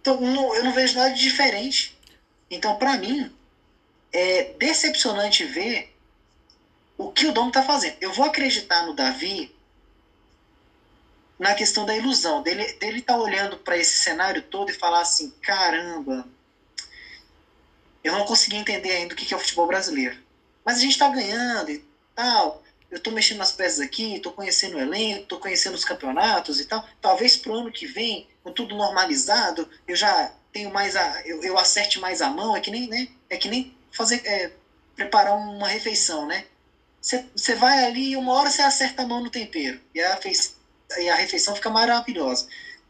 Então, 0.03 0.21
não, 0.21 0.55
eu 0.55 0.65
não 0.65 0.75
vejo 0.75 0.99
nada 0.99 1.15
de 1.15 1.23
diferente. 1.23 1.97
Então, 2.51 2.77
para 2.77 2.99
mim, 2.99 3.35
é 4.13 4.53
decepcionante 4.59 5.45
ver 5.45 5.91
o 6.99 7.11
que 7.11 7.27
o 7.27 7.33
Dom 7.33 7.49
está 7.49 7.63
fazendo. 7.63 7.97
Eu 7.99 8.13
vou 8.13 8.27
acreditar 8.27 8.85
no 8.85 8.93
Davi 8.93 9.56
na 11.39 11.55
questão 11.55 11.85
da 11.85 11.97
ilusão, 11.97 12.43
dele 12.43 12.73
dele 12.75 13.03
tá 13.03 13.17
olhando 13.17 13.59
para 13.59 13.77
esse 13.77 13.99
cenário 13.99 14.43
todo 14.43 14.71
e 14.71 14.75
falar 14.75 15.01
assim: 15.01 15.31
caramba, 15.43 16.27
eu 18.03 18.13
não 18.13 18.25
consegui 18.25 18.57
entender 18.57 18.91
ainda 18.93 19.15
o 19.15 19.17
que 19.17 19.33
é 19.33 19.37
o 19.37 19.41
futebol 19.41 19.67
brasileiro. 19.67 20.17
Mas 20.65 20.79
a 20.79 20.81
gente 20.81 20.93
está 20.93 21.09
ganhando 21.09 21.71
e 21.71 21.85
tal. 22.15 22.63
Eu 22.91 22.99
estou 22.99 23.13
mexendo 23.13 23.39
nas 23.39 23.53
peças 23.53 23.81
aqui, 23.81 24.15
estou 24.15 24.33
conhecendo 24.33 24.77
o 24.77 24.81
elenco, 24.81 25.23
estou 25.23 25.41
conhecendo 25.41 25.75
os 25.75 25.85
campeonatos 25.85 26.61
e 26.61 26.67
tal. 26.67 26.87
Talvez 27.01 27.37
pro 27.37 27.55
ano 27.55 27.73
que 27.73 27.87
vem, 27.87 28.29
com 28.43 28.53
tudo 28.53 28.77
normalizado, 28.77 29.69
eu 29.89 29.97
já 29.97 30.33
tenho 30.53 30.73
mais 30.73 30.97
a. 30.97 31.23
Eu, 31.27 31.43
eu 31.43 31.59
acerte 31.59 31.99
mais 31.99 32.23
a 32.23 32.31
mão. 32.31 32.57
É 32.57 32.61
que 32.61 32.71
nem, 32.71 32.89
né? 32.89 33.09
É 33.29 33.37
que 33.37 33.49
nem 33.49 33.77
fazer. 33.91 34.23
É, 34.25 34.53
preparar 34.95 35.37
uma 35.37 35.69
refeição, 35.69 36.27
né? 36.27 36.47
Você 37.01 37.55
vai 37.55 37.85
ali 37.85 38.13
e 38.13 38.17
uma 38.17 38.33
hora 38.33 38.51
você 38.51 38.63
acerta 38.63 39.03
a 39.03 39.07
mão 39.07 39.23
no 39.23 39.31
tempero. 39.31 39.81
E 39.95 40.01
a, 40.01 40.17
e 40.99 41.09
a 41.09 41.15
refeição 41.15 41.55
fica 41.55 41.71
maravilhosa. 41.71 42.49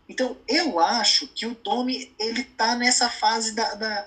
Então, 0.09 0.37
eu 0.47 0.79
acho 0.79 1.27
que 1.29 1.47
o 1.47 1.55
Tommy, 1.55 2.15
ele 2.19 2.45
tá 2.45 2.77
nessa 2.77 3.09
fase 3.09 3.55
da, 3.55 3.75
da, 3.75 4.07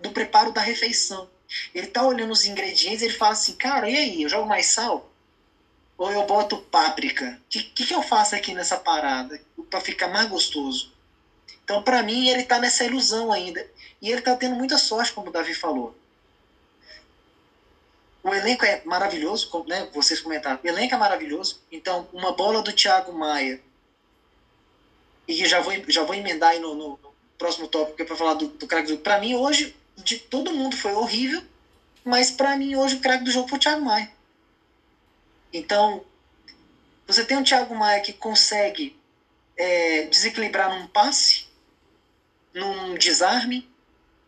do 0.00 0.10
preparo 0.10 0.52
da 0.52 0.60
refeição. 0.60 1.28
Ele 1.74 1.86
tá 1.86 2.04
olhando 2.04 2.32
os 2.32 2.44
ingredientes 2.44 3.02
ele 3.02 3.14
fala 3.14 3.32
assim, 3.32 3.54
cara, 3.54 3.88
e 3.88 3.96
aí, 3.96 4.22
eu 4.22 4.28
jogo 4.28 4.46
mais 4.46 4.66
sal? 4.66 5.10
Ou 5.96 6.10
eu 6.12 6.26
boto 6.26 6.58
páprica? 6.58 7.40
O 7.44 7.48
que, 7.48 7.62
que, 7.62 7.86
que 7.86 7.94
eu 7.94 8.02
faço 8.02 8.34
aqui 8.34 8.54
nessa 8.54 8.76
parada 8.76 9.40
para 9.70 9.80
ficar 9.80 10.08
mais 10.08 10.28
gostoso? 10.28 10.92
Então, 11.64 11.82
para 11.82 12.02
mim, 12.02 12.28
ele 12.28 12.44
tá 12.44 12.58
nessa 12.58 12.84
ilusão 12.84 13.32
ainda. 13.32 13.66
E 14.00 14.10
ele 14.10 14.20
tá 14.20 14.36
tendo 14.36 14.54
muita 14.54 14.78
sorte, 14.78 15.12
como 15.12 15.28
o 15.28 15.32
Davi 15.32 15.54
falou. 15.54 15.97
O 18.28 18.34
elenco 18.34 18.64
é 18.64 18.82
maravilhoso, 18.84 19.48
como 19.48 19.66
né, 19.66 19.88
vocês 19.92 20.20
comentaram. 20.20 20.60
O 20.62 20.66
elenco 20.66 20.94
é 20.94 20.98
maravilhoso. 20.98 21.62
Então, 21.72 22.06
uma 22.12 22.32
bola 22.32 22.60
do 22.60 22.72
Thiago 22.72 23.12
Maia. 23.12 23.60
E 25.26 25.46
já 25.46 25.60
vou, 25.60 25.72
já 25.88 26.02
vou 26.02 26.14
emendar 26.14 26.50
aí 26.50 26.58
no, 26.58 26.74
no, 26.74 26.88
no 27.02 27.14
próximo 27.38 27.68
tópico 27.68 28.04
para 28.04 28.16
falar 28.16 28.34
do, 28.34 28.48
do 28.48 28.66
craque 28.66 28.88
do 28.88 28.98
Para 28.98 29.18
mim, 29.18 29.34
hoje, 29.34 29.74
de 29.96 30.18
todo 30.18 30.52
mundo 30.52 30.76
foi 30.76 30.92
horrível. 30.92 31.42
Mas 32.04 32.30
para 32.30 32.56
mim, 32.56 32.76
hoje, 32.76 32.96
o 32.96 33.00
craque 33.00 33.24
do 33.24 33.30
jogo 33.30 33.48
foi 33.48 33.58
o 33.58 33.60
Thiago 33.60 33.84
Maia. 33.84 34.10
Então, 35.52 36.04
você 37.06 37.24
tem 37.24 37.36
um 37.36 37.44
Thiago 37.44 37.74
Maia 37.74 38.00
que 38.00 38.12
consegue 38.12 38.98
é, 39.56 40.02
desequilibrar 40.04 40.78
num 40.78 40.86
passe, 40.86 41.46
num 42.52 42.94
desarme, 42.94 43.68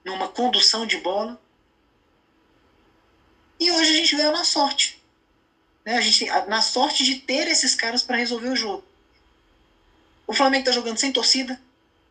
numa 0.05 0.28
condução 0.28 0.86
de 0.86 0.96
bola 0.98 1.39
e 3.61 3.70
hoje 3.70 3.90
a 3.90 3.94
gente 3.94 4.16
veio 4.16 4.32
na 4.32 4.42
sorte. 4.42 5.00
Né? 5.84 5.98
A 5.98 6.00
gente, 6.00 6.24
na 6.48 6.62
sorte 6.62 7.04
de 7.04 7.16
ter 7.16 7.46
esses 7.46 7.74
caras 7.74 8.02
para 8.02 8.16
resolver 8.16 8.48
o 8.48 8.56
jogo. 8.56 8.82
O 10.26 10.32
Flamengo 10.32 10.62
está 10.62 10.72
jogando 10.72 10.96
sem 10.96 11.12
torcida, 11.12 11.61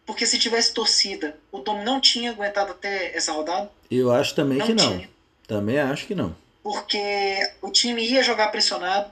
porque 0.06 0.26
se 0.26 0.38
tivesse 0.38 0.74
torcida, 0.74 1.38
o 1.52 1.60
Dom 1.60 1.84
não 1.84 2.00
tinha 2.00 2.32
aguentado 2.32 2.72
até 2.72 3.16
essa 3.16 3.32
rodada. 3.32 3.72
Eu 3.90 4.12
acho 4.12 4.36
também 4.36 4.60
não 4.60 4.66
que 4.68 4.74
não. 4.74 4.98
Tinha. 4.98 5.10
Também 5.48 5.80
acho 5.80 6.06
que 6.06 6.14
não. 6.14 6.36
Porque 6.62 7.52
o 7.62 7.72
time 7.72 8.04
ia 8.04 8.22
jogar 8.22 8.50
pressionado 8.50 9.12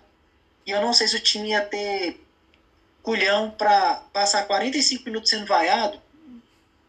e 0.65 0.71
eu 0.71 0.81
não 0.81 0.93
sei 0.93 1.07
se 1.07 1.15
o 1.15 1.19
time 1.19 1.49
ia 1.49 1.61
ter 1.61 2.19
culhão 3.01 3.49
para 3.49 4.03
passar 4.11 4.45
45 4.45 5.05
minutos 5.05 5.29
sendo 5.29 5.45
vaiado 5.45 5.99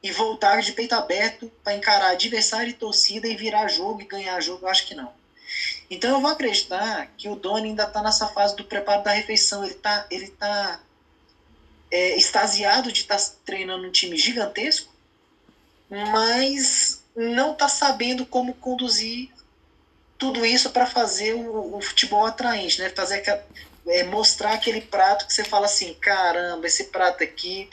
e 0.03 0.11
voltar 0.13 0.61
de 0.61 0.73
peito 0.73 0.95
aberto 0.95 1.51
para 1.63 1.75
encarar 1.75 2.11
adversário 2.11 2.71
e 2.71 2.75
torcida 2.75 3.27
e 3.29 3.37
virar 3.37 3.69
jogo 3.69 4.03
e 4.03 4.05
ganhar 4.05 4.41
jogo. 4.41 4.67
Eu 4.67 4.69
acho 4.69 4.87
que 4.87 4.95
não. 4.95 5.18
Então 5.91 6.11
eu 6.11 6.21
vou 6.21 6.31
acreditar 6.31 7.07
que 7.17 7.29
o 7.29 7.37
Doni 7.37 7.69
ainda 7.69 7.85
está 7.85 8.03
nessa 8.03 8.29
fase 8.29 8.55
do 8.57 8.65
preparo 8.65 9.03
da 9.03 9.13
refeição. 9.13 9.65
Ele 9.65 9.73
está 9.73 10.07
ele 10.11 10.29
tá, 10.29 10.81
é, 11.91 12.17
extasiado 12.17 12.93
de 12.93 13.01
estar 13.03 13.17
tá 13.17 13.33
treinando 13.45 13.87
um 13.87 13.91
time 13.91 14.17
gigantesco, 14.17 14.93
mas 15.89 17.03
não 17.17 17.53
está 17.53 17.69
sabendo 17.69 18.27
como 18.27 18.55
conduzir 18.55 19.31
tudo 20.19 20.45
isso 20.45 20.71
para 20.71 20.87
fazer 20.87 21.35
o, 21.35 21.77
o, 21.77 21.81
futebol 21.81 22.27
atraente, 22.27 22.81
né? 22.81 22.91
Fazer 22.91 23.23
é, 23.87 24.05
mostrar 24.05 24.53
aquele 24.53 24.81
prato 24.81 25.27
que 25.27 25.33
você 25.33 25.45
fala 25.45 25.67
assim, 25.67 25.95
caramba, 25.95 26.67
esse 26.67 26.85
prato 26.85 27.23
aqui 27.25 27.71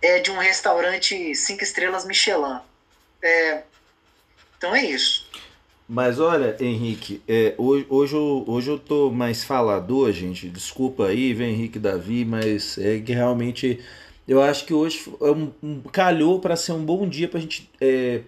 é 0.00 0.20
de 0.20 0.30
um 0.30 0.38
restaurante 0.38 1.34
cinco 1.34 1.62
estrelas 1.62 2.06
Michelin. 2.06 2.60
É, 3.22 3.62
então 4.56 4.74
é 4.74 4.84
isso. 4.84 5.28
Mas 5.92 6.20
olha, 6.20 6.56
Henrique, 6.60 7.20
é, 7.26 7.52
hoje, 7.58 7.84
hoje, 7.88 8.14
eu, 8.14 8.44
hoje 8.46 8.70
eu 8.70 8.78
tô 8.78 9.10
mais 9.10 9.42
falador, 9.42 10.12
gente. 10.12 10.48
Desculpa 10.48 11.06
aí, 11.06 11.34
vem 11.34 11.52
Henrique 11.52 11.80
Davi, 11.80 12.24
mas 12.24 12.78
é 12.78 13.00
que 13.00 13.12
realmente 13.12 13.80
eu 14.28 14.40
acho 14.40 14.64
que 14.66 14.72
hoje 14.72 15.12
é 15.20 15.32
um, 15.32 15.50
um 15.60 15.80
calhou 15.80 16.38
para 16.38 16.54
ser 16.54 16.70
um 16.70 16.84
bom 16.84 17.08
dia 17.08 17.26
pra 17.26 17.40
gente. 17.40 17.68
É... 17.80 18.20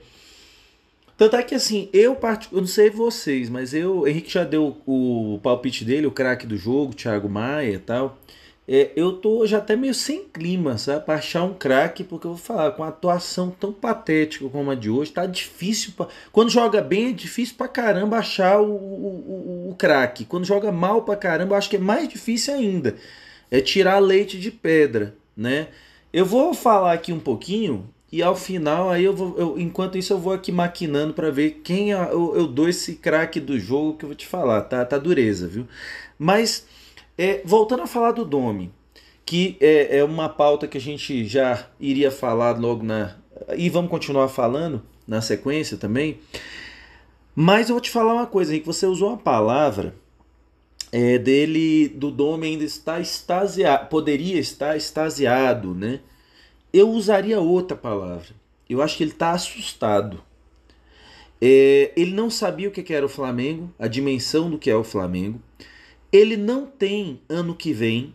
Tanto 1.17 1.37
é 1.37 1.43
que 1.45 1.55
assim, 1.55 1.89
eu, 1.93 2.19
eu 2.51 2.61
não 2.61 2.67
sei 2.67 2.91
vocês, 2.91 3.49
mas 3.49 3.73
eu, 3.73 4.09
Henrique 4.09 4.33
já 4.33 4.43
deu 4.43 4.77
o 4.85 5.39
palpite 5.41 5.85
dele, 5.85 6.09
o 6.09 6.11
craque 6.11 6.49
do 6.49 6.57
jogo, 6.57 6.93
Thiago 6.93 7.29
Maia 7.29 7.75
e 7.75 7.79
tal. 7.79 8.19
É, 8.67 8.93
eu 8.95 9.15
tô 9.15 9.45
já 9.45 9.59
até 9.59 9.75
meio 9.75 9.93
sem 9.93 10.25
clima, 10.25 10.79
sabe? 10.79 11.05
Pra 11.05 11.17
achar 11.17 11.43
um 11.43 11.53
craque, 11.53 12.05
porque 12.05 12.27
eu 12.27 12.33
vou 12.33 12.39
falar, 12.39 12.71
com 12.73 12.85
a 12.85 12.89
atuação 12.89 13.51
tão 13.51 13.73
patética 13.73 14.49
como 14.49 14.71
a 14.71 14.75
de 14.77 14.89
hoje, 14.89 15.11
tá 15.13 15.27
difícil. 15.27 15.93
Pra... 15.97 16.07
Quando 16.31 16.51
joga 16.51 16.81
bem, 16.81 17.11
é 17.11 17.13
difícil 17.13 17.57
pra 17.57 17.67
caramba 17.67 18.19
achar 18.19 18.61
o, 18.61 18.67
o, 18.73 19.67
o, 19.67 19.71
o 19.71 19.75
craque. 19.75 20.25
Quando 20.25 20.45
joga 20.45 20.71
mal 20.71 21.03
pra 21.03 21.17
caramba, 21.17 21.55
eu 21.55 21.59
acho 21.59 21.69
que 21.69 21.77
é 21.77 21.81
mais 21.81 22.09
difícil 22.09 22.55
ainda. 22.55 22.97
É 23.51 23.61
tirar 23.61 23.99
leite 23.99 24.39
de 24.39 24.51
pedra, 24.51 25.15
né? 25.37 25.69
Eu 26.13 26.25
vou 26.25 26.55
falar 26.55 26.93
aqui 26.93 27.13
um 27.13 27.21
pouquinho 27.21 27.89
e 28.13 28.23
ao 28.23 28.37
final, 28.37 28.91
aí 28.91 29.05
eu 29.05 29.15
vou. 29.15 29.37
Eu, 29.39 29.59
enquanto 29.59 29.99
isso, 29.99 30.13
eu 30.13 30.19
vou 30.19 30.33
aqui 30.35 30.53
maquinando 30.53 31.15
para 31.15 31.31
ver 31.31 31.63
quem 31.65 31.91
eu, 31.91 32.37
eu 32.37 32.47
dou 32.47 32.69
esse 32.69 32.95
craque 32.95 33.41
do 33.41 33.59
jogo 33.59 33.97
que 33.97 34.05
eu 34.05 34.09
vou 34.09 34.17
te 34.17 34.27
falar, 34.27 34.63
tá? 34.63 34.85
Tá 34.85 34.99
dureza, 34.99 35.49
viu? 35.49 35.67
Mas 36.19 36.67
é, 37.17 37.43
voltando 37.45 37.83
a 37.83 37.87
falar 37.87 38.13
do 38.13 38.25
Domi, 38.25 38.73
que 39.25 39.57
é, 39.61 39.99
é 39.99 40.05
uma 40.05 40.29
pauta 40.29 40.67
que 40.67 40.79
a 40.79 40.81
gente 40.81 41.27
já 41.27 41.67
iria 41.79 42.11
falar 42.11 42.59
logo 42.59 42.83
na. 42.83 43.17
E 43.57 43.69
vamos 43.69 43.91
continuar 43.91 44.29
falando 44.29 44.83
na 45.07 45.21
sequência 45.21 45.77
também. 45.77 46.19
Mas 47.35 47.69
eu 47.69 47.75
vou 47.75 47.81
te 47.81 47.91
falar 47.91 48.15
uma 48.15 48.27
coisa, 48.27 48.59
que 48.59 48.67
você 48.67 48.87
usou 48.87 49.09
uma 49.09 49.17
palavra 49.17 49.95
é, 50.93 51.19
dele, 51.19 51.89
do 51.89 52.11
Domi 52.11 52.47
ainda 52.47 52.65
está 52.65 53.01
extasiado, 53.01 53.89
poderia 53.89 54.39
estar 54.39 54.77
extasiado, 54.77 55.75
né? 55.75 56.01
Eu 56.73 56.91
usaria 56.91 57.41
outra 57.41 57.77
palavra. 57.77 58.35
Eu 58.69 58.83
acho 58.83 58.97
que 58.97 59.03
ele 59.03 59.13
está 59.13 59.33
assustado. 59.33 60.23
É, 61.41 61.93
ele 61.97 62.13
não 62.13 62.31
sabia 62.31 62.69
o 62.69 62.73
que 62.73 62.93
era 62.93 63.05
o 63.05 63.09
Flamengo, 63.09 63.73
a 63.79 63.89
dimensão 63.89 64.51
do 64.51 64.59
que 64.59 64.71
é 64.71 64.77
o 64.77 64.85
Flamengo 64.85 65.41
ele 66.13 66.37
não 66.37 66.67
tem 66.67 67.21
ano 67.29 67.55
que 67.55 67.73
vem. 67.73 68.15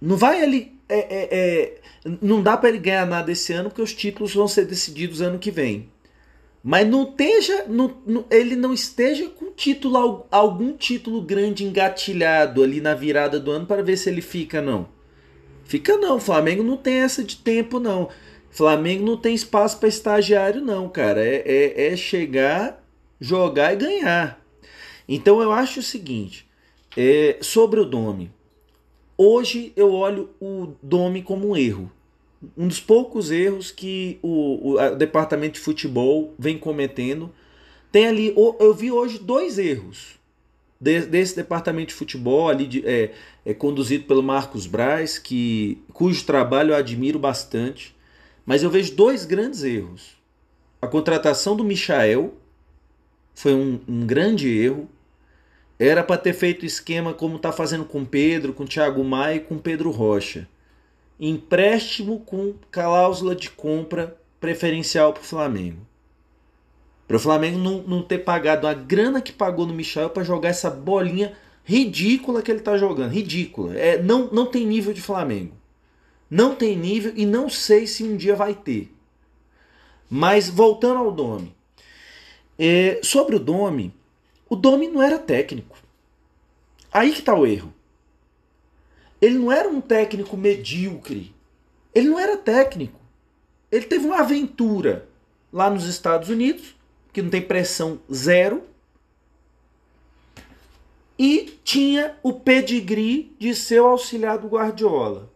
Não 0.00 0.16
vai 0.16 0.42
ele. 0.42 0.72
É, 0.88 0.98
é, 0.98 1.28
é, 1.32 1.80
não 2.20 2.42
dá 2.42 2.56
para 2.56 2.68
ele 2.68 2.78
ganhar 2.78 3.06
nada 3.06 3.32
esse 3.32 3.52
ano, 3.52 3.70
porque 3.70 3.82
os 3.82 3.94
títulos 3.94 4.34
vão 4.34 4.46
ser 4.46 4.66
decididos 4.66 5.20
ano 5.20 5.38
que 5.38 5.50
vem. 5.50 5.88
Mas 6.62 6.86
não 6.86 7.02
esteja, 7.02 7.64
não, 7.66 7.96
não, 8.06 8.24
ele 8.30 8.54
não 8.54 8.72
esteja 8.72 9.28
com 9.28 9.50
título, 9.50 10.26
algum 10.30 10.76
título 10.76 11.20
grande 11.20 11.64
engatilhado 11.64 12.62
ali 12.62 12.80
na 12.80 12.94
virada 12.94 13.40
do 13.40 13.50
ano 13.50 13.66
para 13.66 13.82
ver 13.82 13.96
se 13.96 14.08
ele 14.08 14.20
fica, 14.20 14.62
não. 14.62 14.88
Fica 15.64 15.96
não, 15.96 16.20
Flamengo 16.20 16.62
não 16.62 16.76
tem 16.76 16.96
essa 16.96 17.24
de 17.24 17.36
tempo, 17.36 17.80
não. 17.80 18.10
Flamengo 18.50 19.04
não 19.04 19.16
tem 19.16 19.34
espaço 19.34 19.78
para 19.78 19.88
estagiário, 19.88 20.60
não, 20.60 20.88
cara. 20.88 21.24
É, 21.24 21.42
é, 21.44 21.92
é 21.92 21.96
chegar, 21.96 22.84
jogar 23.18 23.72
e 23.72 23.76
ganhar. 23.76 24.40
Então 25.08 25.42
eu 25.42 25.50
acho 25.50 25.80
o 25.80 25.82
seguinte: 25.82 26.46
é, 26.96 27.38
sobre 27.40 27.80
o 27.80 27.84
Domi. 27.84 28.30
Hoje 29.16 29.72
eu 29.76 29.92
olho 29.92 30.30
o 30.40 30.74
Domi 30.82 31.22
como 31.22 31.50
um 31.50 31.56
erro. 31.56 31.90
Um 32.56 32.66
dos 32.66 32.80
poucos 32.80 33.30
erros 33.30 33.70
que 33.70 34.18
o, 34.22 34.72
o, 34.72 34.80
o 34.80 34.96
departamento 34.96 35.54
de 35.54 35.60
futebol 35.60 36.34
vem 36.36 36.58
cometendo 36.58 37.32
Tem 37.92 38.06
ali, 38.06 38.34
eu 38.36 38.74
vi 38.74 38.90
hoje 38.90 39.18
dois 39.18 39.58
erros 39.58 40.18
desse 40.80 41.36
departamento 41.36 41.88
de 41.88 41.94
futebol 41.94 42.48
ali 42.48 42.66
de, 42.66 42.84
é, 42.84 43.12
é, 43.46 43.54
conduzido 43.54 44.04
pelo 44.04 44.20
Marcos 44.20 44.66
Braz, 44.66 45.16
que 45.16 45.80
cujo 45.92 46.24
trabalho 46.24 46.72
eu 46.72 46.76
admiro 46.76 47.20
bastante, 47.20 47.94
mas 48.44 48.64
eu 48.64 48.70
vejo 48.70 48.96
dois 48.96 49.24
grandes 49.24 49.62
erros. 49.62 50.16
A 50.80 50.88
contratação 50.88 51.54
do 51.54 51.62
Michael 51.62 52.34
foi 53.32 53.54
um, 53.54 53.78
um 53.86 54.04
grande 54.04 54.48
erro. 54.48 54.88
Era 55.84 56.04
para 56.04 56.16
ter 56.16 56.32
feito 56.32 56.64
esquema 56.64 57.12
como 57.12 57.34
está 57.34 57.50
fazendo 57.50 57.84
com 57.84 58.04
Pedro, 58.04 58.52
com 58.52 58.64
Thiago 58.64 59.02
Maia 59.02 59.34
e 59.34 59.40
com 59.40 59.58
Pedro 59.58 59.90
Rocha. 59.90 60.48
Empréstimo 61.18 62.20
com 62.20 62.54
cláusula 62.70 63.34
de 63.34 63.50
compra 63.50 64.16
preferencial 64.38 65.12
para 65.12 65.22
o 65.22 65.26
Flamengo. 65.26 65.84
Para 67.08 67.16
o 67.16 67.18
Flamengo 67.20 67.58
não, 67.58 67.82
não 67.82 68.00
ter 68.00 68.18
pagado 68.18 68.68
a 68.68 68.72
grana 68.72 69.20
que 69.20 69.32
pagou 69.32 69.66
no 69.66 69.74
Michel 69.74 70.08
para 70.10 70.22
jogar 70.22 70.50
essa 70.50 70.70
bolinha 70.70 71.32
ridícula 71.64 72.42
que 72.42 72.52
ele 72.52 72.60
está 72.60 72.78
jogando. 72.78 73.10
Ridícula. 73.10 73.76
É, 73.76 74.00
não, 74.00 74.28
não 74.30 74.46
tem 74.46 74.64
nível 74.64 74.94
de 74.94 75.02
Flamengo. 75.02 75.56
Não 76.30 76.54
tem 76.54 76.76
nível 76.76 77.12
e 77.16 77.26
não 77.26 77.50
sei 77.50 77.88
se 77.88 78.04
um 78.04 78.16
dia 78.16 78.36
vai 78.36 78.54
ter. 78.54 78.88
Mas 80.08 80.48
voltando 80.48 80.98
ao 80.98 81.10
Domi. 81.10 81.52
É, 82.56 83.00
sobre 83.02 83.34
o 83.34 83.40
Domi, 83.40 83.92
o 84.52 84.56
Domi 84.56 84.86
não 84.86 85.02
era 85.02 85.18
técnico. 85.18 85.78
Aí 86.92 87.10
que 87.10 87.20
está 87.20 87.34
o 87.34 87.46
erro. 87.46 87.72
Ele 89.18 89.38
não 89.38 89.50
era 89.50 89.66
um 89.66 89.80
técnico 89.80 90.36
medíocre. 90.36 91.34
Ele 91.94 92.10
não 92.10 92.18
era 92.20 92.36
técnico. 92.36 93.00
Ele 93.70 93.86
teve 93.86 94.04
uma 94.04 94.18
aventura 94.18 95.08
lá 95.50 95.70
nos 95.70 95.86
Estados 95.86 96.28
Unidos, 96.28 96.76
que 97.14 97.22
não 97.22 97.30
tem 97.30 97.40
pressão 97.40 97.98
zero, 98.12 98.62
e 101.18 101.58
tinha 101.64 102.14
o 102.22 102.34
pedigree 102.34 103.34
de 103.38 103.54
ser 103.54 103.80
o 103.80 103.86
auxiliar 103.86 104.36
do 104.36 104.48
Guardiola. 104.48 105.30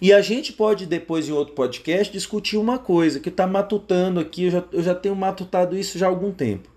E 0.00 0.12
a 0.12 0.20
gente 0.20 0.52
pode 0.52 0.86
depois 0.86 1.28
em 1.28 1.32
outro 1.32 1.54
podcast 1.54 2.12
discutir 2.12 2.56
uma 2.56 2.78
coisa 2.78 3.18
que 3.18 3.30
está 3.30 3.48
matutando 3.48 4.20
aqui, 4.20 4.44
eu 4.44 4.50
já, 4.52 4.64
eu 4.70 4.82
já 4.84 4.94
tenho 4.94 5.16
matutado 5.16 5.76
isso 5.76 5.98
já 5.98 6.06
há 6.06 6.08
algum 6.08 6.30
tempo. 6.30 6.72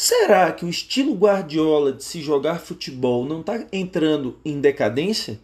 Será 0.00 0.52
que 0.52 0.64
o 0.64 0.68
estilo 0.68 1.12
Guardiola 1.12 1.92
de 1.92 2.04
se 2.04 2.20
jogar 2.22 2.60
futebol 2.60 3.24
não 3.24 3.40
está 3.40 3.66
entrando 3.72 4.38
em 4.44 4.60
decadência? 4.60 5.40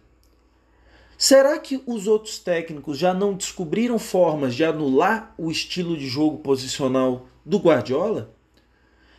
Será 1.17 1.59
que 1.59 1.83
os 1.85 2.07
outros 2.07 2.39
técnicos 2.39 2.97
já 2.97 3.13
não 3.13 3.33
descobriram 3.33 3.99
formas 3.99 4.55
de 4.55 4.63
anular 4.63 5.35
o 5.37 5.51
estilo 5.51 5.97
de 5.97 6.07
jogo 6.07 6.37
posicional 6.37 7.27
do 7.45 7.57
Guardiola? 7.57 8.33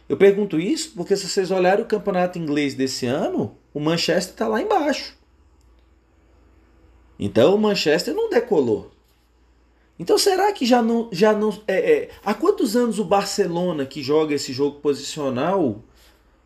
Eu 0.09 0.17
pergunto 0.17 0.59
isso 0.59 0.93
porque 0.97 1.15
se 1.15 1.29
vocês 1.29 1.51
olharem 1.51 1.85
o 1.85 1.89
campeonato 1.89 2.39
inglês 2.39 2.73
desse 2.73 3.05
ano, 3.05 3.59
o 3.75 3.79
Manchester 3.79 4.33
está 4.33 4.49
lá 4.49 4.63
embaixo. 4.63 5.19
Então 7.19 7.55
o 7.55 7.59
Manchester 7.59 8.15
não 8.15 8.31
decolou. 8.31 8.91
Então 9.99 10.19
será 10.19 10.53
que 10.53 10.67
já 10.67 10.83
não. 10.83 11.09
Já 11.11 11.33
não 11.33 11.51
é, 11.67 11.93
é, 11.93 12.11
há 12.25 12.35
quantos 12.35 12.77
anos 12.77 12.99
o 12.99 13.05
Barcelona 13.05 13.87
que 13.87 14.03
joga 14.03 14.35
esse 14.35 14.53
jogo 14.53 14.81
posicional, 14.81 15.83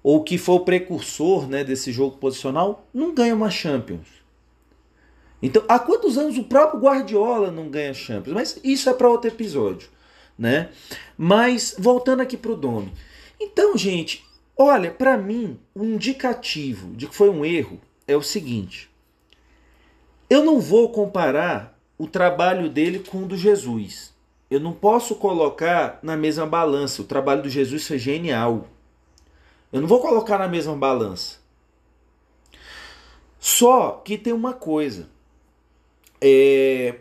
ou 0.03 0.23
que 0.23 0.39
foi 0.39 0.55
o 0.57 0.61
precursor 0.61 1.49
né, 1.49 1.65
desse 1.65 1.93
jogo 1.93 2.17
posicional, 2.17 2.87
não 2.95 3.15
ganha 3.15 3.35
uma 3.35 3.51
Champions? 3.51 4.21
Então, 5.43 5.65
há 5.69 5.79
quantos 5.79 6.19
anos 6.19 6.37
o 6.37 6.45
próprio 6.45 6.81
Guardiola 6.81 7.51
não 7.51 7.69
ganha 7.69 7.95
Champions? 7.95 8.35
Mas 8.35 8.61
isso 8.63 8.91
é 8.91 8.95
para 8.95 9.09
outro 9.09 9.29
episódio, 9.29 9.89
né? 10.39 10.69
Mas 11.17 11.75
voltando 11.79 12.21
aqui 12.21 12.37
para 12.37 12.53
o 12.53 12.57
Domi. 12.57 12.93
Então, 13.41 13.77
gente, 13.77 14.23
olha, 14.57 14.91
para 14.91 15.17
mim, 15.17 15.59
o 15.75 15.83
indicativo 15.83 16.95
de 16.95 17.07
que 17.07 17.15
foi 17.15 17.31
um 17.31 17.45
erro 17.45 17.81
é 18.07 18.15
o 18.15 18.23
seguinte: 18.23 18.91
eu 20.29 20.45
não 20.45 20.61
vou 20.61 20.91
comparar 20.91 21.70
o 22.01 22.07
trabalho 22.07 22.71
dele 22.71 23.01
com 23.01 23.25
o 23.25 23.27
do 23.27 23.37
Jesus. 23.37 24.15
Eu 24.51 24.59
não 24.59 24.73
posso 24.73 25.17
colocar 25.17 25.99
na 26.03 26.17
mesma 26.17 26.47
balança. 26.47 27.03
O 27.03 27.05
trabalho 27.05 27.43
do 27.43 27.51
Jesus 27.51 27.87
foi 27.87 27.99
genial. 27.99 28.67
Eu 29.71 29.83
não 29.83 29.87
vou 29.87 30.01
colocar 30.01 30.39
na 30.39 30.49
mesma 30.49 30.75
balança. 30.75 31.37
Só 33.39 34.01
que 34.03 34.17
tem 34.17 34.33
uma 34.33 34.55
coisa. 34.55 35.11
É, 36.23 37.01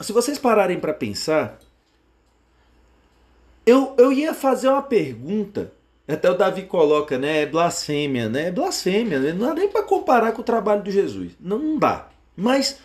se 0.00 0.12
vocês 0.12 0.40
pararem 0.40 0.80
para 0.80 0.92
pensar, 0.92 1.60
eu, 3.64 3.94
eu 3.96 4.12
ia 4.12 4.34
fazer 4.34 4.66
uma 4.66 4.82
pergunta. 4.82 5.72
Até 6.08 6.28
o 6.28 6.36
Davi 6.36 6.62
coloca, 6.62 7.16
né? 7.16 7.42
É 7.42 7.46
blasfêmia, 7.46 8.28
né? 8.28 8.48
É 8.48 8.50
blasfêmia. 8.50 9.20
Né? 9.20 9.32
Não 9.32 9.46
dá 9.46 9.54
nem 9.54 9.68
para 9.68 9.84
comparar 9.84 10.32
com 10.32 10.42
o 10.42 10.44
trabalho 10.44 10.82
de 10.82 10.90
Jesus. 10.90 11.30
Não, 11.38 11.60
não 11.60 11.78
dá. 11.78 12.08
Mas 12.36 12.80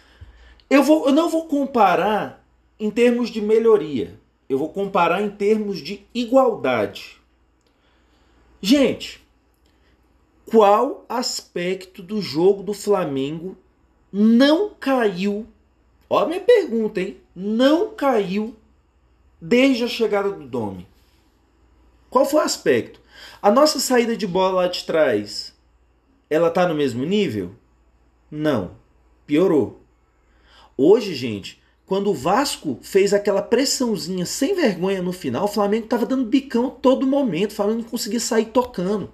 eu, 0.69 0.83
vou, 0.83 1.07
eu 1.07 1.13
não 1.13 1.29
vou 1.29 1.45
comparar 1.45 2.45
em 2.79 2.89
termos 2.89 3.29
de 3.29 3.41
melhoria. 3.41 4.19
Eu 4.49 4.57
vou 4.57 4.69
comparar 4.69 5.21
em 5.21 5.29
termos 5.29 5.79
de 5.79 6.05
igualdade. 6.13 7.19
Gente, 8.61 9.21
qual 10.45 11.05
aspecto 11.09 12.01
do 12.01 12.21
jogo 12.21 12.63
do 12.63 12.73
Flamengo 12.73 13.57
não 14.11 14.69
caiu 14.69 15.45
Ó 16.09 16.19
a 16.19 16.25
minha 16.25 16.39
pergunta, 16.39 17.01
hein? 17.01 17.17
Não 17.35 17.93
caiu 17.93 18.55
desde 19.41 19.83
a 19.83 19.87
chegada 19.87 20.31
do 20.31 20.45
Domi. 20.45 20.87
Qual 22.09 22.25
foi 22.25 22.39
o 22.39 22.43
aspecto? 22.43 23.01
A 23.41 23.51
nossa 23.51 23.79
saída 23.79 24.15
de 24.15 24.25
bola 24.25 24.61
lá 24.61 24.67
de 24.67 24.85
trás, 24.85 25.53
ela 26.29 26.49
tá 26.49 26.67
no 26.67 26.73
mesmo 26.73 27.03
nível? 27.03 27.53
Não. 28.31 28.71
Piorou. 29.25 29.81
Hoje, 30.77 31.15
gente, 31.15 31.59
quando 31.85 32.11
o 32.11 32.13
Vasco 32.13 32.77
fez 32.81 33.13
aquela 33.13 33.41
pressãozinha 33.41 34.25
sem 34.25 34.53
vergonha 34.53 35.01
no 35.01 35.11
final, 35.11 35.45
o 35.45 35.49
Flamengo 35.49 35.87
tava 35.87 36.05
dando 36.05 36.25
bicão 36.25 36.69
todo 36.69 37.07
momento, 37.07 37.51
o 37.51 37.55
Flamengo 37.55 37.81
não 37.81 37.89
conseguia 37.89 38.19
sair 38.19 38.45
tocando. 38.45 39.11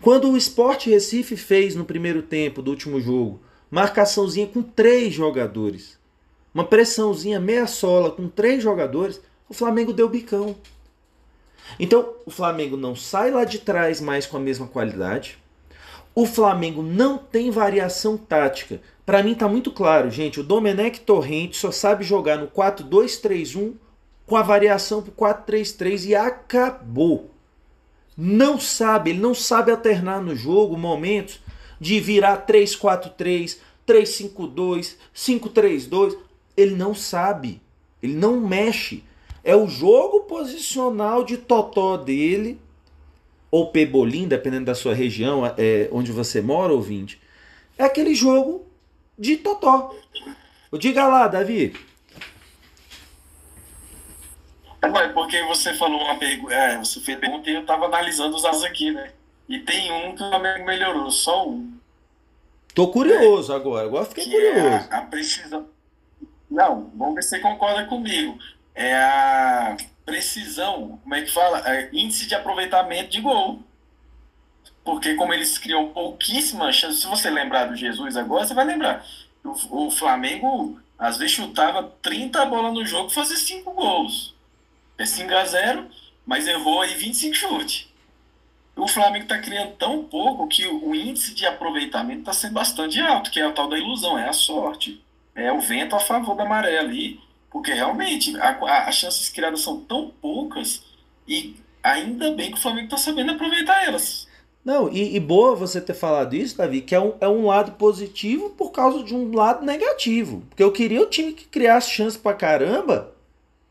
Quando 0.00 0.30
o 0.30 0.36
Sport 0.36 0.86
Recife 0.86 1.36
fez 1.36 1.74
no 1.74 1.84
primeiro 1.84 2.22
tempo 2.22 2.62
do 2.62 2.70
último 2.70 3.00
jogo, 3.00 3.40
marcaçãozinha 3.70 4.46
com 4.46 4.62
três 4.62 5.12
jogadores, 5.12 5.98
uma 6.54 6.64
pressãozinha 6.64 7.38
meia 7.38 7.66
sola 7.66 8.10
com 8.10 8.26
três 8.26 8.62
jogadores, 8.62 9.20
o 9.48 9.54
Flamengo 9.54 9.92
deu 9.92 10.08
bicão. 10.08 10.56
Então, 11.78 12.14
o 12.24 12.30
Flamengo 12.30 12.76
não 12.76 12.96
sai 12.96 13.30
lá 13.30 13.44
de 13.44 13.58
trás 13.58 14.00
mais 14.00 14.26
com 14.26 14.36
a 14.36 14.40
mesma 14.40 14.66
qualidade. 14.66 15.38
O 16.14 16.26
Flamengo 16.26 16.82
não 16.82 17.18
tem 17.18 17.50
variação 17.50 18.16
tática. 18.16 18.80
Para 19.04 19.22
mim 19.22 19.34
tá 19.34 19.48
muito 19.48 19.72
claro, 19.72 20.10
gente, 20.10 20.38
o 20.38 20.44
Domenech 20.44 21.00
Torrente 21.00 21.56
só 21.56 21.70
sabe 21.70 22.04
jogar 22.04 22.36
no 22.38 22.48
4-2-3-1 22.48 23.74
com 24.26 24.36
a 24.36 24.42
variação 24.42 25.02
pro 25.02 25.12
4-3-3 25.12 26.06
e 26.06 26.14
acabou. 26.14 27.30
Não 28.16 28.60
sabe, 28.60 29.10
ele 29.10 29.20
não 29.20 29.34
sabe 29.34 29.70
alternar 29.70 30.20
no 30.20 30.36
jogo 30.36 30.76
momentos 30.76 31.40
de 31.80 31.98
virar 31.98 32.46
3-4-3, 32.46 33.58
3-5-2, 33.88 34.96
5-3-2. 35.14 36.16
Ele 36.56 36.74
não 36.74 36.94
sabe. 36.94 37.62
Ele 38.02 38.14
não 38.14 38.40
mexe. 38.40 39.02
É 39.42 39.56
o 39.56 39.66
jogo 39.66 40.20
posicional 40.20 41.24
de 41.24 41.38
totó 41.38 41.96
dele, 41.96 42.60
ou 43.50 43.70
pebolim, 43.70 44.28
dependendo 44.28 44.66
da 44.66 44.74
sua 44.74 44.94
região, 44.94 45.44
é, 45.56 45.88
onde 45.90 46.12
você 46.12 46.40
mora, 46.40 46.72
ouvinte. 46.72 47.20
É 47.76 47.84
aquele 47.84 48.14
jogo 48.14 48.66
de 49.20 49.36
totó. 49.36 49.94
Diga 50.72 51.06
lá, 51.06 51.28
Davi. 51.28 51.76
É 54.82 55.08
porque 55.08 55.42
você 55.42 55.74
falou 55.74 56.00
uma 56.00 56.18
pergunta, 56.18 56.54
é, 56.54 56.78
você 56.78 57.00
fez 57.00 57.18
pergunta 57.18 57.50
e 57.50 57.54
eu 57.54 57.60
estava 57.60 57.84
analisando 57.84 58.34
os 58.34 58.44
asas 58.46 58.64
aqui, 58.64 58.90
né? 58.90 59.12
E 59.46 59.58
tem 59.58 59.92
um 59.92 60.14
que 60.14 60.64
melhorou, 60.64 61.10
só 61.10 61.46
um. 61.46 61.70
Tô 62.74 62.88
curioso 62.88 63.52
é, 63.52 63.56
agora, 63.56 63.86
agora 63.86 64.06
fiquei 64.06 64.24
curioso. 64.24 64.58
É 64.58 64.88
a, 64.90 64.98
a, 64.98 65.02
precisão. 65.02 65.68
Não, 66.50 66.90
vamos 66.94 67.16
ver 67.16 67.22
se 67.22 67.28
você 67.30 67.40
concorda 67.40 67.84
comigo. 67.84 68.38
É 68.74 68.94
a 68.94 69.76
precisão, 70.06 70.98
como 71.02 71.14
é 71.14 71.22
que 71.22 71.30
fala? 71.30 71.62
É 71.68 71.90
índice 71.92 72.26
de 72.26 72.34
aproveitamento 72.34 73.10
de 73.10 73.20
gol. 73.20 73.62
Porque 74.90 75.14
como 75.14 75.32
eles 75.32 75.58
criam 75.58 75.88
pouquíssimas 75.88 76.76
chances, 76.76 77.02
se 77.02 77.06
você 77.06 77.30
lembrar 77.30 77.66
do 77.66 77.76
Jesus 77.76 78.16
agora, 78.16 78.46
você 78.46 78.54
vai 78.54 78.64
lembrar. 78.64 79.04
O, 79.44 79.86
o 79.86 79.90
Flamengo 79.90 80.78
às 80.98 81.16
vezes 81.16 81.34
chutava 81.34 81.92
30 82.02 82.44
bolas 82.46 82.74
no 82.74 82.84
jogo 82.84 83.10
e 83.10 83.14
fazia 83.14 83.36
5 83.36 83.72
gols. 83.72 84.34
É 84.98 85.06
5 85.06 85.34
a 85.34 85.44
0 85.44 85.86
mas 86.26 86.46
errou 86.46 86.82
aí 86.82 86.94
25 86.94 87.34
chutes 87.34 87.90
o 88.80 88.88
Flamengo 88.88 89.24
está 89.24 89.38
criando 89.38 89.72
tão 89.72 90.04
pouco 90.04 90.48
que 90.48 90.66
o 90.66 90.94
índice 90.94 91.34
de 91.34 91.46
aproveitamento 91.46 92.20
está 92.20 92.32
sendo 92.32 92.54
bastante 92.54 93.00
alto, 93.00 93.30
que 93.30 93.40
é 93.40 93.44
a 93.44 93.52
tal 93.52 93.68
da 93.68 93.78
ilusão, 93.78 94.18
é 94.18 94.28
a 94.28 94.32
sorte. 94.32 95.02
É 95.34 95.52
o 95.52 95.60
vento 95.60 95.94
a 95.94 96.00
favor 96.00 96.34
da 96.34 96.44
maré 96.44 96.78
ali. 96.78 97.20
Porque 97.50 97.72
realmente 97.72 98.38
a, 98.40 98.50
a, 98.50 98.88
as 98.88 98.94
chances 98.94 99.28
criadas 99.28 99.60
são 99.60 99.80
tão 99.80 100.10
poucas 100.22 100.82
e 101.26 101.56
ainda 101.82 102.32
bem 102.32 102.50
que 102.50 102.58
o 102.58 102.60
Flamengo 102.60 102.86
está 102.86 102.96
sabendo 102.96 103.32
aproveitar 103.32 103.84
elas. 103.84 104.28
Não, 104.64 104.92
e, 104.92 105.16
e, 105.16 105.20
boa 105.20 105.56
você 105.56 105.80
ter 105.80 105.94
falado 105.94 106.34
isso, 106.34 106.58
Davi, 106.58 106.82
que 106.82 106.94
é 106.94 107.00
um, 107.00 107.14
é 107.20 107.28
um 107.28 107.46
lado 107.46 107.72
positivo 107.72 108.50
por 108.50 108.70
causa 108.70 109.02
de 109.02 109.14
um 109.14 109.34
lado 109.34 109.64
negativo. 109.64 110.42
Porque 110.50 110.62
eu 110.62 110.70
queria 110.70 111.00
o 111.02 111.06
time 111.06 111.32
que 111.32 111.46
criasse 111.46 111.90
chance 111.90 112.18
pra 112.18 112.34
caramba 112.34 113.14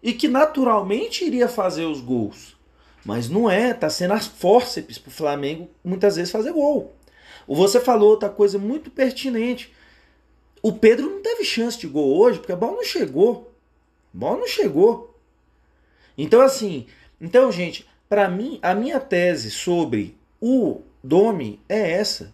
e 0.01 0.13
que 0.13 0.27
naturalmente 0.27 1.23
iria 1.23 1.47
fazer 1.47 1.85
os 1.85 2.01
gols. 2.01 2.57
Mas 3.05 3.29
não 3.29 3.49
é, 3.49 3.73
tá 3.73 3.89
sendo 3.89 4.13
as 4.13 4.25
fórceps 4.25 4.97
pro 4.97 5.11
Flamengo 5.11 5.69
muitas 5.83 6.15
vezes 6.15 6.31
fazer 6.31 6.51
gol. 6.51 6.93
Você 7.47 7.79
falou 7.79 8.09
outra 8.09 8.29
coisa 8.29 8.57
muito 8.57 8.91
pertinente. 8.91 9.73
O 10.61 10.73
Pedro 10.73 11.09
não 11.09 11.21
teve 11.21 11.43
chance 11.43 11.77
de 11.79 11.87
gol 11.87 12.17
hoje, 12.17 12.39
porque 12.39 12.51
a 12.51 12.55
bola 12.55 12.77
não 12.77 12.83
chegou. 12.83 13.53
A 14.13 14.17
bola 14.17 14.39
não 14.39 14.47
chegou. 14.47 15.15
Então, 16.17 16.41
assim, 16.41 16.85
então, 17.21 17.51
gente, 17.51 17.87
para 18.07 18.27
mim, 18.27 18.59
a 18.61 18.75
minha 18.75 18.99
tese 18.99 19.49
sobre 19.49 20.18
o 20.41 20.81
Domi 21.03 21.59
é 21.67 21.91
essa. 21.91 22.33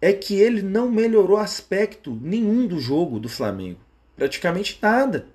É 0.00 0.12
que 0.12 0.40
ele 0.40 0.62
não 0.62 0.90
melhorou 0.90 1.38
aspecto 1.38 2.16
nenhum 2.22 2.66
do 2.66 2.78
jogo 2.78 3.18
do 3.18 3.28
Flamengo. 3.28 3.80
Praticamente 4.16 4.78
nada. 4.80 5.26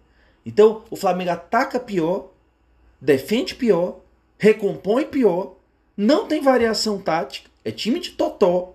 Então, 0.45 0.84
o 0.89 0.95
Flamengo 0.95 1.32
ataca 1.32 1.80
pior, 1.80 2.32
defende 2.99 3.55
pior, 3.55 3.99
recompõe 4.38 5.05
pior, 5.05 5.55
não 5.95 6.28
tem 6.28 6.41
variação 6.41 6.99
tática, 6.99 7.49
é 7.64 7.72
time 7.72 7.99
de 7.99 8.11
totó. 8.11 8.74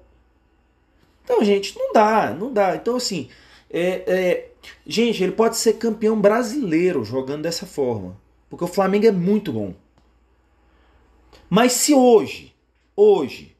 Então, 1.24 1.44
gente, 1.44 1.76
não 1.78 1.92
dá, 1.92 2.34
não 2.34 2.52
dá. 2.52 2.74
Então, 2.76 2.96
assim, 2.96 3.28
é, 3.70 4.02
é, 4.06 4.50
gente, 4.86 5.22
ele 5.22 5.32
pode 5.32 5.56
ser 5.56 5.74
campeão 5.74 6.18
brasileiro 6.18 7.04
jogando 7.04 7.42
dessa 7.42 7.66
forma. 7.66 8.16
Porque 8.48 8.64
o 8.64 8.68
Flamengo 8.68 9.06
é 9.06 9.12
muito 9.12 9.52
bom. 9.52 9.74
Mas 11.50 11.72
se 11.72 11.94
hoje, 11.94 12.54
hoje, 12.98 13.54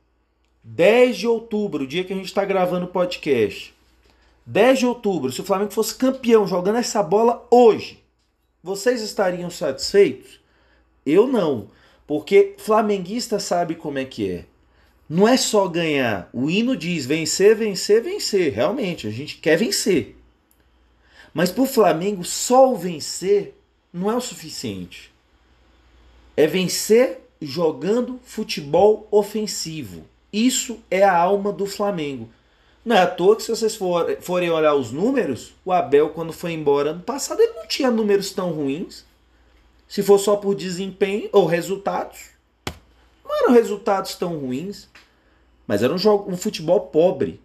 10 0.65 1.17
de 1.17 1.29
outubro, 1.29 1.85
o 1.85 1.87
dia 1.87 2.03
que 2.03 2.13
a 2.13 2.17
gente 2.17 2.27
está 2.27 2.45
gravando 2.45 2.87
o 2.87 2.89
podcast, 2.89 3.73
10 4.45 4.81
de 4.81 4.87
outubro, 4.87 5.31
se 5.31 5.41
o 5.41 5.45
Flamengo 5.45 5.71
fosse 5.71 5.95
campeão 5.95 6.45
jogando 6.45 6.79
essa 6.79 7.05
bola 7.05 7.47
hoje, 7.49 8.03
vocês 8.61 9.01
estariam 9.01 9.49
satisfeitos? 9.49 10.41
Eu 11.07 11.29
não, 11.29 11.69
porque 12.05 12.57
flamenguista 12.59 13.39
sabe 13.39 13.77
como 13.77 14.01
é 14.01 14.05
que 14.05 14.29
é. 14.29 14.45
Não 15.09 15.27
é 15.27 15.37
só 15.37 15.69
ganhar. 15.69 16.29
O 16.33 16.51
hino 16.51 16.77
diz 16.77 17.07
vencer, 17.07 17.55
vencer, 17.55 18.03
vencer. 18.03 18.53
Realmente, 18.53 19.07
a 19.07 19.11
gente 19.11 19.37
quer 19.37 19.57
vencer. 19.57 20.17
Mas 21.33 21.51
para 21.51 21.63
o 21.63 21.67
Flamengo, 21.67 22.25
só 22.25 22.73
o 22.73 22.77
vencer 22.77 23.55
não 23.93 24.11
é 24.11 24.17
o 24.17 24.21
suficiente. 24.21 25.11
É 26.37 26.47
vencer 26.47 27.28
jogando 27.41 28.21
futebol 28.25 29.07
ofensivo. 29.11 30.05
Isso 30.33 30.81
é 30.91 31.03
a 31.03 31.17
alma 31.17 31.53
do 31.53 31.67
Flamengo. 31.67 32.29
Não 32.85 32.97
é 32.97 33.01
à 33.01 33.07
toa 33.07 33.37
que 33.37 33.43
se 33.43 33.51
vocês 33.51 33.77
for, 33.77 34.17
forem 34.21 34.51
olhar 34.51 34.75
os 34.75 34.91
números, 34.91 35.55
o 35.65 35.73
Abel, 35.73 36.11
quando 36.11 36.33
foi 36.33 36.53
embora 36.53 36.91
ano 36.91 37.03
passado, 37.03 37.41
ele 37.41 37.53
não 37.53 37.67
tinha 37.67 37.91
números 37.91 38.31
tão 38.31 38.51
ruins. 38.51 39.05
Se 39.87 40.03
for 40.03 40.19
só 40.19 40.37
por 40.37 40.55
desempenho 40.55 41.29
ou 41.33 41.47
resultados, 41.47 42.31
não 43.25 43.37
eram 43.37 43.53
resultados 43.53 44.15
tão 44.15 44.39
ruins. 44.39 44.89
Mas 45.67 45.83
era 45.83 45.93
um, 45.93 45.99
jogo, 45.99 46.31
um 46.33 46.37
futebol 46.37 46.81
pobre. 46.81 47.41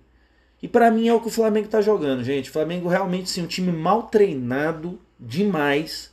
E 0.61 0.67
para 0.67 0.89
mim 0.89 1.09
é 1.09 1.13
o 1.13 1.19
que 1.19 1.27
o 1.27 1.31
Flamengo 1.31 1.67
tá 1.67 1.81
jogando, 1.81 2.23
gente. 2.23 2.49
O 2.49 2.53
Flamengo 2.53 2.87
realmente 2.87 3.29
sim, 3.29 3.41
um 3.41 3.47
time 3.47 3.71
mal 3.71 4.03
treinado 4.03 4.97
demais. 5.19 6.09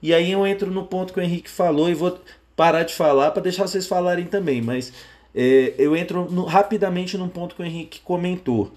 E 0.00 0.14
aí 0.14 0.30
eu 0.30 0.46
entro 0.46 0.70
no 0.70 0.86
ponto 0.86 1.12
que 1.12 1.18
o 1.18 1.22
Henrique 1.22 1.50
falou 1.50 1.90
e 1.90 1.94
vou 1.94 2.20
parar 2.60 2.82
de 2.82 2.92
falar 2.92 3.30
para 3.30 3.40
deixar 3.40 3.66
vocês 3.66 3.86
falarem 3.86 4.26
também. 4.26 4.60
Mas 4.60 4.92
é, 5.34 5.72
eu 5.78 5.96
entro 5.96 6.30
no, 6.30 6.44
rapidamente 6.44 7.16
num 7.16 7.26
ponto 7.26 7.54
que 7.54 7.62
o 7.62 7.64
Henrique 7.64 8.02
comentou. 8.02 8.70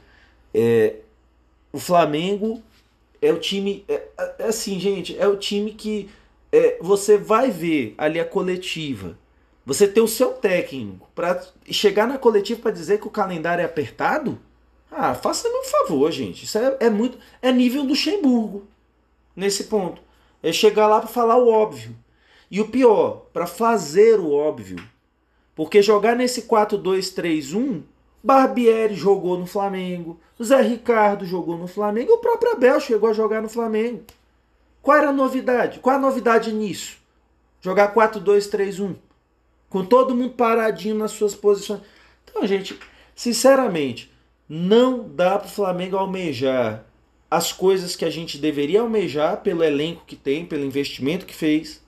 É, 0.53 0.95
o 1.69 1.77
Flamengo 1.77 2.63
é 3.21 3.33
o 3.33 3.37
time. 3.37 3.83
É, 3.89 4.01
é 4.39 4.43
assim, 4.45 4.79
gente, 4.79 5.19
é 5.19 5.27
o 5.27 5.35
time 5.35 5.73
que 5.73 6.09
é, 6.49 6.77
você 6.79 7.17
vai 7.17 7.51
ver 7.51 7.93
ali 7.97 8.21
a 8.21 8.25
coletiva. 8.25 9.17
Você 9.65 9.85
ter 9.85 9.99
o 9.99 10.07
seu 10.07 10.29
técnico 10.31 11.09
para 11.13 11.45
chegar 11.69 12.07
na 12.07 12.17
coletiva 12.17 12.61
para 12.61 12.71
dizer 12.71 13.01
que 13.01 13.07
o 13.07 13.11
calendário 13.11 13.63
é 13.63 13.65
apertado? 13.65 14.39
Ah, 14.89 15.13
faça-me 15.13 15.55
um 15.55 15.63
favor, 15.65 16.09
gente. 16.09 16.45
Isso 16.45 16.57
é, 16.57 16.77
é 16.79 16.89
muito. 16.89 17.17
É 17.41 17.51
nível 17.51 17.83
Luxemburgo 17.83 18.65
nesse 19.35 19.65
ponto. 19.65 20.01
É 20.41 20.53
chegar 20.53 20.87
lá 20.87 21.01
para 21.01 21.09
falar 21.09 21.35
o 21.35 21.49
óbvio. 21.49 21.93
E 22.53 22.61
o 22.61 22.67
pior, 22.67 23.25
para 23.33 23.47
fazer 23.47 24.19
o 24.19 24.31
óbvio. 24.31 24.77
Porque 25.55 25.81
jogar 25.81 26.15
nesse 26.15 26.43
4-2-3-1, 26.43 27.81
Barbieri 28.23 28.93
jogou 28.93 29.39
no 29.39 29.47
Flamengo, 29.47 30.19
Zé 30.41 30.61
Ricardo 30.61 31.25
jogou 31.25 31.57
no 31.57 31.65
Flamengo, 31.65 32.13
o 32.13 32.19
próprio 32.19 32.51
Abel 32.51 32.79
chegou 32.79 33.09
a 33.09 33.13
jogar 33.13 33.41
no 33.41 33.49
Flamengo. 33.49 34.03
Qual 34.83 34.95
era 34.95 35.09
a 35.09 35.11
novidade? 35.11 35.79
Qual 35.79 35.95
a 35.95 35.99
novidade 35.99 36.53
nisso? 36.53 36.97
Jogar 37.59 37.91
4-2-3-1. 37.91 38.97
Com 39.67 39.83
todo 39.83 40.13
mundo 40.13 40.35
paradinho 40.35 40.93
nas 40.93 41.09
suas 41.09 41.33
posições. 41.33 41.81
Então, 42.23 42.45
gente, 42.45 42.77
sinceramente, 43.15 44.13
não 44.47 45.09
dá 45.09 45.39
para 45.39 45.47
o 45.47 45.51
Flamengo 45.51 45.97
almejar 45.97 46.85
as 47.31 47.51
coisas 47.51 47.95
que 47.95 48.05
a 48.05 48.11
gente 48.11 48.37
deveria 48.37 48.81
almejar 48.81 49.37
pelo 49.37 49.63
elenco 49.63 50.03
que 50.05 50.15
tem, 50.15 50.45
pelo 50.45 50.63
investimento 50.63 51.25
que 51.25 51.33
fez 51.33 51.81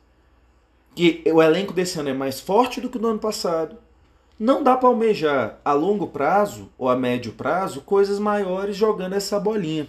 que 0.95 1.23
o 1.27 1.43
elenco 1.43 1.73
desse 1.73 1.99
ano 1.99 2.09
é 2.09 2.13
mais 2.13 2.39
forte 2.39 2.79
do 2.79 2.89
que 2.89 2.97
do 2.97 3.07
ano 3.07 3.19
passado. 3.19 3.77
Não 4.39 4.63
dá 4.63 4.75
para 4.75 4.89
almejar 4.89 5.59
a 5.63 5.73
longo 5.73 6.07
prazo 6.07 6.69
ou 6.77 6.89
a 6.89 6.95
médio 6.95 7.33
prazo 7.33 7.81
coisas 7.81 8.19
maiores 8.19 8.75
jogando 8.75 9.13
essa 9.13 9.39
bolinha. 9.39 9.87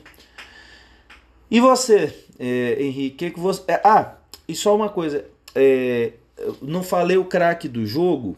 E 1.51 1.61
você, 1.61 2.13
é, 2.39 2.77
Henrique, 2.81 3.17
que, 3.17 3.31
que 3.31 3.41
você. 3.41 3.63
É, 3.69 3.81
ah, 3.85 4.15
e 4.49 4.55
só 4.55 4.75
uma 4.75 4.89
coisa. 4.89 5.25
É, 5.55 6.13
não 6.61 6.83
falei 6.83 7.17
o 7.17 7.25
craque 7.25 7.69
do 7.69 7.87
jogo. 7.87 8.37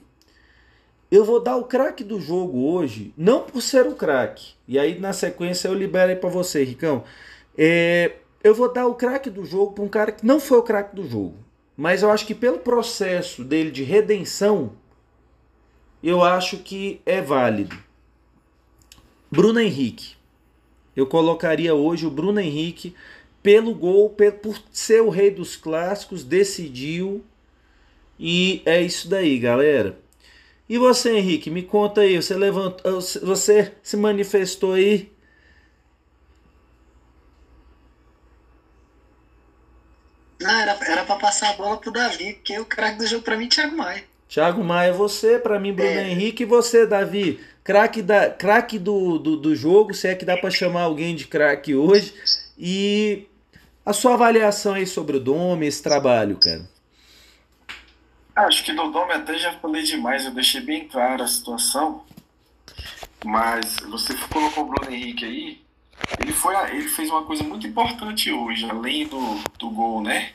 Eu 1.11 1.25
vou 1.25 1.41
dar 1.41 1.57
o 1.57 1.65
craque 1.65 2.05
do 2.05 2.21
jogo 2.21 2.71
hoje, 2.71 3.15
não 3.17 3.41
por 3.41 3.63
ser 3.63 3.87
o 3.87 3.95
craque. 3.95 4.53
E 4.67 4.79
aí 4.79 4.99
na 4.99 5.15
sequência 5.15 5.69
eu 5.69 5.75
libero 5.75 6.11
aí 6.11 6.17
para 6.17 6.29
você, 6.29 6.63
Ricão. 6.63 7.03
É, 7.57 8.13
eu 8.45 8.55
vou 8.55 8.71
dar 8.71 8.87
o 8.87 8.95
craque 8.95 9.31
do 9.31 9.45
jogo 9.45 9.73
para 9.73 9.85
um 9.85 9.89
cara 9.89 10.13
que 10.13 10.25
não 10.25 10.39
foi 10.39 10.59
o 10.59 10.63
craque 10.63 10.95
do 10.95 11.09
jogo. 11.09 11.48
Mas 11.79 12.03
eu 12.03 12.11
acho 12.11 12.27
que 12.27 12.35
pelo 12.35 12.59
processo 12.59 13.45
dele 13.45 13.71
de 13.71 13.85
redenção, 13.85 14.73
eu 16.03 16.25
acho 16.25 16.59
que 16.59 17.01
é 17.07 17.23
válido. 17.23 17.79
Bruno 19.31 19.61
Henrique. 19.61 20.17
Eu 20.97 21.07
colocaria 21.07 21.73
hoje 21.77 22.05
o 22.05 22.11
Bruno 22.11 22.41
Henrique 22.41 22.97
pelo 23.41 23.73
gol, 23.73 24.11
por 24.43 24.61
ser 24.73 25.03
o 25.03 25.09
rei 25.09 25.31
dos 25.31 25.55
clássicos, 25.55 26.25
decidiu. 26.25 27.25
E 28.19 28.61
é 28.67 28.83
isso 28.83 29.09
daí, 29.09 29.39
galera. 29.39 29.97
E 30.69 30.77
você, 30.79 31.17
Henrique, 31.17 31.49
me 31.49 31.63
conta 31.63 32.01
aí, 32.01 32.21
você 32.21 32.35
levantou, 32.35 33.01
você 33.23 33.73
se 33.85 33.97
manifestou 33.97 34.73
aí 34.73 35.13
Não, 40.41 40.51
era, 40.51 40.79
era 40.87 41.05
pra 41.05 41.17
passar 41.17 41.51
a 41.51 41.53
bola 41.55 41.77
pro 41.77 41.91
Davi, 41.91 42.35
porque 42.35 42.59
o 42.59 42.65
craque 42.65 42.99
do 42.99 43.07
jogo 43.07 43.23
pra 43.23 43.37
mim 43.37 43.47
é 43.47 43.49
Thiago 43.49 43.77
Maia. 43.77 44.05
Thiago 44.29 44.63
Maia, 44.63 44.93
você, 44.93 45.39
pra 45.39 45.59
mim, 45.59 45.73
Bruno 45.73 45.91
é. 45.91 46.11
Henrique, 46.11 46.43
e 46.43 46.47
você, 46.47 46.87
Davi. 46.87 47.41
Craque 47.65 48.03
da, 48.03 48.31
craque 48.31 48.79
do, 48.79 49.19
do, 49.19 49.37
do 49.37 49.57
jogo, 49.57 49.93
se 49.93 50.07
é 50.07 50.15
que 50.15 50.25
dá 50.25 50.37
pra 50.37 50.51
chamar 50.51 50.83
alguém 50.83 51.17
de 51.17 51.27
craque 51.27 51.75
hoje. 51.75 52.15
E 52.57 53.27
a 53.85 53.93
sua 53.93 54.15
avaliação 54.15 54.75
aí 54.75 54.87
sobre 54.87 55.17
o 55.17 55.21
Dome, 55.21 55.67
esse 55.67 55.83
trabalho, 55.83 56.37
cara. 56.37 56.69
Acho 58.37 58.65
que 58.65 58.73
do 58.73 58.91
Dome 58.91 59.13
até 59.13 59.37
já 59.39 59.53
falei 59.55 59.83
demais, 59.83 60.25
eu 60.25 60.31
deixei 60.31 60.61
bem 60.61 60.87
clara 60.87 61.25
a 61.25 61.29
situação. 61.29 62.05
Mas 63.25 63.77
você 63.89 64.15
colocou 64.33 64.65
o 64.65 64.69
Bruno 64.69 64.95
Henrique 64.95 65.25
aí, 65.25 65.61
ele, 66.21 66.33
foi, 66.33 66.55
ele 66.71 66.89
fez 66.89 67.11
uma 67.11 67.25
coisa 67.25 67.43
muito 67.45 67.67
importante 67.67 68.31
hoje, 68.33 68.69
além 68.69 69.07
do, 69.07 69.19
do 69.59 69.71
gol, 69.71 70.03
né? 70.03 70.33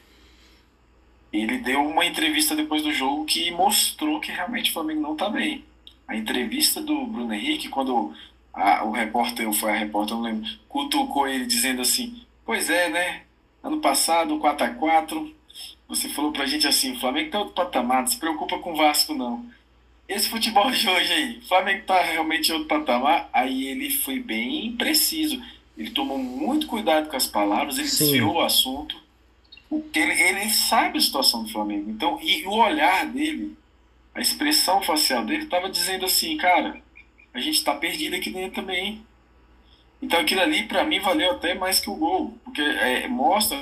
Ele 1.32 1.58
deu 1.58 1.82
uma 1.82 2.06
entrevista 2.06 2.56
depois 2.56 2.84
do 2.84 2.94
jogo 2.94 3.26
que 3.26 3.50
mostrou 3.52 4.20
que 4.20 4.32
realmente 4.32 4.70
o 4.70 4.74
Flamengo 4.74 5.02
não 5.02 5.16
tá 5.16 5.30
bem. 5.30 5.66
A 6.08 6.16
entrevista 6.16 6.82
do 6.82 7.06
Bruno 7.08 7.34
Henrique, 7.34 7.70
quando 7.70 8.14
a, 8.54 8.84
o 8.84 8.92
repórter, 8.92 9.52
foi 9.54 9.72
a 9.72 9.76
repórter, 9.76 10.16
não 10.16 10.24
lembro, 10.24 10.48
cutucou 10.70 11.28
ele 11.28 11.46
dizendo 11.46 11.82
assim: 11.82 12.24
Pois 12.46 12.70
é, 12.70 12.90
né? 12.90 13.22
Ano 13.64 13.80
passado, 13.80 14.38
4x4, 14.40 15.34
você 15.88 16.10
falou 16.10 16.32
pra 16.32 16.46
gente 16.46 16.68
assim: 16.68 16.94
o 16.94 17.00
Flamengo 17.00 17.32
tá 17.32 17.40
outro 17.40 17.56
patamar, 17.56 18.02
não 18.02 18.08
se 18.08 18.18
preocupa 18.18 18.60
com 18.60 18.74
o 18.74 18.76
Vasco, 18.76 19.14
não. 19.14 19.46
Esse 20.08 20.30
futebol 20.30 20.70
de 20.70 20.88
hoje 20.88 21.14
aí, 21.14 21.38
o 21.38 21.48
Flamengo 21.48 21.86
tá 21.86 22.02
realmente 22.02 22.50
em 22.50 22.54
outro 22.54 22.68
patamar. 22.68 23.30
Aí 23.32 23.68
ele 23.68 23.90
foi 23.90 24.20
bem 24.20 24.74
preciso. 24.74 25.42
Ele 25.78 25.92
tomou 25.92 26.18
muito 26.18 26.68
cuidado 26.68 27.10
com 27.10 27.16
as 27.16 27.26
palavras, 27.26 27.78
ele 27.78 27.88
Sim. 27.88 28.06
desviou 28.06 28.36
o 28.36 28.42
assunto. 28.42 29.02
Ele, 29.72 30.22
ele 30.22 30.50
sabe 30.50 30.98
a 30.98 31.02
situação 31.02 31.44
do 31.44 31.50
Flamengo. 31.50 31.90
Então, 31.90 32.20
e 32.22 32.46
o 32.46 32.52
olhar 32.52 33.08
dele, 33.08 33.58
a 34.14 34.22
expressão 34.22 34.82
facial 34.84 35.26
dele, 35.26 35.46
estava 35.46 35.70
dizendo 35.70 36.06
assim, 36.06 36.38
cara, 36.38 36.82
a 37.34 37.40
gente 37.40 37.56
está 37.56 37.74
perdido 37.74 38.16
aqui 38.16 38.30
dentro 38.30 38.62
também. 38.62 39.04
Então 40.02 40.20
aquilo 40.20 40.42
ali, 40.42 40.64
para 40.64 40.84
mim, 40.84 41.00
valeu 41.00 41.32
até 41.32 41.56
mais 41.56 41.80
que 41.80 41.90
o 41.90 41.96
gol. 41.96 42.38
Porque 42.44 42.62
é, 42.62 43.08
mostra 43.08 43.58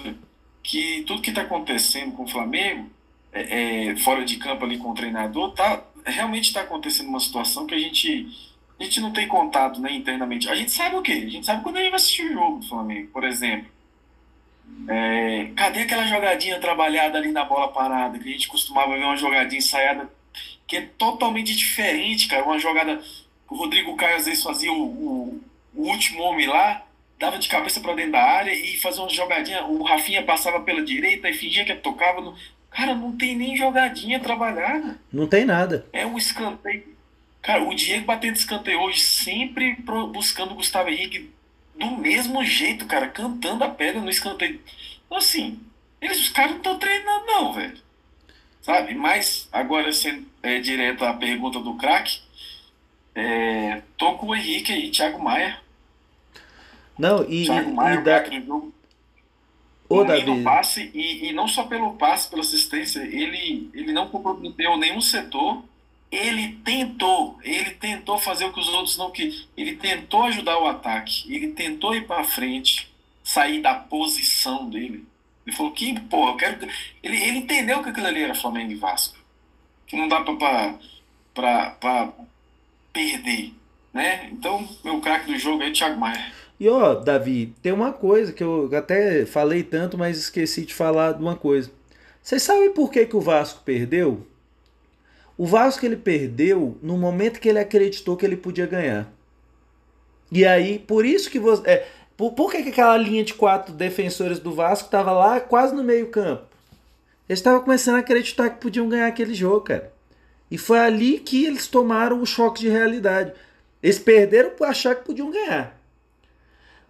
que 0.61 1.03
tudo 1.03 1.21
que 1.21 1.29
está 1.29 1.43
acontecendo 1.43 2.11
com 2.13 2.23
o 2.23 2.27
Flamengo, 2.27 2.89
é, 3.31 3.91
é, 3.91 3.95
fora 3.97 4.25
de 4.25 4.37
campo 4.37 4.65
ali 4.65 4.77
com 4.77 4.89
o 4.89 4.95
treinador, 4.95 5.53
tá, 5.53 5.81
realmente 6.05 6.45
está 6.45 6.61
acontecendo 6.61 7.09
uma 7.09 7.19
situação 7.19 7.65
que 7.65 7.75
a 7.75 7.79
gente, 7.79 8.27
a 8.79 8.83
gente 8.83 8.99
não 8.99 9.11
tem 9.11 9.27
contato 9.27 9.79
né, 9.79 9.91
internamente. 9.93 10.49
A 10.49 10.55
gente 10.55 10.71
sabe 10.71 10.95
o 10.95 11.01
quê? 11.01 11.23
A 11.25 11.29
gente 11.29 11.45
sabe 11.45 11.63
quando 11.63 11.77
a 11.77 11.79
gente 11.79 11.89
vai 11.89 11.99
assistir 11.99 12.25
o 12.25 12.33
jogo 12.33 12.59
do 12.59 12.67
Flamengo, 12.67 13.07
por 13.09 13.23
exemplo. 13.23 13.69
É, 14.87 15.51
cadê 15.55 15.81
aquela 15.81 16.05
jogadinha 16.05 16.59
trabalhada 16.59 17.17
ali 17.17 17.31
na 17.31 17.43
bola 17.43 17.67
parada? 17.67 18.17
Que 18.17 18.29
a 18.29 18.31
gente 18.31 18.47
costumava 18.47 18.97
ver 18.97 19.03
uma 19.03 19.17
jogadinha 19.17 19.59
ensaiada 19.59 20.09
que 20.67 20.77
é 20.77 20.81
totalmente 20.97 21.55
diferente, 21.55 22.27
cara. 22.27 22.45
Uma 22.45 22.57
jogada. 22.57 23.01
O 23.49 23.55
Rodrigo 23.55 23.95
Caio 23.97 24.15
às 24.15 24.25
vezes 24.25 24.41
fazia 24.41 24.71
o, 24.71 24.81
o, 24.81 25.41
o 25.75 25.89
último 25.89 26.23
homem 26.23 26.47
lá, 26.47 26.85
dava 27.19 27.37
de 27.37 27.49
cabeça 27.49 27.81
para 27.81 27.93
dentro 27.93 28.13
da 28.13 28.23
área 28.23 28.53
e 28.53 28.77
fazia 28.77 29.01
uma 29.01 29.09
jogadinha. 29.09 29.65
O 29.65 29.83
Rafinha 29.83 30.23
passava 30.23 30.61
pela 30.61 30.81
direita 30.81 31.29
e 31.29 31.33
fingia 31.33 31.65
que 31.65 31.75
tocava. 31.75 32.21
No... 32.21 32.35
Cara, 32.71 32.95
não 32.95 33.15
tem 33.15 33.35
nem 33.35 33.55
jogadinha 33.55 34.19
trabalhada. 34.19 34.97
Não 35.11 35.27
tem 35.27 35.45
nada. 35.45 35.85
É 35.91 36.05
um 36.05 36.17
escanteio. 36.17 36.95
Cara, 37.41 37.63
o 37.63 37.75
Diego 37.75 38.05
batendo 38.05 38.35
escanteio 38.35 38.79
hoje, 38.79 39.01
sempre 39.01 39.75
buscando 40.11 40.51
o 40.51 40.55
Gustavo 40.55 40.89
Henrique 40.89 41.29
do 41.75 41.97
mesmo 41.97 42.43
jeito, 42.43 42.85
cara, 42.85 43.07
cantando 43.07 43.63
a 43.63 43.69
pedra 43.69 43.99
no 43.99 44.09
escanteio. 44.09 44.61
Então, 45.05 45.17
assim, 45.17 45.59
eles, 45.99 46.19
os 46.19 46.29
caras 46.29 46.51
não 46.51 46.57
estão 46.57 46.79
treinando, 46.79 47.25
não, 47.25 47.53
velho. 47.53 47.77
Sabe? 48.61 48.93
Mas, 48.93 49.49
agora, 49.51 49.91
sendo 49.91 50.25
é, 50.43 50.59
direto 50.59 51.03
à 51.03 51.13
pergunta 51.13 51.59
do 51.59 51.75
craque, 51.75 52.19
é, 53.15 53.81
tô 53.97 54.13
com 54.13 54.27
o 54.27 54.35
Henrique 54.35 54.71
aí, 54.71 54.91
Thiago 54.91 55.21
Maia. 55.21 55.59
Não, 56.97 57.23
e. 57.27 57.45
Thiago 57.45 57.73
Maia, 57.73 57.95
e 57.95 58.03
da... 58.03 58.23
jogo. 58.23 58.73
Ô, 59.91 60.03
Davi. 60.03 60.43
passe, 60.43 60.91
e, 60.93 61.29
e 61.29 61.33
não 61.33 61.47
só 61.47 61.63
pelo 61.63 61.93
passe, 61.93 62.29
pela 62.29 62.41
assistência, 62.41 62.99
ele, 63.01 63.69
ele 63.73 63.91
não 63.91 64.07
comprometeu 64.07 64.77
nenhum 64.77 65.01
setor 65.01 65.63
ele 66.11 66.59
tentou, 66.65 67.39
ele 67.41 67.71
tentou 67.71 68.17
fazer 68.17 68.45
o 68.45 68.51
que 68.51 68.59
os 68.59 68.67
outros 68.67 68.97
não 68.97 69.11
que 69.11 69.47
ele 69.55 69.77
tentou 69.77 70.23
ajudar 70.23 70.59
o 70.59 70.67
ataque, 70.67 71.33
ele 71.33 71.53
tentou 71.53 71.95
ir 71.95 72.05
para 72.05 72.23
frente, 72.25 72.91
sair 73.23 73.61
da 73.61 73.73
posição 73.75 74.69
dele. 74.69 75.05
Ele 75.47 75.55
falou 75.55 75.71
que, 75.71 75.97
porra, 76.01 76.31
eu 76.31 76.37
quero 76.37 76.69
ele, 77.01 77.17
ele 77.17 77.37
entendeu 77.37 77.81
que 77.81 77.89
aquilo 77.89 78.07
ali 78.07 78.21
era 78.21 78.35
Flamengo 78.35 78.73
e 78.73 78.75
Vasco. 78.75 79.17
Que 79.87 79.95
não 79.95 80.07
dá 80.07 80.21
para 80.21 82.13
perder, 82.91 83.53
né? 83.93 84.29
Então, 84.31 84.67
meu 84.83 84.99
craque 84.99 85.31
do 85.31 85.39
jogo 85.39 85.63
é 85.63 85.71
Thiago 85.71 85.99
Maia. 85.99 86.33
E 86.61 86.69
ó, 86.69 86.93
Davi, 86.93 87.55
tem 87.59 87.71
uma 87.71 87.91
coisa 87.91 88.31
que 88.31 88.43
eu 88.43 88.69
até 88.77 89.25
falei 89.25 89.63
tanto, 89.63 89.97
mas 89.97 90.15
esqueci 90.15 90.63
de 90.63 90.75
falar 90.75 91.13
de 91.13 91.19
uma 91.19 91.35
coisa. 91.35 91.71
Vocês 92.21 92.43
sabem 92.43 92.71
por 92.71 92.91
que, 92.91 93.03
que 93.03 93.15
o 93.15 93.19
Vasco 93.19 93.63
perdeu? 93.65 94.27
O 95.35 95.47
Vasco 95.47 95.83
ele 95.83 95.95
perdeu 95.95 96.77
no 96.79 96.99
momento 96.99 97.39
que 97.39 97.49
ele 97.49 97.57
acreditou 97.57 98.15
que 98.15 98.23
ele 98.23 98.37
podia 98.37 98.67
ganhar. 98.67 99.11
E 100.31 100.45
aí, 100.45 100.77
por 100.77 101.03
isso 101.03 101.31
que 101.31 101.39
você. 101.39 101.67
É, 101.67 101.87
por, 102.15 102.33
por 102.33 102.51
que, 102.51 102.61
que 102.61 102.69
aquela 102.69 102.95
linha 102.95 103.23
de 103.23 103.33
quatro 103.33 103.73
defensores 103.73 104.37
do 104.37 104.53
Vasco 104.53 104.85
estava 104.85 105.11
lá 105.13 105.39
quase 105.39 105.73
no 105.73 105.83
meio-campo? 105.83 106.45
Eles 107.27 107.39
estavam 107.39 107.61
começando 107.61 107.95
a 107.95 108.01
acreditar 108.01 108.51
que 108.51 108.61
podiam 108.61 108.87
ganhar 108.87 109.07
aquele 109.07 109.33
jogo, 109.33 109.61
cara. 109.61 109.91
E 110.51 110.59
foi 110.59 110.77
ali 110.77 111.17
que 111.17 111.43
eles 111.43 111.65
tomaram 111.65 112.21
o 112.21 112.25
choque 112.27 112.61
de 112.61 112.69
realidade. 112.69 113.33
Eles 113.81 113.97
perderam 113.97 114.51
por 114.51 114.67
achar 114.67 114.93
que 114.93 115.05
podiam 115.05 115.31
ganhar. 115.31 115.80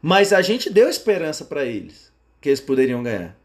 Mas 0.02 0.34
a 0.34 0.41
gente 0.41 0.70
deu 0.70 0.89
esperança 0.89 1.45
para 1.45 1.64
eles 1.64 2.12
que 2.39 2.49
eles 2.49 2.60
poderiam 2.60 3.04
ganhar. 3.04 3.38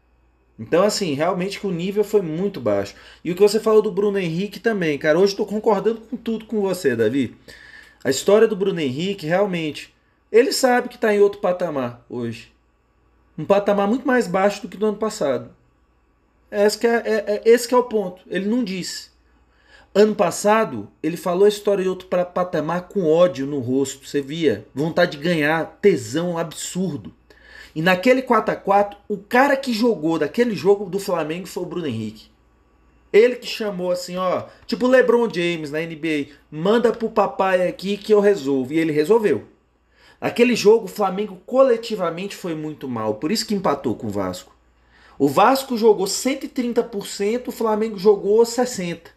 Então, 0.59 0.83
assim, 0.83 1.13
realmente 1.13 1.59
que 1.59 1.67
o 1.67 1.71
nível 1.71 2.03
foi 2.03 2.21
muito 2.21 2.59
baixo. 2.59 2.95
E 3.23 3.31
o 3.31 3.35
que 3.35 3.41
você 3.41 3.59
falou 3.59 3.81
do 3.81 3.91
Bruno 3.91 4.17
Henrique 4.17 4.59
também, 4.59 4.97
cara, 4.97 5.19
hoje 5.19 5.33
estou 5.33 5.45
concordando 5.45 6.01
com 6.01 6.17
tudo 6.17 6.45
com 6.45 6.61
você, 6.61 6.95
Davi. 6.95 7.37
A 8.03 8.09
história 8.09 8.47
do 8.47 8.55
Bruno 8.55 8.79
Henrique, 8.79 9.27
realmente, 9.27 9.93
ele 10.31 10.51
sabe 10.51 10.89
que 10.89 10.95
está 10.95 11.13
em 11.13 11.19
outro 11.19 11.39
patamar 11.39 12.03
hoje. 12.09 12.51
Um 13.37 13.45
patamar 13.45 13.87
muito 13.87 14.07
mais 14.07 14.25
baixo 14.27 14.63
do 14.63 14.67
que 14.67 14.77
do 14.77 14.87
ano 14.87 14.97
passado. 14.97 15.51
Esse, 16.49 16.87
é, 16.87 16.95
é, 16.95 17.23
é, 17.27 17.41
esse 17.45 17.71
é 17.71 17.77
o 17.77 17.83
ponto. 17.83 18.23
Ele 18.27 18.47
não 18.47 18.63
disse. 18.63 19.11
Ano 19.97 20.13
passado, 20.13 20.87
ele 21.01 21.17
falou 21.17 21.45
a 21.45 21.49
história 21.49 21.81
de 21.83 21.89
outro 21.89 22.07
patamar 22.07 22.87
com 22.87 23.03
ódio 23.03 23.47
no 23.47 23.57
rosto. 23.57 24.07
Você 24.07 24.21
via. 24.21 24.63
Vontade 24.71 25.17
de 25.17 25.23
ganhar, 25.23 25.79
tesão 25.81 26.37
absurdo. 26.37 27.11
E 27.73 27.81
naquele 27.81 28.21
4 28.21 28.53
a 28.53 28.55
4 28.55 28.95
o 29.09 29.17
cara 29.17 29.57
que 29.57 29.73
jogou 29.73 30.19
daquele 30.19 30.53
jogo 30.53 30.87
do 30.87 30.99
Flamengo 30.99 31.47
foi 31.47 31.63
o 31.63 31.65
Bruno 31.65 31.87
Henrique. 31.87 32.29
Ele 33.11 33.37
que 33.37 33.47
chamou 33.47 33.89
assim, 33.89 34.17
ó, 34.17 34.43
tipo 34.67 34.85
LeBron 34.85 35.27
James 35.33 35.71
na 35.71 35.79
NBA, 35.79 36.27
manda 36.51 36.91
pro 36.91 37.09
papai 37.09 37.67
aqui 37.67 37.97
que 37.97 38.13
eu 38.13 38.19
resolvo. 38.19 38.73
E 38.73 38.77
ele 38.77 38.91
resolveu. 38.91 39.45
Aquele 40.21 40.55
jogo 40.55 40.85
o 40.85 40.87
Flamengo 40.87 41.41
coletivamente 41.43 42.35
foi 42.35 42.53
muito 42.53 42.87
mal, 42.87 43.15
por 43.15 43.31
isso 43.31 43.47
que 43.47 43.55
empatou 43.55 43.95
com 43.95 44.05
o 44.05 44.11
Vasco. 44.11 44.55
O 45.17 45.27
Vasco 45.27 45.75
jogou 45.75 46.05
130%, 46.05 47.47
o 47.47 47.51
Flamengo 47.51 47.97
jogou 47.97 48.43
60%. 48.43 49.16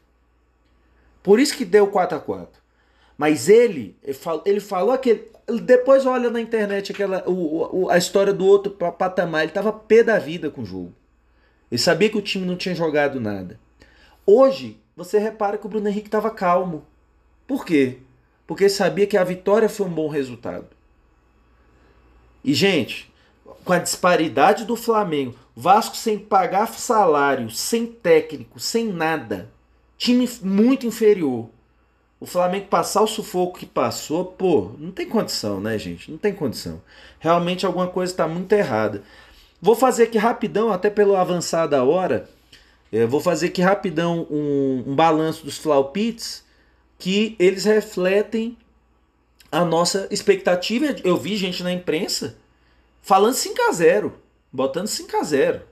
Por 1.23 1.39
isso 1.39 1.57
que 1.57 1.65
deu 1.65 1.87
4 1.87 2.17
a 2.17 2.21
4 2.21 2.61
Mas 3.17 3.49
ele, 3.49 3.97
ele 4.45 4.61
falou 4.61 4.93
aquele. 4.93 5.31
Depois 5.63 6.07
olha 6.07 6.31
na 6.31 6.41
internet 6.41 6.93
aquela, 6.93 7.29
o, 7.29 7.85
o, 7.85 7.91
a 7.91 7.99
história 7.99 8.33
do 8.33 8.47
outro 8.47 8.73
patamar. 8.73 9.43
Ele 9.43 9.53
tava 9.53 9.73
pé 9.73 10.03
da 10.03 10.19
vida 10.19 10.51
com 10.51 10.63
o 10.63 10.67
jogo. 10.67 10.95
Ele 11.71 11.81
sabia 11.81 12.09
que 12.09 12.19
o 12.19 12.23
time 12.23 12.47
não 12.47 12.57
tinha 12.57 12.75
jogado 12.75 13.21
nada. 13.21 13.59
Hoje, 14.25 14.81
você 14.97 15.19
repara 15.19 15.59
que 15.59 15.67
o 15.67 15.69
Bruno 15.69 15.89
Henrique 15.89 16.09
estava 16.09 16.31
calmo. 16.31 16.85
Por 17.47 17.65
quê? 17.65 17.99
Porque 18.47 18.69
sabia 18.69 19.07
que 19.07 19.17
a 19.17 19.25
vitória 19.25 19.69
foi 19.69 19.87
um 19.87 19.93
bom 19.93 20.09
resultado. 20.09 20.69
E, 22.45 22.55
gente, 22.55 23.13
com 23.65 23.73
a 23.73 23.79
disparidade 23.79 24.65
do 24.65 24.77
Flamengo, 24.77 25.37
Vasco 25.55 25.97
sem 25.97 26.19
pagar 26.19 26.69
salário, 26.69 27.51
sem 27.51 27.87
técnico, 27.87 28.59
sem 28.59 28.87
nada, 28.87 29.51
time 30.01 30.29
muito 30.43 30.87
inferior 30.87 31.51
o 32.21 32.27
Flamengo 32.27 32.67
passar 32.67 33.01
o 33.01 33.07
sufoco 33.07 33.59
que 33.59 33.65
passou, 33.65 34.27
pô, 34.27 34.73
não 34.79 34.91
tem 34.93 35.09
condição, 35.09 35.59
né, 35.59 35.79
gente? 35.79 36.11
Não 36.11 36.19
tem 36.19 36.35
condição. 36.35 36.83
Realmente 37.19 37.65
alguma 37.65 37.89
coisa 37.89 38.13
está 38.13 38.29
muito 38.29 38.53
errada. 38.53 39.03
Vou 39.61 39.75
fazer 39.75 40.03
aqui 40.03 40.19
rapidão, 40.19 40.71
até 40.71 40.91
pelo 40.91 41.17
avançar 41.17 41.67
da 41.67 41.83
hora, 41.83 42.29
é, 42.93 43.07
vou 43.07 43.21
fazer 43.21 43.47
aqui 43.47 43.63
rapidão 43.63 44.27
um, 44.31 44.85
um 44.87 44.95
balanço 44.95 45.45
dos 45.45 45.57
Flaupits 45.57 46.45
que 46.99 47.37
eles 47.39 47.65
refletem 47.65 48.55
a 49.51 49.65
nossa 49.65 50.07
expectativa. 50.11 50.95
Eu 51.03 51.17
vi 51.17 51.37
gente 51.39 51.63
na 51.63 51.73
imprensa 51.73 52.37
falando 53.01 53.33
5 53.33 53.63
a 53.63 53.73
0 53.73 54.13
botando 54.53 54.89
5 54.89 55.17
a 55.17 55.23
0 55.23 55.63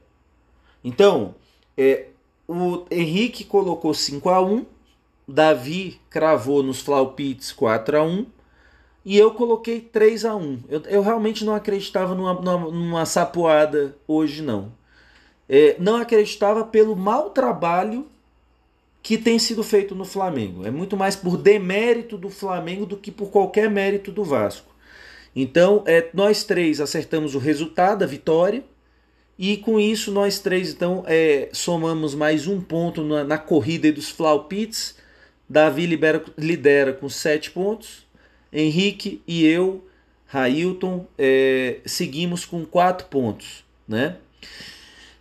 Então, 0.82 1.34
é, 1.76 2.06
o 2.48 2.86
Henrique 2.90 3.44
colocou 3.44 3.92
5 3.92 4.28
a 4.30 4.40
1 4.40 4.64
Davi 5.28 6.00
cravou 6.08 6.62
nos 6.62 6.80
Flaupits 6.80 7.52
4 7.52 7.98
a 7.98 8.02
1 8.02 8.26
e 9.04 9.16
eu 9.18 9.32
coloquei 9.32 9.80
3 9.80 10.24
a 10.24 10.34
1 10.34 10.60
Eu, 10.68 10.82
eu 10.86 11.02
realmente 11.02 11.44
não 11.44 11.54
acreditava 11.54 12.14
numa, 12.14 12.32
numa, 12.32 12.70
numa 12.70 13.06
sapoada 13.06 13.94
hoje, 14.06 14.42
não. 14.42 14.72
É, 15.48 15.76
não 15.78 15.96
acreditava 15.96 16.64
pelo 16.64 16.96
mau 16.96 17.30
trabalho 17.30 18.06
que 19.02 19.16
tem 19.16 19.38
sido 19.38 19.62
feito 19.62 19.94
no 19.94 20.04
Flamengo. 20.04 20.66
É 20.66 20.70
muito 20.70 20.96
mais 20.96 21.16
por 21.16 21.36
demérito 21.36 22.18
do 22.18 22.28
Flamengo 22.28 22.84
do 22.84 22.96
que 22.96 23.10
por 23.10 23.30
qualquer 23.30 23.70
mérito 23.70 24.10
do 24.10 24.24
Vasco. 24.24 24.74
Então, 25.34 25.82
é, 25.86 26.08
nós 26.12 26.44
três 26.44 26.80
acertamos 26.80 27.34
o 27.34 27.38
resultado, 27.38 28.02
a 28.02 28.06
vitória. 28.06 28.62
E 29.38 29.56
com 29.56 29.78
isso, 29.78 30.10
nós 30.10 30.40
três 30.40 30.72
então 30.72 31.04
é, 31.06 31.48
somamos 31.52 32.14
mais 32.14 32.46
um 32.46 32.60
ponto 32.60 33.04
na, 33.04 33.22
na 33.22 33.38
corrida 33.38 33.92
dos 33.92 34.08
Flaupits 34.08 34.96
Davi 35.48 35.86
libera, 35.86 36.22
lidera 36.36 36.92
com 36.92 37.08
7 37.08 37.50
pontos. 37.52 38.06
Henrique 38.52 39.22
e 39.26 39.46
eu, 39.46 39.84
Railton, 40.26 41.06
é, 41.16 41.78
seguimos 41.86 42.44
com 42.44 42.64
4 42.64 43.06
pontos. 43.06 43.64
Né? 43.86 44.16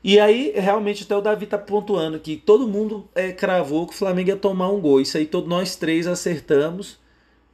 E 0.03 0.19
aí, 0.19 0.53
realmente, 0.55 1.03
até 1.03 1.15
o 1.15 1.21
Davi 1.21 1.45
tá 1.45 1.57
pontuando 1.57 2.19
que 2.19 2.35
todo 2.35 2.67
mundo 2.67 3.07
é, 3.15 3.31
cravou 3.31 3.87
que 3.87 3.93
o 3.93 3.97
Flamengo 3.97 4.29
ia 4.29 4.35
tomar 4.35 4.69
um 4.69 4.81
gol. 4.81 4.99
Isso 4.99 5.17
aí 5.17 5.25
todos 5.25 5.49
nós 5.49 5.75
três 5.75 6.07
acertamos. 6.07 6.99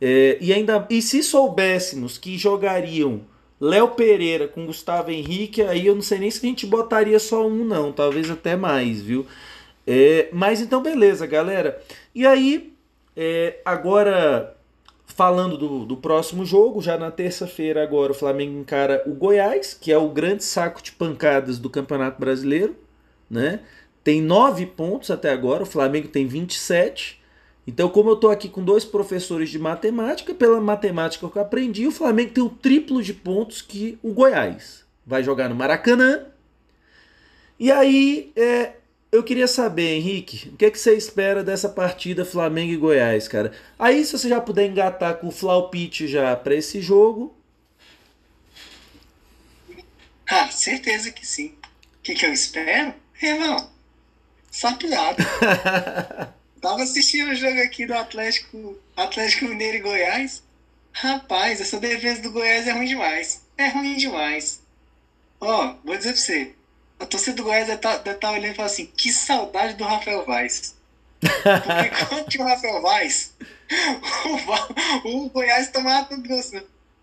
É, 0.01 0.37
e 0.41 0.51
ainda 0.51 0.85
e 0.89 1.01
se 1.01 1.23
soubéssemos 1.23 2.17
que 2.17 2.37
jogariam 2.37 3.21
Léo 3.63 3.91
Pereira 3.91 4.45
com 4.45 4.65
Gustavo 4.65 5.09
Henrique, 5.09 5.61
aí 5.61 5.87
eu 5.87 5.95
não 5.95 6.01
sei 6.01 6.19
nem 6.19 6.29
se 6.29 6.45
a 6.45 6.49
gente 6.49 6.65
botaria 6.65 7.17
só 7.17 7.47
um, 7.47 7.63
não. 7.63 7.93
Talvez 7.93 8.29
até 8.29 8.57
mais, 8.57 9.01
viu? 9.01 9.25
É, 9.87 10.27
mas 10.33 10.59
então, 10.59 10.83
beleza, 10.83 11.25
galera. 11.25 11.81
E 12.13 12.27
aí, 12.27 12.73
é, 13.15 13.61
agora 13.63 14.53
falando 15.05 15.57
do, 15.57 15.85
do 15.85 15.95
próximo 15.95 16.45
jogo, 16.45 16.81
já 16.81 16.97
na 16.97 17.09
terça-feira, 17.09 17.81
agora 17.81 18.11
o 18.11 18.15
Flamengo 18.15 18.59
encara 18.59 19.01
o 19.05 19.13
Goiás, 19.13 19.73
que 19.73 19.93
é 19.93 19.97
o 19.97 20.09
grande 20.09 20.43
saco 20.43 20.83
de 20.83 20.91
pancadas 20.91 21.57
do 21.57 21.69
Campeonato 21.69 22.19
Brasileiro, 22.19 22.75
né? 23.29 23.61
Tem 24.03 24.21
nove 24.21 24.65
pontos 24.65 25.09
até 25.09 25.31
agora, 25.31 25.63
o 25.63 25.65
Flamengo 25.65 26.09
tem 26.09 26.27
27. 26.27 27.22
Então, 27.65 27.87
como 27.87 28.09
eu 28.09 28.15
estou 28.15 28.29
aqui 28.29 28.49
com 28.49 28.63
dois 28.63 28.83
professores 28.83 29.49
de 29.49 29.57
matemática, 29.57 30.33
pela 30.33 30.59
matemática 30.59 31.29
que 31.29 31.35
eu 31.37 31.41
aprendi, 31.41 31.87
o 31.87 31.91
Flamengo 31.91 32.33
tem 32.33 32.43
o 32.43 32.49
triplo 32.49 33.01
de 33.01 33.13
pontos 33.13 33.61
que 33.61 33.97
o 34.03 34.11
Goiás. 34.11 34.83
Vai 35.05 35.23
jogar 35.23 35.47
no 35.47 35.55
Maracanã. 35.55 36.25
E 37.57 37.71
aí, 37.71 38.33
é, 38.35 38.73
eu 39.11 39.23
queria 39.23 39.47
saber, 39.47 39.95
Henrique, 39.95 40.49
o 40.49 40.57
que, 40.57 40.65
é 40.65 40.71
que 40.71 40.77
você 40.77 40.93
espera 40.95 41.41
dessa 41.41 41.69
partida 41.69 42.25
Flamengo 42.25 42.73
e 42.73 42.77
Goiás, 42.77 43.29
cara? 43.29 43.53
Aí, 43.79 44.03
se 44.03 44.11
você 44.11 44.27
já 44.27 44.41
puder 44.41 44.65
engatar 44.65 45.15
com 45.17 45.27
o 45.27 45.31
Flaupite 45.31 46.05
já 46.07 46.35
para 46.35 46.55
esse 46.55 46.81
jogo. 46.81 47.33
Ah, 50.29 50.49
certeza 50.51 51.11
que 51.11 51.25
sim. 51.25 51.55
O 51.99 52.01
que, 52.03 52.13
que 52.13 52.25
eu 52.25 52.33
espero? 52.33 52.93
Irmão, 53.21 53.69
só 54.51 54.75
piada. 54.75 55.23
Tava 56.63 56.81
assistindo 56.81 57.29
o 57.29 57.35
jogo 57.35 57.61
aqui 57.61 57.85
do 57.85 57.93
Atlético, 57.93 58.77
Atlético 58.95 59.43
Mineiro 59.43 59.75
e 59.75 59.81
Goiás. 59.81 60.41
Rapaz, 60.93 61.59
essa 61.59 61.77
defesa 61.77 62.21
do 62.21 62.31
Goiás 62.31 62.65
é 62.65 62.71
ruim 62.71 62.85
demais. 62.85 63.41
É 63.57 63.67
ruim 63.67 63.97
demais. 63.97 64.61
Ó, 65.41 65.75
vou 65.83 65.97
dizer 65.97 66.13
pra 66.13 66.21
você. 66.21 66.55
A 67.01 67.05
torcida 67.05 67.35
do 67.35 67.43
Goiás 67.43 67.67
deve 67.67 67.79
estar 67.79 67.99
tá, 67.99 68.13
tá 68.13 68.31
olhando 68.31 68.53
e 68.53 68.55
falando 68.55 68.71
assim: 68.71 68.85
que 68.85 69.11
saudade 69.11 69.73
do 69.73 69.83
Rafael 69.83 70.25
Vaz. 70.25 70.73
Porque 71.19 72.05
quando 72.07 72.29
tinha 72.29 72.45
o 72.45 72.47
Rafael 72.47 72.81
Vaz, 72.81 73.33
o, 75.03 75.25
o 75.25 75.29
Goiás 75.31 75.69
tomava 75.69 76.05
tudo. 76.05 76.29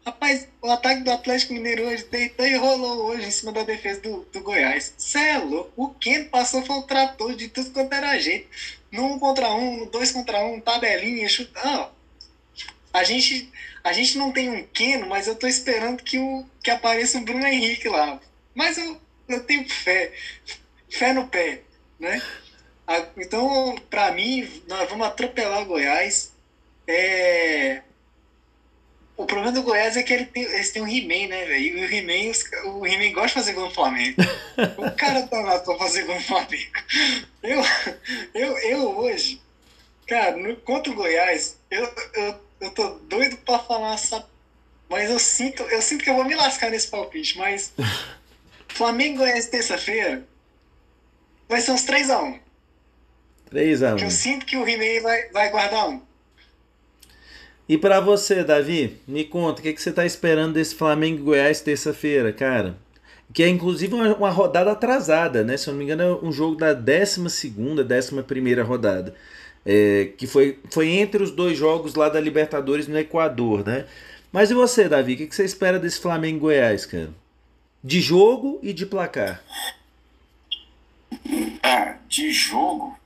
Rapaz, 0.04 0.48
o 0.62 0.70
ataque 0.70 1.02
do 1.02 1.10
Atlético 1.10 1.52
Mineiro 1.52 1.86
hoje 1.86 2.04
deitou 2.04 2.46
e 2.46 2.56
rolou 2.56 3.06
hoje 3.06 3.28
em 3.28 3.30
cima 3.30 3.52
da 3.52 3.62
defesa 3.62 4.00
do, 4.00 4.24
do 4.32 4.40
Goiás. 4.40 4.94
Cê 4.96 5.18
é 5.18 5.38
louco. 5.38 5.72
O 5.76 5.90
Ken 5.94 6.24
passou 6.24 6.64
foi 6.64 6.76
um 6.76 6.82
trator 6.82 7.34
de 7.34 7.48
tudo 7.48 7.70
quanto 7.70 7.92
era 7.92 8.18
jeito. 8.18 8.48
No 8.90 9.04
um 9.04 9.18
contra 9.18 9.52
um, 9.52 9.86
dois 9.86 10.10
contra 10.10 10.42
um, 10.44 10.58
tabelinha, 10.60 11.28
chutando. 11.28 11.90
A 12.92 13.04
gente, 13.04 13.52
a 13.84 13.92
gente 13.92 14.16
não 14.18 14.32
tem 14.32 14.48
um 14.50 14.66
Keno, 14.66 15.06
mas 15.06 15.26
eu 15.26 15.36
tô 15.36 15.46
esperando 15.46 16.02
que, 16.02 16.18
o, 16.18 16.44
que 16.62 16.70
apareça 16.70 17.18
o 17.18 17.24
Bruno 17.24 17.46
Henrique 17.46 17.88
lá. 17.88 18.20
Mas 18.54 18.78
eu, 18.78 19.00
eu 19.28 19.44
tenho 19.44 19.68
fé. 19.68 20.12
Fé 20.88 21.12
no 21.12 21.28
pé, 21.28 21.62
né? 21.98 22.20
Então, 23.16 23.76
para 23.88 24.10
mim, 24.10 24.48
nós 24.66 24.88
vamos 24.88 25.06
atropelar 25.06 25.62
o 25.62 25.66
Goiás. 25.66 26.32
É, 26.86 27.82
o 29.20 29.26
problema 29.26 29.52
do 29.52 29.62
Goiás 29.62 29.98
é 29.98 30.02
que 30.02 30.14
ele 30.14 30.24
tem, 30.24 30.44
eles 30.44 30.70
têm 30.70 30.80
um 30.80 30.88
He-Man, 30.88 31.28
né, 31.28 31.44
velho? 31.44 31.78
E 31.78 31.84
o 31.84 31.94
He-Man, 31.94 32.32
o 32.72 32.86
He-Man 32.86 33.12
gosta 33.12 33.28
de 33.28 33.34
fazer 33.34 33.52
gol 33.52 33.66
no 33.66 33.74
Flamengo. 33.74 34.16
o 34.78 34.90
cara 34.96 35.26
tá 35.26 35.40
lá 35.40 35.58
pra 35.58 35.76
fazer 35.76 36.04
gol 36.04 36.14
no 36.14 36.22
Flamengo. 36.22 36.72
Eu, 37.42 37.62
eu, 38.32 38.58
eu 38.58 38.98
hoje, 38.98 39.40
cara, 40.06 40.36
no, 40.38 40.56
contra 40.56 40.90
o 40.90 40.96
Goiás, 40.96 41.58
eu, 41.70 41.84
eu, 42.14 42.40
eu 42.62 42.70
tô 42.70 42.88
doido 43.00 43.36
pra 43.38 43.58
falar 43.58 43.92
essa. 43.92 44.26
Mas 44.88 45.10
eu 45.10 45.18
sinto, 45.18 45.62
eu 45.64 45.82
sinto 45.82 46.02
que 46.02 46.08
eu 46.08 46.14
vou 46.14 46.24
me 46.24 46.34
lascar 46.34 46.70
nesse 46.70 46.88
palpite, 46.88 47.36
mas. 47.36 47.74
Flamengo 48.68 49.18
Goiás 49.18 49.46
terça-feira 49.46 50.26
vai 51.46 51.60
ser 51.60 51.72
uns 51.72 51.84
3x1. 51.84 52.40
3x1. 53.52 54.02
Eu 54.02 54.10
sinto 54.10 54.46
que 54.46 54.56
o 54.56 54.66
He-Man 54.66 55.02
vai, 55.02 55.28
vai 55.28 55.50
guardar 55.50 55.90
um. 55.90 56.09
E 57.70 57.78
para 57.78 58.00
você, 58.00 58.42
Davi, 58.42 58.98
me 59.06 59.22
conta, 59.22 59.60
o 59.60 59.62
que, 59.62 59.72
que 59.72 59.80
você 59.80 59.90
está 59.90 60.04
esperando 60.04 60.54
desse 60.54 60.74
Flamengo 60.74 61.20
e 61.20 61.22
Goiás 61.22 61.60
terça-feira, 61.60 62.32
cara? 62.32 62.76
Que 63.32 63.44
é 63.44 63.48
inclusive 63.48 63.94
uma, 63.94 64.12
uma, 64.16 64.30
rodada 64.30 64.72
atrasada, 64.72 65.44
né? 65.44 65.56
Se 65.56 65.68
eu 65.68 65.74
não 65.74 65.78
me 65.78 65.84
engano, 65.84 66.02
é 66.02 66.26
um 66.26 66.32
jogo 66.32 66.56
da 66.56 66.72
12 66.72 67.20
11 67.56 68.22
primeira 68.26 68.64
rodada. 68.64 69.14
É, 69.64 70.10
que 70.18 70.26
foi, 70.26 70.58
foi 70.68 70.88
entre 70.88 71.22
os 71.22 71.30
dois 71.30 71.56
jogos 71.56 71.94
lá 71.94 72.08
da 72.08 72.18
Libertadores 72.18 72.88
no 72.88 72.98
Equador, 72.98 73.64
né? 73.64 73.86
Mas 74.32 74.50
e 74.50 74.54
você, 74.54 74.88
Davi? 74.88 75.14
O 75.14 75.16
que, 75.18 75.28
que 75.28 75.36
você 75.36 75.44
espera 75.44 75.78
desse 75.78 76.00
Flamengo 76.00 76.38
e 76.38 76.40
Goiás, 76.40 76.84
cara? 76.84 77.10
De 77.84 78.00
jogo 78.00 78.58
e 78.64 78.72
de 78.72 78.84
placar. 78.84 79.44
Ah, 81.62 81.94
de 82.08 82.32
jogo. 82.32 82.98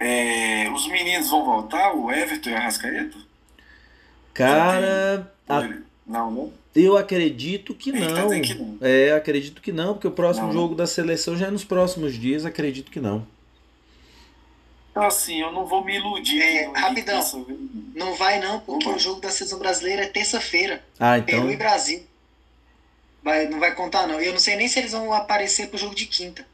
É, 0.00 0.68
os 0.68 0.88
meninos 0.88 1.30
vão 1.30 1.44
voltar, 1.44 1.94
o 1.94 2.10
Everton 2.10 2.50
e 2.50 2.54
a 2.54 2.60
Rascaeta? 2.62 3.30
Cara. 4.34 5.32
A... 5.48 5.60
Não, 6.06 6.30
não. 6.30 6.52
Eu 6.74 6.96
acredito 6.96 7.74
que 7.74 7.92
não. 7.92 8.28
Tá 8.28 8.40
que 8.40 8.54
não. 8.54 8.78
É, 8.80 9.12
acredito 9.12 9.60
que 9.60 9.72
não, 9.72 9.92
porque 9.92 10.08
o 10.08 10.12
próximo 10.12 10.46
não, 10.46 10.52
jogo 10.54 10.74
da 10.74 10.86
seleção 10.86 11.36
já 11.36 11.48
é 11.48 11.50
nos 11.50 11.64
próximos 11.64 12.14
dias, 12.14 12.46
acredito 12.46 12.90
que 12.90 13.00
não. 13.00 13.26
Então, 14.90 15.04
assim, 15.04 15.40
eu 15.40 15.52
não 15.52 15.66
vou 15.66 15.84
me 15.84 15.96
iludir. 15.96 16.40
É, 16.40 16.70
rapidão. 16.74 17.46
Não 17.94 18.14
vai 18.14 18.40
não, 18.40 18.60
porque 18.60 18.88
o 18.88 18.98
jogo 18.98 19.20
da 19.20 19.30
seleção 19.30 19.58
brasileira 19.58 20.02
é 20.02 20.06
terça-feira. 20.06 20.82
Ah, 20.98 21.18
então. 21.18 21.40
Peru 21.40 21.50
e 21.50 21.56
Brasil. 21.56 22.02
Vai, 23.22 23.46
não 23.48 23.60
vai 23.60 23.74
contar, 23.74 24.06
não. 24.06 24.20
Eu 24.20 24.32
não 24.32 24.38
sei 24.38 24.56
nem 24.56 24.68
se 24.68 24.78
eles 24.78 24.92
vão 24.92 25.12
aparecer 25.12 25.68
pro 25.68 25.78
jogo 25.78 25.94
de 25.94 26.06
quinta. 26.06 26.44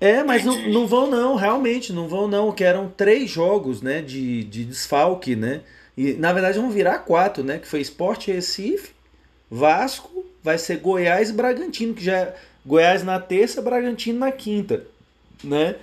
É, 0.00 0.22
mas 0.22 0.44
não, 0.44 0.68
não 0.68 0.86
vão 0.86 1.08
não, 1.08 1.34
realmente, 1.34 1.92
não 1.92 2.08
vão 2.08 2.28
não, 2.28 2.52
que 2.52 2.62
eram 2.62 2.92
três 2.94 3.30
jogos, 3.30 3.80
né, 3.80 4.02
de, 4.02 4.44
de 4.44 4.64
desfalque, 4.64 5.34
né, 5.34 5.62
e 5.96 6.14
na 6.14 6.32
verdade 6.32 6.58
vão 6.58 6.70
virar 6.70 6.98
quatro, 7.00 7.44
né? 7.44 7.58
Que 7.58 7.66
foi 7.66 7.80
Esporte 7.80 8.32
Recife, 8.32 8.92
Vasco, 9.50 10.24
vai 10.42 10.58
ser 10.58 10.78
Goiás 10.78 11.30
e 11.30 11.32
Bragantino, 11.32 11.94
que 11.94 12.04
já 12.04 12.16
é 12.16 12.36
Goiás 12.66 13.02
na 13.02 13.20
terça, 13.20 13.62
Bragantino 13.62 14.18
na 14.18 14.32
quinta, 14.32 14.84
né? 15.42 15.76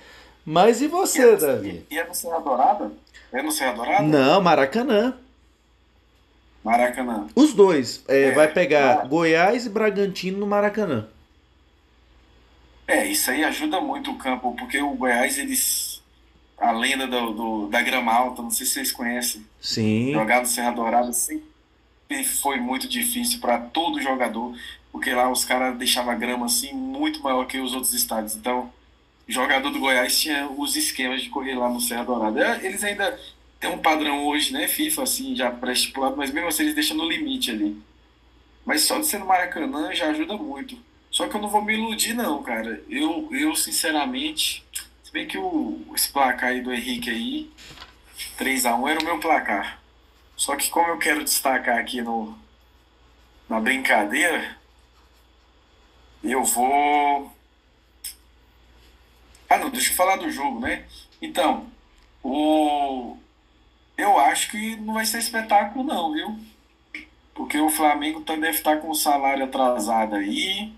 Mas 0.44 0.82
e 0.82 0.88
você, 0.88 1.20
e 1.20 1.34
é, 1.34 1.36
Davi? 1.36 1.86
E 1.90 1.98
é 1.98 2.06
no 2.06 2.14
Serra 2.14 2.38
Dourada? 2.40 2.92
É 3.32 3.42
no 3.42 3.52
Serra 3.52 3.72
Dourada? 3.72 4.02
Não, 4.02 4.40
Maracanã. 4.40 5.16
Maracanã. 6.64 7.26
Os 7.34 7.54
dois. 7.54 8.04
É, 8.06 8.24
é, 8.24 8.32
vai 8.32 8.48
pegar 8.52 9.06
Goiás 9.06 9.66
e 9.66 9.68
Bragantino 9.68 10.38
no 10.38 10.46
Maracanã. 10.46 11.08
É, 12.86 13.06
isso 13.06 13.30
aí 13.30 13.42
ajuda 13.44 13.80
muito 13.80 14.10
o 14.10 14.18
campo, 14.18 14.54
porque 14.58 14.80
o 14.80 14.94
Goiás, 14.94 15.38
eles 15.38 15.91
a 16.62 16.70
lenda 16.70 17.08
do, 17.08 17.32
do, 17.32 17.66
da 17.66 17.82
grama 17.82 18.12
alta, 18.12 18.40
não 18.40 18.50
sei 18.50 18.64
se 18.64 18.74
vocês 18.74 18.92
conhecem. 18.92 19.44
Sim. 19.60 20.12
Jogar 20.12 20.40
no 20.40 20.46
Serra 20.46 20.70
Dourada 20.70 21.12
sempre 21.12 21.44
foi 22.40 22.60
muito 22.60 22.86
difícil 22.86 23.40
para 23.40 23.58
todo 23.58 24.00
jogador, 24.00 24.56
porque 24.92 25.12
lá 25.12 25.28
os 25.28 25.44
caras 25.44 25.76
deixavam 25.76 26.12
a 26.12 26.16
grama 26.16 26.46
assim 26.46 26.72
muito 26.72 27.20
maior 27.20 27.46
que 27.46 27.58
os 27.58 27.74
outros 27.74 27.92
estádios. 27.92 28.36
Então, 28.36 28.72
jogador 29.26 29.70
do 29.70 29.80
Goiás 29.80 30.20
tinha 30.20 30.48
os 30.56 30.76
esquemas 30.76 31.22
de 31.22 31.30
correr 31.30 31.56
lá 31.56 31.68
no 31.68 31.80
Serra 31.80 32.04
Dourada. 32.04 32.40
É, 32.40 32.64
eles 32.64 32.84
ainda 32.84 33.18
têm 33.58 33.70
um 33.70 33.78
padrão 33.78 34.24
hoje, 34.26 34.52
né, 34.52 34.68
FIFA, 34.68 35.02
assim, 35.02 35.34
já 35.34 35.50
pré-estipulado, 35.50 36.16
mas 36.16 36.30
mesmo 36.30 36.48
assim 36.48 36.62
eles 36.62 36.76
deixam 36.76 36.96
no 36.96 37.08
limite 37.08 37.50
ali. 37.50 37.76
Mas 38.64 38.82
só 38.82 39.00
de 39.00 39.06
ser 39.06 39.18
no 39.18 39.26
Maracanã 39.26 39.92
já 39.92 40.10
ajuda 40.10 40.36
muito. 40.36 40.78
Só 41.10 41.26
que 41.26 41.34
eu 41.34 41.42
não 41.42 41.48
vou 41.48 41.60
me 41.60 41.74
iludir, 41.74 42.14
não, 42.14 42.40
cara. 42.40 42.80
Eu, 42.88 43.28
eu 43.32 43.56
sinceramente 43.56 44.64
se 45.12 45.18
bem 45.18 45.26
que 45.28 45.36
o, 45.36 45.78
esse 45.94 46.10
placar 46.10 46.48
aí 46.48 46.62
do 46.62 46.72
Henrique 46.72 47.10
aí, 47.10 47.50
3x1 48.38 48.90
era 48.90 49.00
o 49.00 49.04
meu 49.04 49.20
placar. 49.20 49.78
Só 50.34 50.56
que 50.56 50.70
como 50.70 50.88
eu 50.88 50.98
quero 50.98 51.22
destacar 51.22 51.78
aqui 51.78 52.00
no, 52.00 52.34
na 53.46 53.60
brincadeira, 53.60 54.56
eu 56.24 56.42
vou. 56.42 57.30
Ah 59.50 59.58
não, 59.58 59.68
deixa 59.68 59.92
eu 59.92 59.96
falar 59.96 60.16
do 60.16 60.30
jogo, 60.30 60.60
né? 60.60 60.86
Então, 61.20 61.66
o. 62.22 63.18
Eu 63.98 64.18
acho 64.18 64.50
que 64.50 64.76
não 64.76 64.94
vai 64.94 65.04
ser 65.04 65.18
espetáculo 65.18 65.84
não, 65.84 66.14
viu? 66.14 66.40
Porque 67.34 67.58
o 67.58 67.68
Flamengo 67.68 68.22
tá, 68.22 68.34
deve 68.34 68.56
estar 68.56 68.76
tá 68.76 68.80
com 68.80 68.88
o 68.88 68.94
salário 68.94 69.44
atrasado 69.44 70.14
aí. 70.14 70.72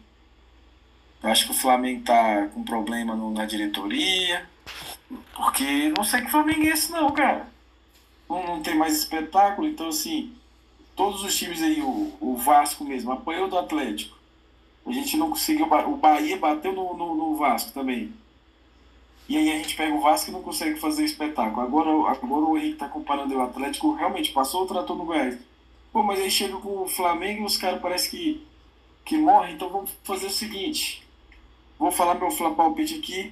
Acho 1.24 1.46
que 1.46 1.52
o 1.52 1.54
Flamengo 1.54 2.04
tá 2.04 2.48
com 2.52 2.62
problema 2.62 3.16
no, 3.16 3.30
na 3.30 3.46
diretoria. 3.46 4.46
Porque 5.34 5.92
não 5.96 6.04
sei 6.04 6.20
que 6.20 6.30
Flamengo 6.30 6.66
é 6.66 6.68
esse 6.68 6.92
não, 6.92 7.10
cara. 7.10 7.48
Não, 8.28 8.46
não 8.46 8.62
tem 8.62 8.76
mais 8.76 8.96
espetáculo, 8.98 9.66
então 9.66 9.88
assim, 9.88 10.32
todos 10.94 11.22
os 11.24 11.36
times 11.36 11.62
aí, 11.62 11.80
o, 11.80 12.12
o 12.20 12.36
Vasco 12.36 12.84
mesmo, 12.84 13.10
apoiou 13.12 13.48
do 13.48 13.58
Atlético. 13.58 14.16
A 14.86 14.92
gente 14.92 15.16
não 15.16 15.30
conseguiu. 15.30 15.66
O 15.66 15.96
Bahia 15.96 16.36
bateu 16.36 16.72
no, 16.72 16.94
no, 16.94 17.14
no, 17.14 17.36
Vasco 17.36 17.72
também. 17.72 18.12
E 19.26 19.38
aí 19.38 19.50
a 19.50 19.56
gente 19.56 19.76
pega 19.76 19.94
o 19.94 20.02
Vasco 20.02 20.30
e 20.30 20.32
não 20.32 20.42
consegue 20.42 20.78
fazer 20.78 21.04
espetáculo. 21.04 21.62
Agora, 21.62 22.10
agora 22.10 22.44
o 22.44 22.58
Henrique 22.58 22.76
tá 22.76 22.88
comparando 22.88 23.34
o 23.34 23.40
Atlético, 23.40 23.94
realmente 23.94 24.32
passou 24.32 24.64
o 24.64 24.66
trator 24.66 24.94
no 24.94 25.06
Goiás. 25.06 25.38
Pô, 25.90 26.02
mas 26.02 26.20
aí 26.20 26.30
chega 26.30 26.56
com 26.58 26.82
o 26.82 26.88
Flamengo 26.88 27.42
e 27.42 27.46
os 27.46 27.56
caras 27.56 27.80
parecem 27.80 28.10
que, 28.10 28.46
que 29.06 29.16
morrem, 29.16 29.54
então 29.54 29.70
vamos 29.70 29.90
fazer 30.02 30.26
o 30.26 30.30
seguinte. 30.30 31.03
Vou 31.85 31.93
falar 31.93 32.14
meu 32.14 32.30
palpite 32.55 32.95
aqui. 32.95 33.30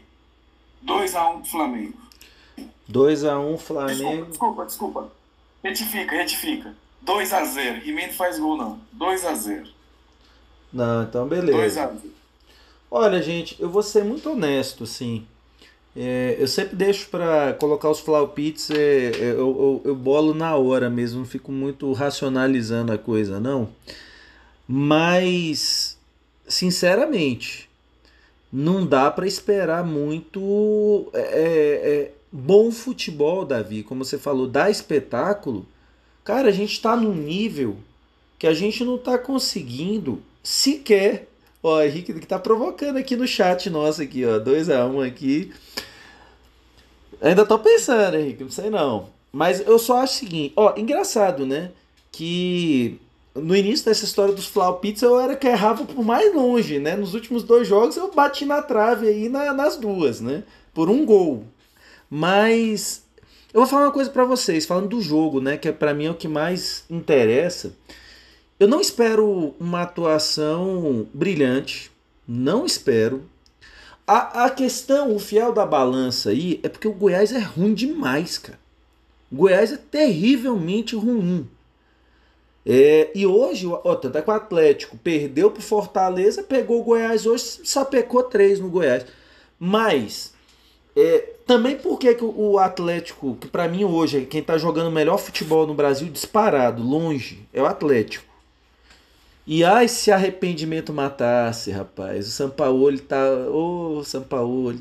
2x1 0.86 1.40
pro 1.40 1.44
Flamengo. 1.46 1.94
2x1 2.86 3.56
Flamengo. 3.56 4.26
Desculpa, 4.26 4.66
desculpa, 4.66 4.66
desculpa. 4.66 5.12
Retifica, 5.64 6.14
retifica. 6.14 6.74
2x0. 7.02 7.80
Rimendo 7.80 8.12
faz 8.12 8.38
gol, 8.38 8.58
não. 8.58 8.78
2x0. 8.94 9.68
Não, 10.70 11.02
então 11.02 11.26
beleza. 11.26 11.88
2x0. 11.88 12.10
Olha, 12.90 13.22
gente, 13.22 13.56
eu 13.58 13.70
vou 13.70 13.82
ser 13.82 14.04
muito 14.04 14.28
honesto, 14.28 14.84
assim. 14.84 15.26
É, 15.96 16.36
eu 16.38 16.46
sempre 16.46 16.76
deixo 16.76 17.08
para 17.08 17.54
colocar 17.54 17.88
os 17.88 18.00
flaupites, 18.00 18.70
é, 18.70 19.12
é, 19.12 19.30
eu, 19.30 19.38
eu, 19.38 19.82
eu, 19.86 19.94
bolo 19.94 20.34
na 20.34 20.54
hora 20.56 20.90
mesmo, 20.90 21.20
não 21.20 21.26
fico 21.26 21.50
muito 21.50 21.90
racionalizando 21.94 22.92
a 22.92 22.98
coisa, 22.98 23.40
não. 23.40 23.70
Mas, 24.68 25.98
sinceramente, 26.46 27.71
não 28.52 28.84
dá 28.84 29.10
para 29.10 29.26
esperar 29.26 29.82
muito 29.82 31.08
é, 31.14 31.20
é, 31.20 31.90
é, 31.90 32.12
bom 32.30 32.70
futebol, 32.70 33.46
Davi. 33.46 33.82
Como 33.82 34.04
você 34.04 34.18
falou, 34.18 34.46
dá 34.46 34.68
espetáculo. 34.68 35.66
Cara, 36.22 36.48
a 36.48 36.52
gente 36.52 36.72
está 36.72 36.94
num 36.94 37.14
nível 37.14 37.78
que 38.38 38.46
a 38.46 38.52
gente 38.52 38.84
não 38.84 38.96
está 38.96 39.16
conseguindo 39.16 40.22
sequer. 40.42 41.28
Ó, 41.62 41.80
Henrique 41.80 42.12
que 42.12 42.26
tá 42.26 42.38
provocando 42.38 42.98
aqui 42.98 43.16
no 43.16 43.26
chat 43.26 43.70
nosso 43.70 44.02
aqui, 44.02 44.24
ó, 44.26 44.38
2 44.38 44.68
a 44.68 44.84
1 44.84 44.96
um 44.96 45.00
aqui. 45.00 45.52
Ainda 47.20 47.46
tô 47.46 47.58
pensando, 47.58 48.16
Henrique, 48.16 48.42
não 48.42 48.50
sei 48.50 48.68
não. 48.68 49.08
Mas 49.32 49.60
eu 49.60 49.78
só 49.78 49.98
acho 49.98 50.14
o 50.14 50.18
seguinte, 50.18 50.52
ó, 50.56 50.74
engraçado, 50.76 51.46
né? 51.46 51.70
Que 52.10 53.00
no 53.34 53.56
início 53.56 53.86
dessa 53.86 54.04
história 54.04 54.34
dos 54.34 54.46
Flau 54.46 54.78
Pizza 54.78 55.06
eu 55.06 55.18
era 55.18 55.34
que 55.34 55.46
errava 55.46 55.84
por 55.84 56.04
mais 56.04 56.34
longe, 56.34 56.78
né? 56.78 56.96
Nos 56.96 57.14
últimos 57.14 57.42
dois 57.42 57.66
jogos 57.66 57.96
eu 57.96 58.10
bati 58.12 58.44
na 58.44 58.60
trave 58.60 59.08
aí 59.08 59.28
na, 59.28 59.52
nas 59.52 59.76
duas, 59.76 60.20
né? 60.20 60.44
Por 60.74 60.90
um 60.90 61.04
gol. 61.04 61.44
Mas 62.10 63.04
eu 63.54 63.60
vou 63.60 63.68
falar 63.68 63.86
uma 63.86 63.92
coisa 63.92 64.10
para 64.10 64.24
vocês, 64.24 64.66
falando 64.66 64.88
do 64.88 65.00
jogo, 65.00 65.40
né? 65.40 65.56
Que 65.56 65.68
é 65.68 65.72
para 65.72 65.94
mim 65.94 66.06
é 66.06 66.10
o 66.10 66.14
que 66.14 66.28
mais 66.28 66.84
interessa. 66.90 67.74
Eu 68.60 68.68
não 68.68 68.80
espero 68.80 69.54
uma 69.58 69.82
atuação 69.82 71.06
brilhante, 71.12 71.90
não 72.28 72.66
espero. 72.66 73.24
A, 74.06 74.44
a 74.44 74.50
questão, 74.50 75.14
o 75.14 75.18
fiel 75.18 75.52
da 75.52 75.64
balança 75.64 76.30
aí, 76.30 76.60
é 76.62 76.68
porque 76.68 76.86
o 76.86 76.92
Goiás 76.92 77.32
é 77.32 77.38
ruim 77.38 77.72
demais, 77.72 78.36
cara. 78.36 78.58
O 79.30 79.36
Goiás 79.36 79.72
é 79.72 79.76
terrivelmente 79.76 80.94
ruim. 80.94 81.48
É, 82.64 83.10
e 83.14 83.26
hoje, 83.26 83.66
ó, 83.66 83.94
tanto 83.96 84.18
é 84.18 84.22
que 84.22 84.30
o 84.30 84.32
Atlético 84.32 84.96
perdeu 84.96 85.50
pro 85.50 85.62
Fortaleza, 85.62 86.42
pegou 86.42 86.80
o 86.80 86.84
Goiás 86.84 87.26
hoje, 87.26 87.60
sapecou 87.64 88.22
três 88.22 88.60
no 88.60 88.70
Goiás. 88.70 89.04
Mas, 89.58 90.32
é, 90.96 91.18
também 91.46 91.76
porque 91.76 92.14
que 92.14 92.24
o 92.24 92.58
Atlético, 92.58 93.36
que 93.40 93.48
para 93.48 93.68
mim 93.68 93.84
hoje 93.84 94.18
é 94.18 94.24
quem 94.24 94.42
tá 94.42 94.56
jogando 94.58 94.88
o 94.88 94.92
melhor 94.92 95.18
futebol 95.18 95.66
no 95.66 95.74
Brasil 95.74 96.08
disparado, 96.08 96.82
longe, 96.82 97.46
é 97.52 97.60
o 97.60 97.66
Atlético. 97.66 98.32
E 99.46 99.64
ai, 99.64 99.88
se 99.88 100.12
arrependimento 100.12 100.92
matasse, 100.92 101.70
rapaz. 101.72 102.28
O 102.28 102.30
Sampaoli 102.30 103.00
tá. 103.00 103.24
Ô, 103.50 103.98
oh, 103.98 104.04
Sampaoli. 104.04 104.80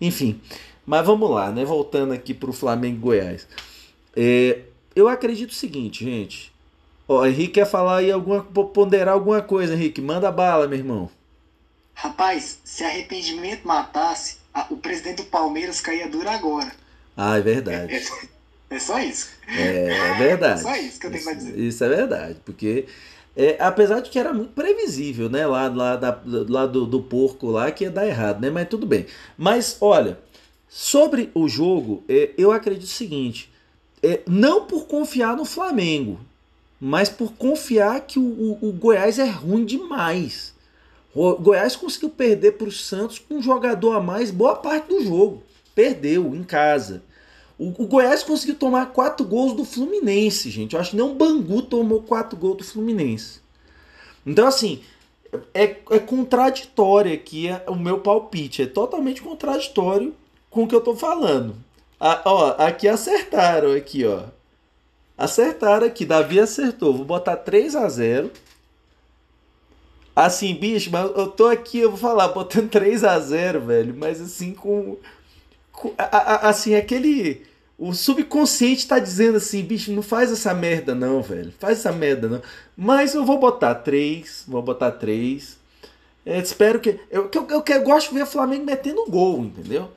Enfim, 0.00 0.40
mas 0.84 1.06
vamos 1.06 1.30
lá, 1.30 1.52
né? 1.52 1.64
Voltando 1.64 2.12
aqui 2.12 2.34
pro 2.34 2.52
Flamengo 2.52 3.00
Goiás. 3.00 3.46
É, 4.14 4.62
eu 4.94 5.08
acredito 5.08 5.50
o 5.50 5.54
seguinte, 5.54 6.04
gente. 6.04 6.52
Ó, 7.08 7.24
Henrique 7.24 7.54
quer 7.54 7.66
falar 7.66 7.98
aí 7.98 8.10
alguma, 8.10 8.42
ponderar 8.42 9.14
alguma 9.14 9.40
coisa, 9.40 9.74
Henrique. 9.74 10.00
Manda 10.00 10.30
bala, 10.32 10.66
meu 10.66 10.78
irmão. 10.78 11.10
Rapaz, 11.94 12.58
se 12.64 12.84
arrependimento 12.84 13.66
matasse, 13.66 14.38
a, 14.52 14.66
o 14.70 14.76
presidente 14.76 15.18
do 15.18 15.24
Palmeiras 15.24 15.80
caía 15.80 16.08
duro 16.08 16.28
agora. 16.28 16.72
Ah, 17.16 17.38
é 17.38 17.40
verdade. 17.40 17.94
É, 17.94 17.98
é, 17.98 18.76
é 18.76 18.78
só 18.78 18.98
isso. 18.98 19.30
É, 19.48 19.88
é 19.88 20.14
verdade. 20.18 20.60
É 20.60 20.62
só 20.62 20.76
isso 20.76 21.00
que 21.00 21.06
eu 21.06 21.10
tenho 21.10 21.20
isso, 21.20 21.30
pra 21.30 21.38
dizer. 21.38 21.58
Isso 21.58 21.84
é 21.84 21.88
verdade, 21.88 22.40
porque 22.44 22.86
é, 23.36 23.56
apesar 23.60 24.00
de 24.00 24.08
que 24.08 24.18
era 24.18 24.32
muito 24.32 24.52
previsível, 24.52 25.28
né? 25.28 25.46
Lá, 25.46 25.68
lá, 25.68 25.96
da, 25.96 26.20
lá 26.24 26.66
do, 26.66 26.86
do 26.86 27.02
porco 27.02 27.50
lá 27.50 27.70
que 27.70 27.84
ia 27.84 27.90
dar 27.90 28.06
errado, 28.06 28.40
né? 28.40 28.50
Mas 28.50 28.68
tudo 28.68 28.86
bem. 28.86 29.06
Mas 29.36 29.76
olha, 29.80 30.18
sobre 30.68 31.30
o 31.34 31.46
jogo, 31.46 32.02
é, 32.08 32.30
eu 32.38 32.50
acredito 32.50 32.84
o 32.84 32.86
seguinte: 32.86 33.52
é, 34.02 34.20
não 34.26 34.64
por 34.64 34.86
confiar 34.86 35.36
no 35.36 35.44
Flamengo, 35.44 36.18
mas 36.80 37.08
por 37.08 37.32
confiar 37.32 38.00
que 38.02 38.18
o, 38.18 38.22
o, 38.22 38.68
o 38.68 38.72
Goiás 38.72 39.18
é 39.18 39.24
ruim 39.24 39.64
demais. 39.64 40.54
O 41.14 41.34
Goiás 41.36 41.74
conseguiu 41.74 42.10
perder 42.10 42.52
para 42.52 42.68
o 42.68 42.72
Santos 42.72 43.18
com 43.18 43.36
um 43.36 43.42
jogador 43.42 43.92
a 43.92 44.00
mais 44.00 44.30
boa 44.30 44.54
parte 44.56 44.88
do 44.88 45.02
jogo. 45.02 45.42
Perdeu 45.74 46.34
em 46.34 46.42
casa. 46.42 47.02
O, 47.58 47.68
o, 47.82 47.86
Goiás 47.86 48.22
conseguiu 48.22 48.54
tomar 48.54 48.92
quatro 48.92 49.24
gols 49.24 49.54
do 49.54 49.64
Fluminense, 49.64 50.50
gente. 50.50 50.74
Eu 50.74 50.80
acho 50.80 50.90
que 50.90 50.96
nem 50.96 51.06
o 51.06 51.14
Bangu 51.14 51.62
tomou 51.62 52.02
quatro 52.02 52.36
gols 52.36 52.58
do 52.58 52.64
Fluminense. 52.64 53.40
Então, 54.26 54.46
assim, 54.46 54.82
é, 55.54 55.76
é 55.90 55.98
contraditório 55.98 57.14
aqui 57.14 57.48
é, 57.48 57.64
o 57.66 57.74
meu 57.74 58.00
palpite. 58.00 58.60
É 58.60 58.66
totalmente 58.66 59.22
contraditório 59.22 60.14
com 60.50 60.64
o 60.64 60.68
que 60.68 60.74
eu 60.74 60.80
tô 60.82 60.94
falando. 60.94 61.56
Ah, 61.98 62.20
ó, 62.26 62.54
aqui 62.58 62.86
acertaram, 62.86 63.72
aqui, 63.72 64.04
ó. 64.04 64.24
Acertaram 65.16 65.86
aqui, 65.86 66.04
Davi 66.04 66.38
acertou. 66.38 66.94
Vou 66.94 67.04
botar 67.04 67.36
3 67.36 67.74
a 67.74 67.88
0 67.88 68.30
Assim, 70.14 70.54
bicho, 70.54 70.90
mas 70.90 71.10
eu 71.14 71.26
tô 71.26 71.46
aqui, 71.46 71.80
eu 71.80 71.90
vou 71.90 71.98
falar, 71.98 72.28
botando 72.28 72.70
3 72.70 73.04
a 73.04 73.18
0 73.20 73.60
velho, 73.60 73.94
mas 73.94 74.18
assim, 74.18 74.54
com. 74.54 74.96
com 75.70 75.92
a, 75.98 76.04
a, 76.04 76.48
assim, 76.48 76.74
aquele. 76.74 77.44
O 77.78 77.92
subconsciente 77.92 78.88
tá 78.88 78.98
dizendo 78.98 79.36
assim, 79.36 79.62
bicho, 79.62 79.92
não 79.92 80.02
faz 80.02 80.32
essa 80.32 80.54
merda 80.54 80.94
não, 80.94 81.20
velho. 81.20 81.52
Faz 81.58 81.80
essa 81.80 81.92
merda 81.92 82.28
não. 82.28 82.42
Mas 82.74 83.14
eu 83.14 83.26
vou 83.26 83.38
botar 83.38 83.74
3, 83.74 84.44
vou 84.48 84.62
botar 84.62 84.92
3. 84.92 85.58
É, 86.24 86.38
espero 86.38 86.80
que. 86.80 86.98
Eu, 87.10 87.30
eu, 87.34 87.46
eu, 87.50 87.64
eu 87.66 87.82
gosto 87.82 88.08
de 88.08 88.14
ver 88.14 88.22
o 88.22 88.26
Flamengo 88.26 88.64
metendo 88.64 89.04
gol, 89.10 89.40
entendeu? 89.40 89.90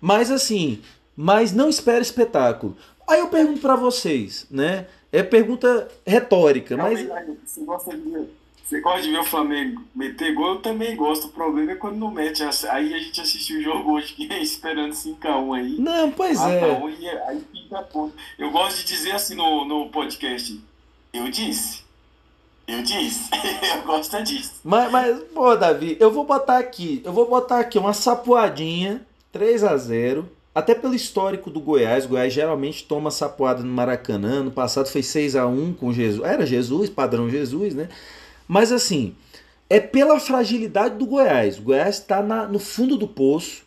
Mas 0.00 0.30
assim, 0.30 0.80
mas 1.14 1.52
não 1.52 1.68
espero 1.68 2.00
espetáculo. 2.00 2.74
Aí 3.12 3.20
eu 3.20 3.28
pergunto 3.28 3.60
para 3.60 3.76
vocês, 3.76 4.46
né? 4.50 4.86
É 5.12 5.22
pergunta 5.22 5.86
retórica, 6.06 6.78
mas. 6.78 7.06
Você 7.44 7.62
gosta, 7.62 7.94
de 7.94 8.10
ver, 8.10 8.26
você 8.64 8.80
gosta 8.80 9.02
de 9.02 9.10
ver 9.10 9.18
o 9.18 9.24
Flamengo 9.24 9.82
meter 9.94 10.32
gol? 10.32 10.54
Eu 10.54 10.62
também 10.62 10.96
gosto. 10.96 11.26
O 11.26 11.30
problema 11.30 11.72
é 11.72 11.74
quando 11.74 11.98
não 11.98 12.10
mete. 12.10 12.42
Aí 12.70 12.94
a 12.94 12.98
gente 12.98 13.20
assistiu 13.20 13.60
o 13.60 13.62
jogo 13.62 13.92
hoje 13.92 14.16
esperando 14.40 14.94
5x1 14.94 15.58
aí. 15.58 15.76
Não, 15.78 16.10
pois 16.10 16.40
é. 16.40 16.62
E 17.00 17.08
aí 17.10 17.44
fica 17.52 17.82
ponto. 17.82 18.14
Eu 18.38 18.50
gosto 18.50 18.78
de 18.78 18.86
dizer 18.86 19.12
assim 19.12 19.34
no, 19.34 19.66
no 19.66 19.90
podcast. 19.90 20.58
Eu 21.12 21.28
disse. 21.28 21.82
Eu 22.66 22.82
disse. 22.82 23.28
eu 23.76 23.82
gosto 23.82 24.22
disso. 24.22 24.54
Mas, 24.64 24.90
mas, 24.90 25.22
pô, 25.34 25.54
Davi, 25.54 25.98
eu 26.00 26.10
vou 26.10 26.24
botar 26.24 26.56
aqui. 26.56 27.02
Eu 27.04 27.12
vou 27.12 27.28
botar 27.28 27.58
aqui 27.58 27.78
uma 27.78 27.92
sapuadinha. 27.92 29.06
3 29.32 29.64
a 29.64 29.76
0 29.76 30.41
até 30.54 30.74
pelo 30.74 30.94
histórico 30.94 31.50
do 31.50 31.60
Goiás, 31.60 32.04
o 32.04 32.08
Goiás 32.08 32.32
geralmente 32.32 32.84
toma 32.84 33.10
sapoada 33.10 33.62
no 33.62 33.72
Maracanã. 33.72 34.42
No 34.42 34.50
passado 34.50 34.88
foi 34.88 35.02
6 35.02 35.36
a 35.36 35.46
1 35.46 35.74
com 35.74 35.92
Jesus. 35.92 36.28
Era 36.28 36.44
Jesus, 36.44 36.90
padrão 36.90 37.30
Jesus, 37.30 37.74
né? 37.74 37.88
Mas 38.46 38.70
assim, 38.70 39.14
é 39.70 39.80
pela 39.80 40.20
fragilidade 40.20 40.96
do 40.96 41.06
Goiás. 41.06 41.58
O 41.58 41.62
Goiás 41.62 41.98
está 41.98 42.22
no 42.22 42.58
fundo 42.58 42.96
do 42.98 43.08
poço. 43.08 43.62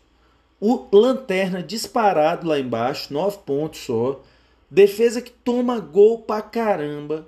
O 0.61 0.85
Lanterna 0.91 1.63
disparado 1.63 2.47
lá 2.47 2.59
embaixo, 2.59 3.13
9 3.13 3.39
pontos 3.45 3.81
só. 3.81 4.21
Defesa 4.69 5.21
que 5.21 5.31
toma 5.31 5.79
gol 5.79 6.19
pra 6.19 6.41
caramba. 6.41 7.27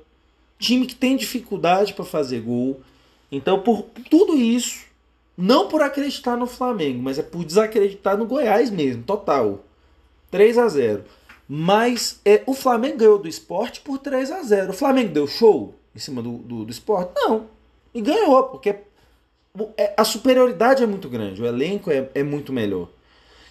Time 0.60 0.86
que 0.86 0.96
tem 0.96 1.16
dificuldade 1.16 1.94
para 1.94 2.06
fazer 2.06 2.42
gol. 2.42 2.82
Então, 3.32 3.60
por 3.60 3.86
tudo 4.10 4.36
isso, 4.38 4.87
não 5.38 5.68
por 5.68 5.84
acreditar 5.84 6.36
no 6.36 6.48
Flamengo, 6.48 7.02
mas 7.02 7.20
é 7.20 7.24
por 7.24 7.46
desacreditar 7.46 8.18
no 8.18 8.26
Goiás 8.26 8.72
mesmo, 8.72 9.04
total. 9.04 9.64
3 10.32 10.58
a 10.58 10.68
0 10.68 11.06
Mas 11.48 12.20
é, 12.26 12.44
o 12.46 12.54
Flamengo 12.54 12.98
ganhou 12.98 13.20
do 13.20 13.30
esporte 13.30 13.80
por 13.80 13.98
3 13.98 14.30
a 14.30 14.42
0 14.42 14.72
O 14.72 14.74
Flamengo 14.74 15.14
deu 15.14 15.26
show 15.26 15.74
em 15.96 16.00
cima 16.00 16.22
do, 16.22 16.40
do, 16.40 16.66
do 16.66 16.72
esporte? 16.72 17.12
Não. 17.16 17.46
E 17.94 18.02
ganhou, 18.02 18.44
porque 18.46 18.76
é, 19.78 19.94
a 19.96 20.04
superioridade 20.04 20.84
é 20.84 20.88
muito 20.88 21.10
grande, 21.10 21.42
o 21.42 21.46
elenco 21.46 21.90
é, 21.90 22.10
é 22.14 22.24
muito 22.24 22.52
melhor. 22.52 22.90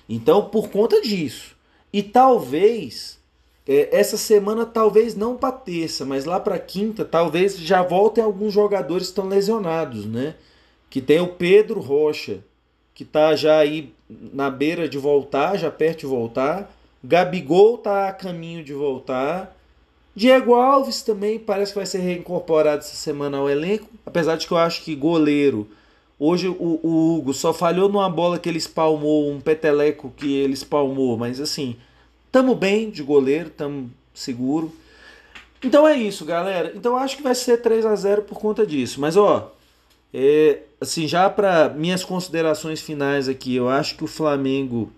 Então, 0.09 0.49
por 0.49 0.69
conta 0.69 1.01
disso. 1.01 1.57
E 1.93 2.03
talvez, 2.03 3.19
é, 3.67 3.89
essa 3.97 4.17
semana, 4.17 4.65
talvez 4.65 5.17
não 5.17 5.37
para 5.37 5.53
terça, 5.53 6.05
mas 6.05 6.25
lá 6.25 6.39
para 6.39 6.59
quinta, 6.59 7.05
talvez 7.05 7.57
já 7.57 7.83
voltem 7.83 8.23
alguns 8.23 8.53
jogadores 8.53 9.07
que 9.07 9.13
estão 9.13 9.27
lesionados, 9.27 10.07
né? 10.07 10.37
Que 10.97 11.03
tem 11.03 11.21
o 11.21 11.29
Pedro 11.29 11.79
Rocha, 11.79 12.39
que 12.95 13.03
está 13.03 13.37
já 13.37 13.59
aí 13.59 13.93
na 14.09 14.49
beira 14.49 14.89
de 14.89 14.97
voltar, 14.97 15.59
já 15.59 15.71
perto 15.71 15.99
de 15.99 16.07
voltar. 16.07 16.75
Gabigol 17.05 17.75
está 17.75 18.09
a 18.09 18.13
caminho 18.15 18.65
de 18.65 18.73
voltar. 18.73 19.55
Diego 20.15 20.55
Alves 20.55 21.03
também 21.03 21.39
parece 21.39 21.73
que 21.73 21.79
vai 21.79 21.85
ser 21.85 21.99
reincorporado 21.99 22.79
essa 22.79 22.97
semana 22.97 23.37
ao 23.37 23.51
elenco, 23.51 23.91
apesar 24.07 24.37
de 24.37 24.47
que 24.47 24.55
eu 24.55 24.57
acho 24.57 24.83
que 24.85 24.95
goleiro. 24.95 25.69
Hoje 26.19 26.49
o, 26.49 26.81
o 26.83 27.19
Hugo 27.19 27.35
só 27.35 27.53
falhou 27.53 27.91
numa 27.91 28.09
bola 28.09 28.39
que 28.39 28.49
ele 28.49 28.57
espalmou, 28.57 29.31
um 29.31 29.39
peteleco 29.39 30.11
que 30.17 30.35
ele 30.35 30.55
espalmou, 30.55 31.19
mas 31.19 31.43
assim, 31.43 31.77
tamo 32.33 32.55
bem 32.55 32.89
de 32.89 33.03
goleiro, 33.03 33.51
tamo 33.51 33.91
seguro. 34.15 34.73
Então 35.63 35.87
é 35.87 35.95
isso, 35.95 36.25
galera. 36.25 36.73
Então 36.75 36.93
eu 36.93 36.99
acho 36.99 37.19
que 37.19 37.23
vai 37.23 37.35
ser 37.35 37.59
3 37.59 37.85
a 37.85 37.95
0 37.95 38.23
por 38.23 38.39
conta 38.39 38.67
disso. 38.67 38.99
Mas 38.99 39.15
ó, 39.15 39.53
é, 40.13 40.63
assim, 40.81 41.07
já 41.07 41.29
para 41.29 41.69
minhas 41.71 42.05
considerações 42.05 42.81
finais 42.81 43.29
aqui, 43.29 43.55
eu 43.55 43.69
acho 43.69 43.97
que 43.97 44.05
o 44.05 44.09
Flamengo 44.09 44.93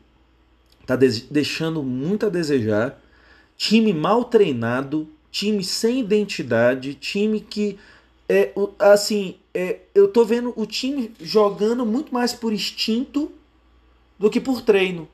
tá 0.86 0.96
deixando 0.96 1.82
muito 1.82 2.26
a 2.26 2.28
desejar. 2.28 3.00
Time 3.56 3.92
mal 3.92 4.24
treinado, 4.24 5.08
time 5.30 5.62
sem 5.64 6.00
identidade, 6.00 6.94
time 6.94 7.40
que 7.40 7.78
é 8.28 8.52
assim, 8.78 9.36
é, 9.52 9.80
eu 9.94 10.08
tô 10.08 10.24
vendo 10.24 10.52
o 10.54 10.66
time 10.66 11.12
jogando 11.20 11.84
muito 11.84 12.12
mais 12.12 12.32
por 12.32 12.52
instinto 12.52 13.32
do 14.18 14.30
que 14.30 14.40
por 14.40 14.60
treino. 14.60 15.08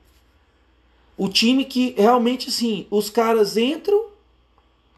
O 1.16 1.28
time 1.28 1.64
que 1.64 1.94
realmente 1.96 2.48
assim, 2.48 2.86
os 2.90 3.08
caras 3.08 3.56
entram, 3.56 4.06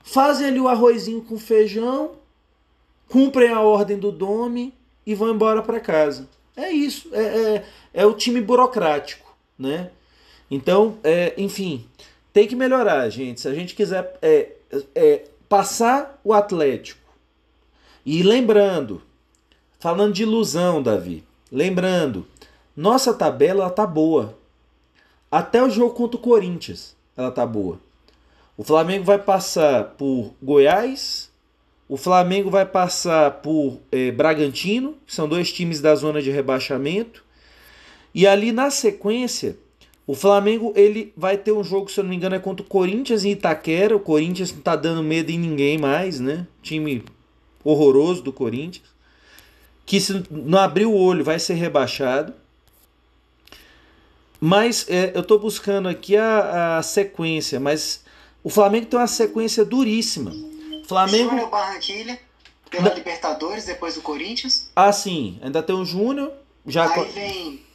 fazem 0.03 0.49
ali 0.49 0.61
o 0.61 0.69
arrozinho 0.69 1.21
com 1.21 1.39
feijão, 1.39 2.13
cumprem 3.09 3.51
a 3.51 3.61
ordem 3.61 3.99
do 3.99 4.11
Dome 4.11 4.75
e 5.07 5.15
vão 5.15 5.31
embora 5.31 5.63
para 5.63 5.79
casa. 5.79 6.29
É 6.57 6.71
isso, 6.71 7.09
é, 7.13 7.23
é, 7.23 7.65
é, 7.95 8.07
o 8.07 8.15
time 8.15 8.41
burocrático, 8.41 9.35
né? 9.59 9.91
Então, 10.51 10.99
é, 11.05 11.35
enfim, 11.37 11.87
tem 12.33 12.49
que 12.49 12.57
melhorar, 12.57 13.09
gente. 13.09 13.41
Se 13.41 13.49
a 13.49 13.55
gente 13.55 13.75
quiser 13.75 14.19
é, 14.21 14.53
é, 14.95 15.25
passar 15.49 16.21
o 16.25 16.33
Atlético. 16.33 17.01
E 18.05 18.23
lembrando, 18.23 19.03
falando 19.79 20.15
de 20.15 20.23
ilusão, 20.23 20.83
Davi, 20.83 21.25
lembrando, 21.51 22.27
nossa 22.77 23.13
tabela 23.13 23.65
ela 23.65 23.71
tá 23.71 23.87
boa. 23.87 24.37
Até 25.31 25.63
o 25.63 25.71
jogo 25.71 25.95
contra 25.95 26.17
o 26.17 26.23
Corinthians, 26.23 26.97
ela 27.17 27.31
tá 27.31 27.45
boa. 27.45 27.81
O 28.57 28.65
Flamengo 28.65 29.05
vai 29.05 29.19
passar 29.19 29.85
por 29.99 30.33
Goiás, 30.43 31.31
o 31.89 31.97
Flamengo 31.97 32.51
vai 32.51 32.67
passar 32.67 33.31
por 33.43 33.81
eh, 33.93 34.11
Bragantino, 34.11 34.97
que 35.07 35.15
são 35.15 35.29
dois 35.29 35.53
times 35.53 35.81
da 35.81 35.95
zona 35.95 36.21
de 36.21 36.31
rebaixamento. 36.31 37.23
E 38.13 38.27
ali 38.27 38.51
na 38.51 38.71
sequência, 38.71 39.57
o 40.07 40.15
Flamengo 40.15 40.73
ele 40.75 41.13
vai 41.17 41.37
ter 41.37 41.53
um 41.53 41.63
jogo, 41.63 41.91
se 41.91 42.01
eu 42.01 42.05
não 42.05 42.11
me 42.11 42.17
engano, 42.17 42.35
é 42.35 42.41
contra 42.41 42.65
o 42.65 42.69
Corinthians 42.69 43.25
em 43.25 43.31
Itaquera. 43.31 43.95
O 43.95 44.01
Corinthians 44.01 44.53
não 44.53 44.61
tá 44.61 44.75
dando 44.75 45.03
medo 45.03 45.31
em 45.31 45.39
ninguém 45.39 45.79
mais, 45.79 46.19
né? 46.19 46.47
Time 46.61 47.05
horroroso 47.63 48.23
do 48.23 48.33
Corinthians. 48.33 48.87
Que 49.85 50.01
se 50.01 50.25
não 50.31 50.59
abrir 50.59 50.87
o 50.87 50.95
olho 50.95 51.23
vai 51.23 51.39
ser 51.39 51.55
rebaixado. 51.55 52.35
Mas 54.41 54.87
é, 54.89 55.13
eu 55.15 55.23
tô 55.23 55.39
buscando 55.39 55.89
aqui 55.89 56.17
a, 56.17 56.79
a 56.79 56.83
sequência, 56.83 57.61
mas 57.61 58.05
o 58.43 58.51
Flamengo 58.51 58.87
tem 58.87 58.99
uma 58.99 59.07
sequência 59.07 59.65
duríssima. 59.65 60.33
Flamengo. 60.87 61.31
Júnior 61.31 61.51
Barranquilha, 61.51 62.19
pela 62.71 62.93
Libertadores, 62.95 63.65
depois 63.65 63.95
do 63.95 64.03
Corinthians. 64.03 64.71
Ah, 64.75 64.93
sim. 64.93 65.39
Ainda 65.43 65.63
tem 65.63 65.75
o 65.75 65.85
Júnior. 65.85 66.33
Já... 66.67 66.91
Aí 66.93 67.05
vem 67.11 67.67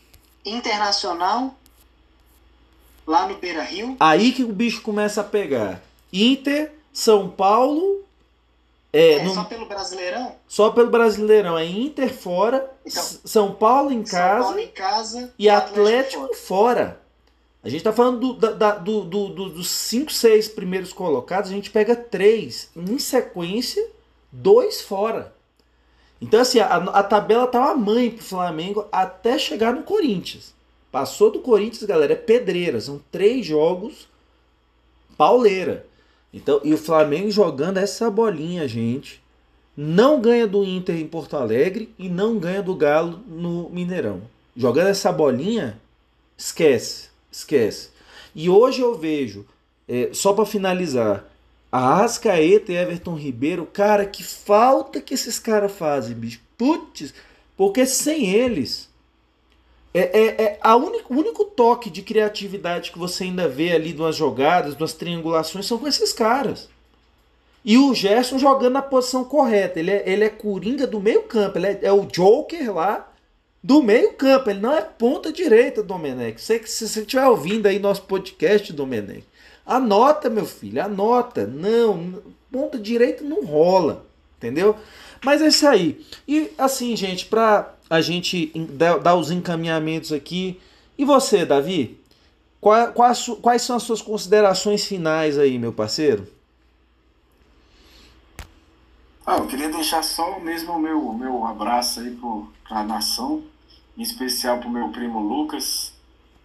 Internacional, 0.44 1.56
lá 3.06 3.28
no 3.28 3.36
Beira 3.36 3.64
Rio. 3.64 3.96
Aí 4.00 4.32
que 4.32 4.44
o 4.44 4.52
bicho 4.52 4.82
começa 4.82 5.22
a 5.22 5.24
pegar. 5.24 5.82
Inter, 6.12 6.74
São 6.92 7.30
Paulo. 7.30 8.04
É, 8.92 9.14
é 9.14 9.24
no... 9.24 9.34
só 9.34 9.44
pelo 9.44 9.66
Brasileirão? 9.68 10.36
Só 10.48 10.72
pelo 10.72 10.90
Brasileirão. 10.90 11.58
É 11.58 11.66
Inter 11.66 12.14
fora, 12.14 12.70
então, 12.86 13.04
São 13.24 13.54
Paulo 13.54 13.92
em 13.92 14.06
São 14.06 14.20
casa. 14.20 14.44
Paulo 14.46 14.60
em 14.60 14.68
casa 14.68 15.34
e 15.38 15.50
Atlético, 15.50 15.82
Atlético 15.82 16.36
fora. 16.36 16.36
fora. 16.36 17.01
A 17.64 17.70
gente 17.70 17.80
está 17.80 17.94
falando 17.94 18.34
do, 18.34 18.56
do, 18.56 19.04
do, 19.04 19.30
do, 19.30 19.50
dos 19.50 19.70
5, 19.70 20.12
6 20.12 20.50
primeiros 20.50 20.92
colocados, 20.92 21.52
a 21.52 21.54
gente 21.54 21.70
pega 21.70 21.96
três 21.96 22.72
em 22.76 22.98
sequência, 22.98 23.88
dois 24.32 24.82
fora. 24.82 25.34
Então, 26.20 26.42
assim, 26.42 26.60
a, 26.60 26.76
a 26.76 27.04
tabela 27.04 27.48
tá 27.48 27.60
uma 27.60 27.76
mãe 27.76 28.10
pro 28.10 28.24
Flamengo 28.24 28.88
até 28.92 29.38
chegar 29.38 29.74
no 29.74 29.84
Corinthians. 29.84 30.54
Passou 30.92 31.32
do 31.32 31.40
Corinthians, 31.40 31.84
galera, 31.84 32.14
é 32.14 32.16
pedreira. 32.16 32.82
São 32.82 33.00
três 33.12 33.46
jogos 33.46 34.08
pauleira. 35.22 35.86
Então, 36.34 36.60
e 36.64 36.74
o 36.74 36.78
Flamengo 36.80 37.30
jogando 37.30 37.78
essa 37.78 38.10
bolinha, 38.10 38.68
gente. 38.68 39.22
Não 39.78 40.20
ganha 40.20 40.48
do 40.48 40.64
Inter 40.64 40.96
em 40.96 41.08
Porto 41.08 41.38
Alegre 41.38 41.94
e 41.98 42.10
não 42.10 42.40
ganha 42.40 42.64
do 42.64 42.76
Galo 42.76 43.20
no 43.28 43.70
Mineirão. 43.70 44.24
Jogando 44.58 44.88
essa 44.88 45.12
bolinha, 45.12 45.80
esquece. 46.36 47.11
Esquece. 47.32 47.90
E 48.36 48.50
hoje 48.50 48.82
eu 48.82 48.98
vejo, 48.98 49.46
é, 49.88 50.10
só 50.14 50.34
para 50.34 50.46
finalizar, 50.46 51.26
a 51.72 51.80
Arrascaeta 51.80 52.72
e 52.72 52.76
Everton 52.76 53.16
Ribeiro, 53.16 53.66
cara, 53.66 54.06
que 54.06 54.24
falta 54.24 55.00
que 55.00 55.14
esses 55.14 55.40
caras 55.40 55.72
fazem, 55.72 56.16
bicho. 56.16 56.42
Putz, 56.58 57.14
porque 57.56 57.86
sem 57.86 58.30
eles. 58.30 58.90
É, 59.94 60.20
é, 60.20 60.44
é 60.44 60.60
a 60.62 60.76
único, 60.76 61.14
o 61.14 61.18
único 61.18 61.46
toque 61.46 61.90
de 61.90 62.02
criatividade 62.02 62.92
que 62.92 63.00
você 63.00 63.26
ainda 63.26 63.48
vê 63.48 63.72
ali 63.72 63.94
nas 63.94 64.16
jogadas, 64.16 64.78
nas 64.78 64.94
triangulações, 64.94 65.66
são 65.66 65.78
com 65.78 65.88
esses 65.88 66.14
caras. 66.14 66.70
E 67.64 67.78
o 67.78 67.94
Gerson 67.94 68.38
jogando 68.38 68.74
na 68.74 68.82
posição 68.82 69.24
correta. 69.24 69.80
Ele 69.80 69.92
é, 69.92 70.04
ele 70.10 70.24
é 70.24 70.30
coringa 70.30 70.88
do 70.88 71.00
meio 71.00 71.24
campo. 71.24 71.58
Ele 71.58 71.68
é, 71.68 71.80
é 71.84 71.92
o 71.92 72.06
Joker 72.06 72.74
lá 72.74 73.11
do 73.64 73.82
meio 73.82 74.14
campo. 74.14 74.50
Ele 74.50 74.60
não 74.60 74.74
é 74.74 74.82
ponta 74.82 75.32
direita, 75.32 75.84
Domenech. 75.84 76.42
Se 76.42 76.60
você 76.60 77.02
estiver 77.02 77.26
ouvindo 77.28 77.68
aí 77.68 77.80
nosso 77.80 78.04
podcast, 78.04 78.72
Domenech, 78.74 79.24
anota, 79.66 80.30
meu 80.30 80.46
filho, 80.46 80.84
anota. 80.84 81.46
Não, 81.46 82.22
ponta 82.52 82.78
direita 82.78 83.24
não 83.24 83.46
rola, 83.46 84.06
entendeu? 84.38 84.76
Mas 85.24 85.42
é 85.42 85.48
isso 85.48 85.68
aí. 85.68 86.06
E 86.28 86.52
assim, 86.58 86.96
gente, 86.96 87.26
para 87.26 87.74
a 87.90 88.00
gente 88.00 88.54
dar 89.02 89.16
os 89.16 89.32
encaminhamentos 89.32 90.14
aqui. 90.14 90.60
E 90.98 91.04
você, 91.04 91.46
Davi? 91.46 92.00
Quais, 92.62 93.28
quais 93.42 93.62
são 93.64 93.76
as 93.76 93.84
suas 93.84 94.02
considerações 94.02 94.86
finais 94.86 95.38
aí, 95.38 95.58
meu 95.58 95.74
parceiro? 95.74 96.28
Ah, 99.26 99.38
eu 99.38 99.48
queria 99.48 99.70
deixar 99.70 100.04
só 100.04 100.40
mesmo 100.40 100.74
o 100.74 100.80
meu, 100.80 101.14
meu 101.14 101.46
abraço 101.46 102.00
aí 102.00 102.18
para 102.68 102.80
a 102.80 102.84
nação, 102.84 103.44
em 103.98 104.02
especial 104.02 104.60
para 104.60 104.68
o 104.68 104.72
meu 104.72 104.90
primo 104.90 105.20
Lucas, 105.20 105.94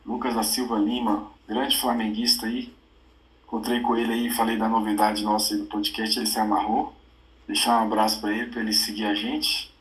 Lucas 0.04 0.34
da 0.34 0.42
Silva 0.42 0.78
Lima, 0.78 1.30
grande 1.48 1.76
flamenguista 1.76 2.46
aí. 2.46 2.72
Encontrei 3.44 3.80
com 3.80 3.96
ele 3.96 4.12
aí, 4.12 4.30
falei 4.30 4.56
da 4.56 4.68
novidade 4.68 5.22
nossa 5.22 5.54
aí 5.54 5.60
do 5.60 5.66
podcast, 5.66 6.18
ele 6.18 6.26
se 6.26 6.38
amarrou. 6.38 6.92
Deixar 7.46 7.80
um 7.80 7.84
abraço 7.84 8.20
para 8.20 8.32
ele, 8.32 8.50
para 8.50 8.60
ele 8.60 8.72
seguir 8.72 9.06
a 9.06 9.14
gente. 9.14 9.72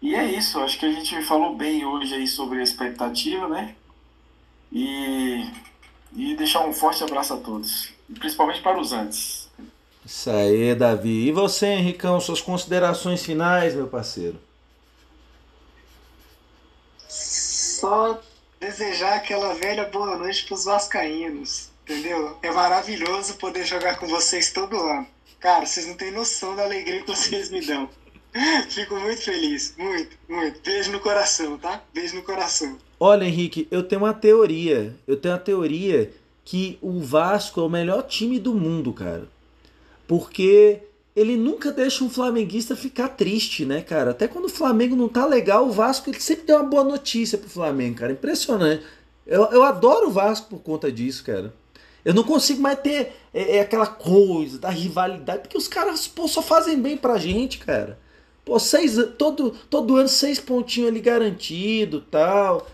E 0.00 0.14
é 0.14 0.24
isso, 0.24 0.60
acho 0.60 0.78
que 0.78 0.86
a 0.86 0.92
gente 0.92 1.20
falou 1.22 1.54
bem 1.56 1.84
hoje 1.84 2.14
aí 2.14 2.26
sobre 2.26 2.60
a 2.60 2.62
expectativa, 2.62 3.48
né? 3.48 3.74
E, 4.72 5.44
e 6.14 6.36
deixar 6.36 6.66
um 6.66 6.72
forte 6.72 7.02
abraço 7.02 7.34
a 7.34 7.38
todos, 7.38 7.88
principalmente 8.18 8.60
para 8.60 8.80
os 8.80 8.92
antes. 8.92 9.48
Isso 10.04 10.30
aí, 10.30 10.74
Davi. 10.74 11.26
E 11.26 11.32
você, 11.32 11.66
Henricão, 11.66 12.20
suas 12.20 12.40
considerações 12.40 13.24
finais, 13.24 13.74
meu 13.74 13.88
parceiro? 13.88 14.38
Só 17.86 18.20
desejar 18.58 19.14
aquela 19.14 19.54
velha 19.54 19.84
boa 19.84 20.16
noite 20.18 20.44
para 20.44 20.56
os 20.56 20.64
vascaínos, 20.64 21.70
entendeu? 21.84 22.36
É 22.42 22.50
maravilhoso 22.50 23.34
poder 23.34 23.64
jogar 23.64 23.96
com 23.96 24.08
vocês 24.08 24.52
todo 24.52 24.76
ano. 24.76 25.06
Cara, 25.38 25.64
vocês 25.64 25.86
não 25.86 25.94
têm 25.94 26.10
noção 26.10 26.56
da 26.56 26.64
alegria 26.64 27.02
que 27.02 27.06
vocês 27.06 27.48
me 27.48 27.64
dão. 27.64 27.88
Fico 28.70 28.96
muito 28.96 29.22
feliz, 29.22 29.72
muito, 29.78 30.18
muito. 30.28 30.60
Beijo 30.62 30.90
no 30.90 30.98
coração, 30.98 31.56
tá? 31.58 31.80
Beijo 31.94 32.16
no 32.16 32.24
coração. 32.24 32.76
Olha, 32.98 33.24
Henrique, 33.24 33.68
eu 33.70 33.84
tenho 33.84 34.00
uma 34.00 34.12
teoria. 34.12 34.92
Eu 35.06 35.16
tenho 35.16 35.34
uma 35.34 35.40
teoria 35.40 36.12
que 36.44 36.80
o 36.82 37.00
Vasco 37.00 37.60
é 37.60 37.62
o 37.62 37.68
melhor 37.68 38.02
time 38.02 38.40
do 38.40 38.52
mundo, 38.52 38.92
cara. 38.92 39.28
Porque 40.08 40.80
ele 41.16 41.34
nunca 41.34 41.72
deixa 41.72 42.04
um 42.04 42.10
flamenguista 42.10 42.76
ficar 42.76 43.08
triste, 43.08 43.64
né, 43.64 43.80
cara? 43.80 44.10
Até 44.10 44.28
quando 44.28 44.44
o 44.44 44.50
Flamengo 44.50 44.94
não 44.94 45.08
tá 45.08 45.24
legal, 45.24 45.66
o 45.66 45.72
Vasco 45.72 46.10
ele 46.10 46.20
sempre 46.20 46.44
deu 46.44 46.56
uma 46.56 46.68
boa 46.68 46.84
notícia 46.84 47.38
pro 47.38 47.48
Flamengo, 47.48 47.96
cara. 48.00 48.12
Impressionante. 48.12 48.84
Eu, 49.26 49.44
eu 49.46 49.62
adoro 49.62 50.08
o 50.08 50.10
Vasco 50.10 50.50
por 50.50 50.60
conta 50.60 50.92
disso, 50.92 51.24
cara. 51.24 51.54
Eu 52.04 52.12
não 52.12 52.22
consigo 52.22 52.60
mais 52.60 52.78
ter 52.80 53.14
é, 53.32 53.56
é 53.56 53.60
aquela 53.60 53.86
coisa 53.86 54.58
da 54.58 54.68
rivalidade, 54.68 55.40
porque 55.40 55.56
os 55.56 55.66
caras 55.66 56.06
pô, 56.06 56.28
só 56.28 56.42
fazem 56.42 56.78
bem 56.78 56.98
pra 56.98 57.16
gente, 57.16 57.58
cara. 57.58 57.98
Pô, 58.44 58.58
seis, 58.58 58.96
todo, 59.16 59.52
todo 59.70 59.96
ano 59.96 60.08
seis 60.08 60.38
pontinhos 60.38 60.90
ali 60.90 61.00
garantido 61.00 62.02
tal. 62.02 62.66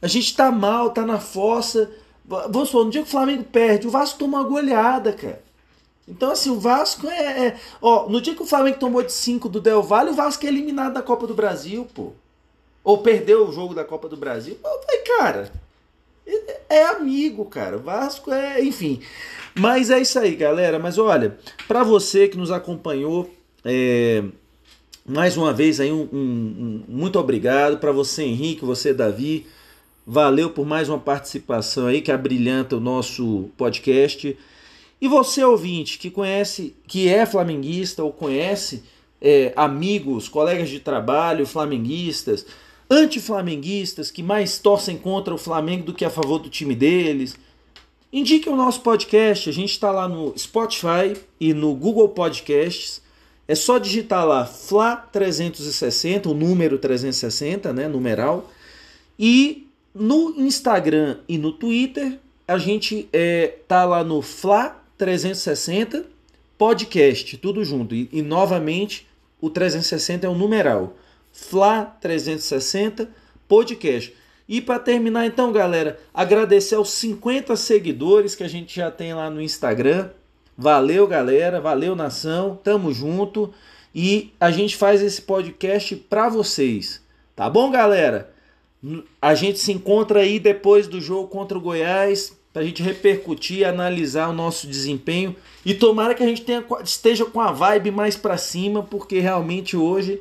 A 0.00 0.06
gente 0.06 0.34
tá 0.36 0.52
mal, 0.52 0.90
tá 0.90 1.04
na 1.04 1.18
fossa. 1.18 1.90
Vamos 2.24 2.68
supor, 2.68 2.84
no 2.84 2.90
dia 2.92 3.02
que 3.02 3.08
o 3.08 3.10
Flamengo 3.10 3.42
perde, 3.42 3.88
o 3.88 3.90
Vasco 3.90 4.20
toma 4.20 4.38
uma 4.38 4.48
goleada, 4.48 5.12
cara. 5.12 5.42
Então, 6.08 6.32
assim, 6.32 6.50
o 6.50 6.58
Vasco 6.58 7.06
é, 7.06 7.46
é. 7.46 7.60
Ó, 7.80 8.08
no 8.08 8.20
dia 8.20 8.34
que 8.34 8.42
o 8.42 8.46
Flamengo 8.46 8.78
tomou 8.78 9.02
de 9.02 9.12
5 9.12 9.48
do 9.48 9.60
Del 9.60 9.82
Valle, 9.82 10.10
o 10.10 10.14
Vasco 10.14 10.44
é 10.44 10.48
eliminado 10.48 10.94
da 10.94 11.02
Copa 11.02 11.26
do 11.26 11.34
Brasil, 11.34 11.86
pô. 11.94 12.12
Ou 12.82 12.98
perdeu 12.98 13.46
o 13.46 13.52
jogo 13.52 13.74
da 13.74 13.84
Copa 13.84 14.08
do 14.08 14.16
Brasil. 14.16 14.58
Eu 14.64 14.80
falei, 14.82 15.00
cara, 15.02 15.52
é, 16.26 16.60
é 16.68 16.82
amigo, 16.86 17.44
cara. 17.44 17.76
O 17.76 17.80
Vasco 17.80 18.32
é. 18.32 18.62
Enfim. 18.62 19.00
Mas 19.54 19.90
é 19.90 20.00
isso 20.00 20.18
aí, 20.18 20.34
galera. 20.34 20.78
Mas 20.78 20.98
olha, 20.98 21.36
para 21.68 21.82
você 21.82 22.28
que 22.28 22.36
nos 22.36 22.50
acompanhou, 22.50 23.30
é, 23.64 24.24
mais 25.04 25.36
uma 25.36 25.52
vez 25.52 25.80
aí 25.80 25.92
um, 25.92 26.08
um, 26.12 26.16
um 26.16 26.84
muito 26.88 27.18
obrigado 27.18 27.78
para 27.78 27.92
você 27.92 28.22
Henrique, 28.22 28.64
você 28.64 28.94
Davi, 28.94 29.46
valeu 30.06 30.50
por 30.50 30.66
mais 30.66 30.88
uma 30.88 30.98
participação 30.98 31.86
aí 31.86 32.00
que 32.00 32.12
abrilhanta 32.12 32.76
o 32.76 32.80
nosso 32.80 33.50
podcast. 33.56 34.36
E 35.00 35.08
você 35.08 35.42
ouvinte 35.42 35.98
que 35.98 36.10
conhece, 36.10 36.74
que 36.86 37.08
é 37.08 37.24
flamenguista 37.24 38.04
ou 38.04 38.12
conhece 38.12 38.82
é, 39.20 39.52
amigos, 39.56 40.28
colegas 40.28 40.68
de 40.68 40.80
trabalho 40.80 41.46
flamenguistas, 41.46 42.46
antiflamenguistas 42.90 44.10
que 44.10 44.22
mais 44.22 44.58
torcem 44.58 44.96
contra 44.96 45.34
o 45.34 45.38
Flamengo 45.38 45.84
do 45.84 45.94
que 45.94 46.04
a 46.04 46.10
favor 46.10 46.38
do 46.38 46.50
time 46.50 46.74
deles, 46.74 47.36
indique 48.12 48.48
o 48.48 48.56
nosso 48.56 48.80
podcast. 48.80 49.48
A 49.48 49.52
gente 49.52 49.70
está 49.70 49.90
lá 49.90 50.08
no 50.08 50.36
Spotify 50.36 51.16
e 51.38 51.54
no 51.54 51.74
Google 51.74 52.08
Podcasts. 52.08 53.00
É 53.46 53.54
só 53.54 53.78
digitar 53.78 54.26
lá 54.26 54.44
Fla 54.44 54.96
360, 54.96 56.28
o 56.28 56.34
número 56.34 56.78
360, 56.78 57.72
né, 57.72 57.88
numeral. 57.88 58.50
E 59.18 59.66
no 59.94 60.34
Instagram 60.36 61.18
e 61.28 61.36
no 61.36 61.52
Twitter, 61.52 62.18
a 62.46 62.58
gente 62.58 63.08
é, 63.12 63.54
tá 63.66 63.84
lá 63.84 64.02
no 64.02 64.22
Fla 64.22 64.79
360 65.00 66.04
podcast, 66.58 67.38
tudo 67.38 67.64
junto. 67.64 67.94
E, 67.94 68.06
e 68.12 68.20
novamente, 68.20 69.08
o 69.40 69.48
360 69.48 70.26
é 70.26 70.28
o 70.28 70.34
numeral. 70.34 70.94
Fla 71.32 71.86
360 72.02 73.08
podcast. 73.48 74.14
E 74.46 74.60
para 74.60 74.78
terminar 74.78 75.24
então, 75.24 75.50
galera, 75.52 75.98
agradecer 76.12 76.74
aos 76.74 76.90
50 76.90 77.56
seguidores 77.56 78.34
que 78.34 78.44
a 78.44 78.48
gente 78.48 78.76
já 78.76 78.90
tem 78.90 79.14
lá 79.14 79.30
no 79.30 79.40
Instagram. 79.40 80.10
Valeu, 80.54 81.06
galera, 81.06 81.62
valeu 81.62 81.96
nação, 81.96 82.60
tamo 82.62 82.92
junto 82.92 83.54
e 83.94 84.34
a 84.38 84.50
gente 84.50 84.76
faz 84.76 85.00
esse 85.00 85.22
podcast 85.22 85.96
para 85.96 86.28
vocês. 86.28 87.02
Tá 87.34 87.48
bom, 87.48 87.70
galera? 87.70 88.34
A 89.22 89.34
gente 89.34 89.58
se 89.58 89.72
encontra 89.72 90.20
aí 90.20 90.38
depois 90.38 90.86
do 90.86 91.00
jogo 91.00 91.28
contra 91.28 91.56
o 91.56 91.60
Goiás 91.60 92.38
para 92.52 92.62
a 92.62 92.64
gente 92.64 92.82
repercutir, 92.82 93.66
analisar 93.66 94.28
o 94.28 94.32
nosso 94.32 94.66
desempenho 94.66 95.36
e 95.64 95.74
tomara 95.74 96.14
que 96.14 96.22
a 96.22 96.26
gente 96.26 96.42
tenha, 96.42 96.64
esteja 96.82 97.24
com 97.24 97.40
a 97.40 97.52
vibe 97.52 97.90
mais 97.90 98.16
para 98.16 98.36
cima, 98.36 98.82
porque 98.82 99.20
realmente 99.20 99.76
hoje 99.76 100.20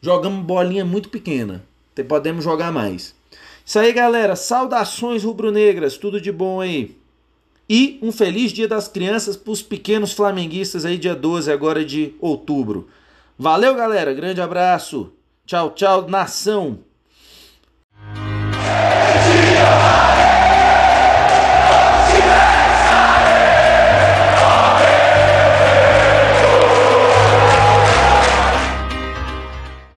jogamos 0.00 0.44
bolinha 0.44 0.84
muito 0.84 1.08
pequena. 1.08 1.64
Podemos 2.08 2.42
jogar 2.42 2.72
mais. 2.72 3.14
Isso 3.64 3.78
aí, 3.78 3.92
galera. 3.92 4.34
Saudações 4.34 5.22
rubro-negras. 5.22 5.98
Tudo 5.98 6.20
de 6.20 6.32
bom 6.32 6.60
aí. 6.60 6.96
E 7.68 7.98
um 8.02 8.10
feliz 8.10 8.52
Dia 8.52 8.66
das 8.66 8.88
Crianças 8.88 9.36
para 9.36 9.52
os 9.52 9.62
pequenos 9.62 10.12
flamenguistas 10.12 10.84
aí, 10.84 10.98
dia 10.98 11.14
12 11.14 11.52
agora 11.52 11.84
de 11.84 12.14
outubro. 12.20 12.88
Valeu, 13.38 13.74
galera. 13.74 14.12
Grande 14.12 14.40
abraço. 14.40 15.12
Tchau, 15.46 15.70
tchau, 15.70 16.08
nação. 16.08 16.80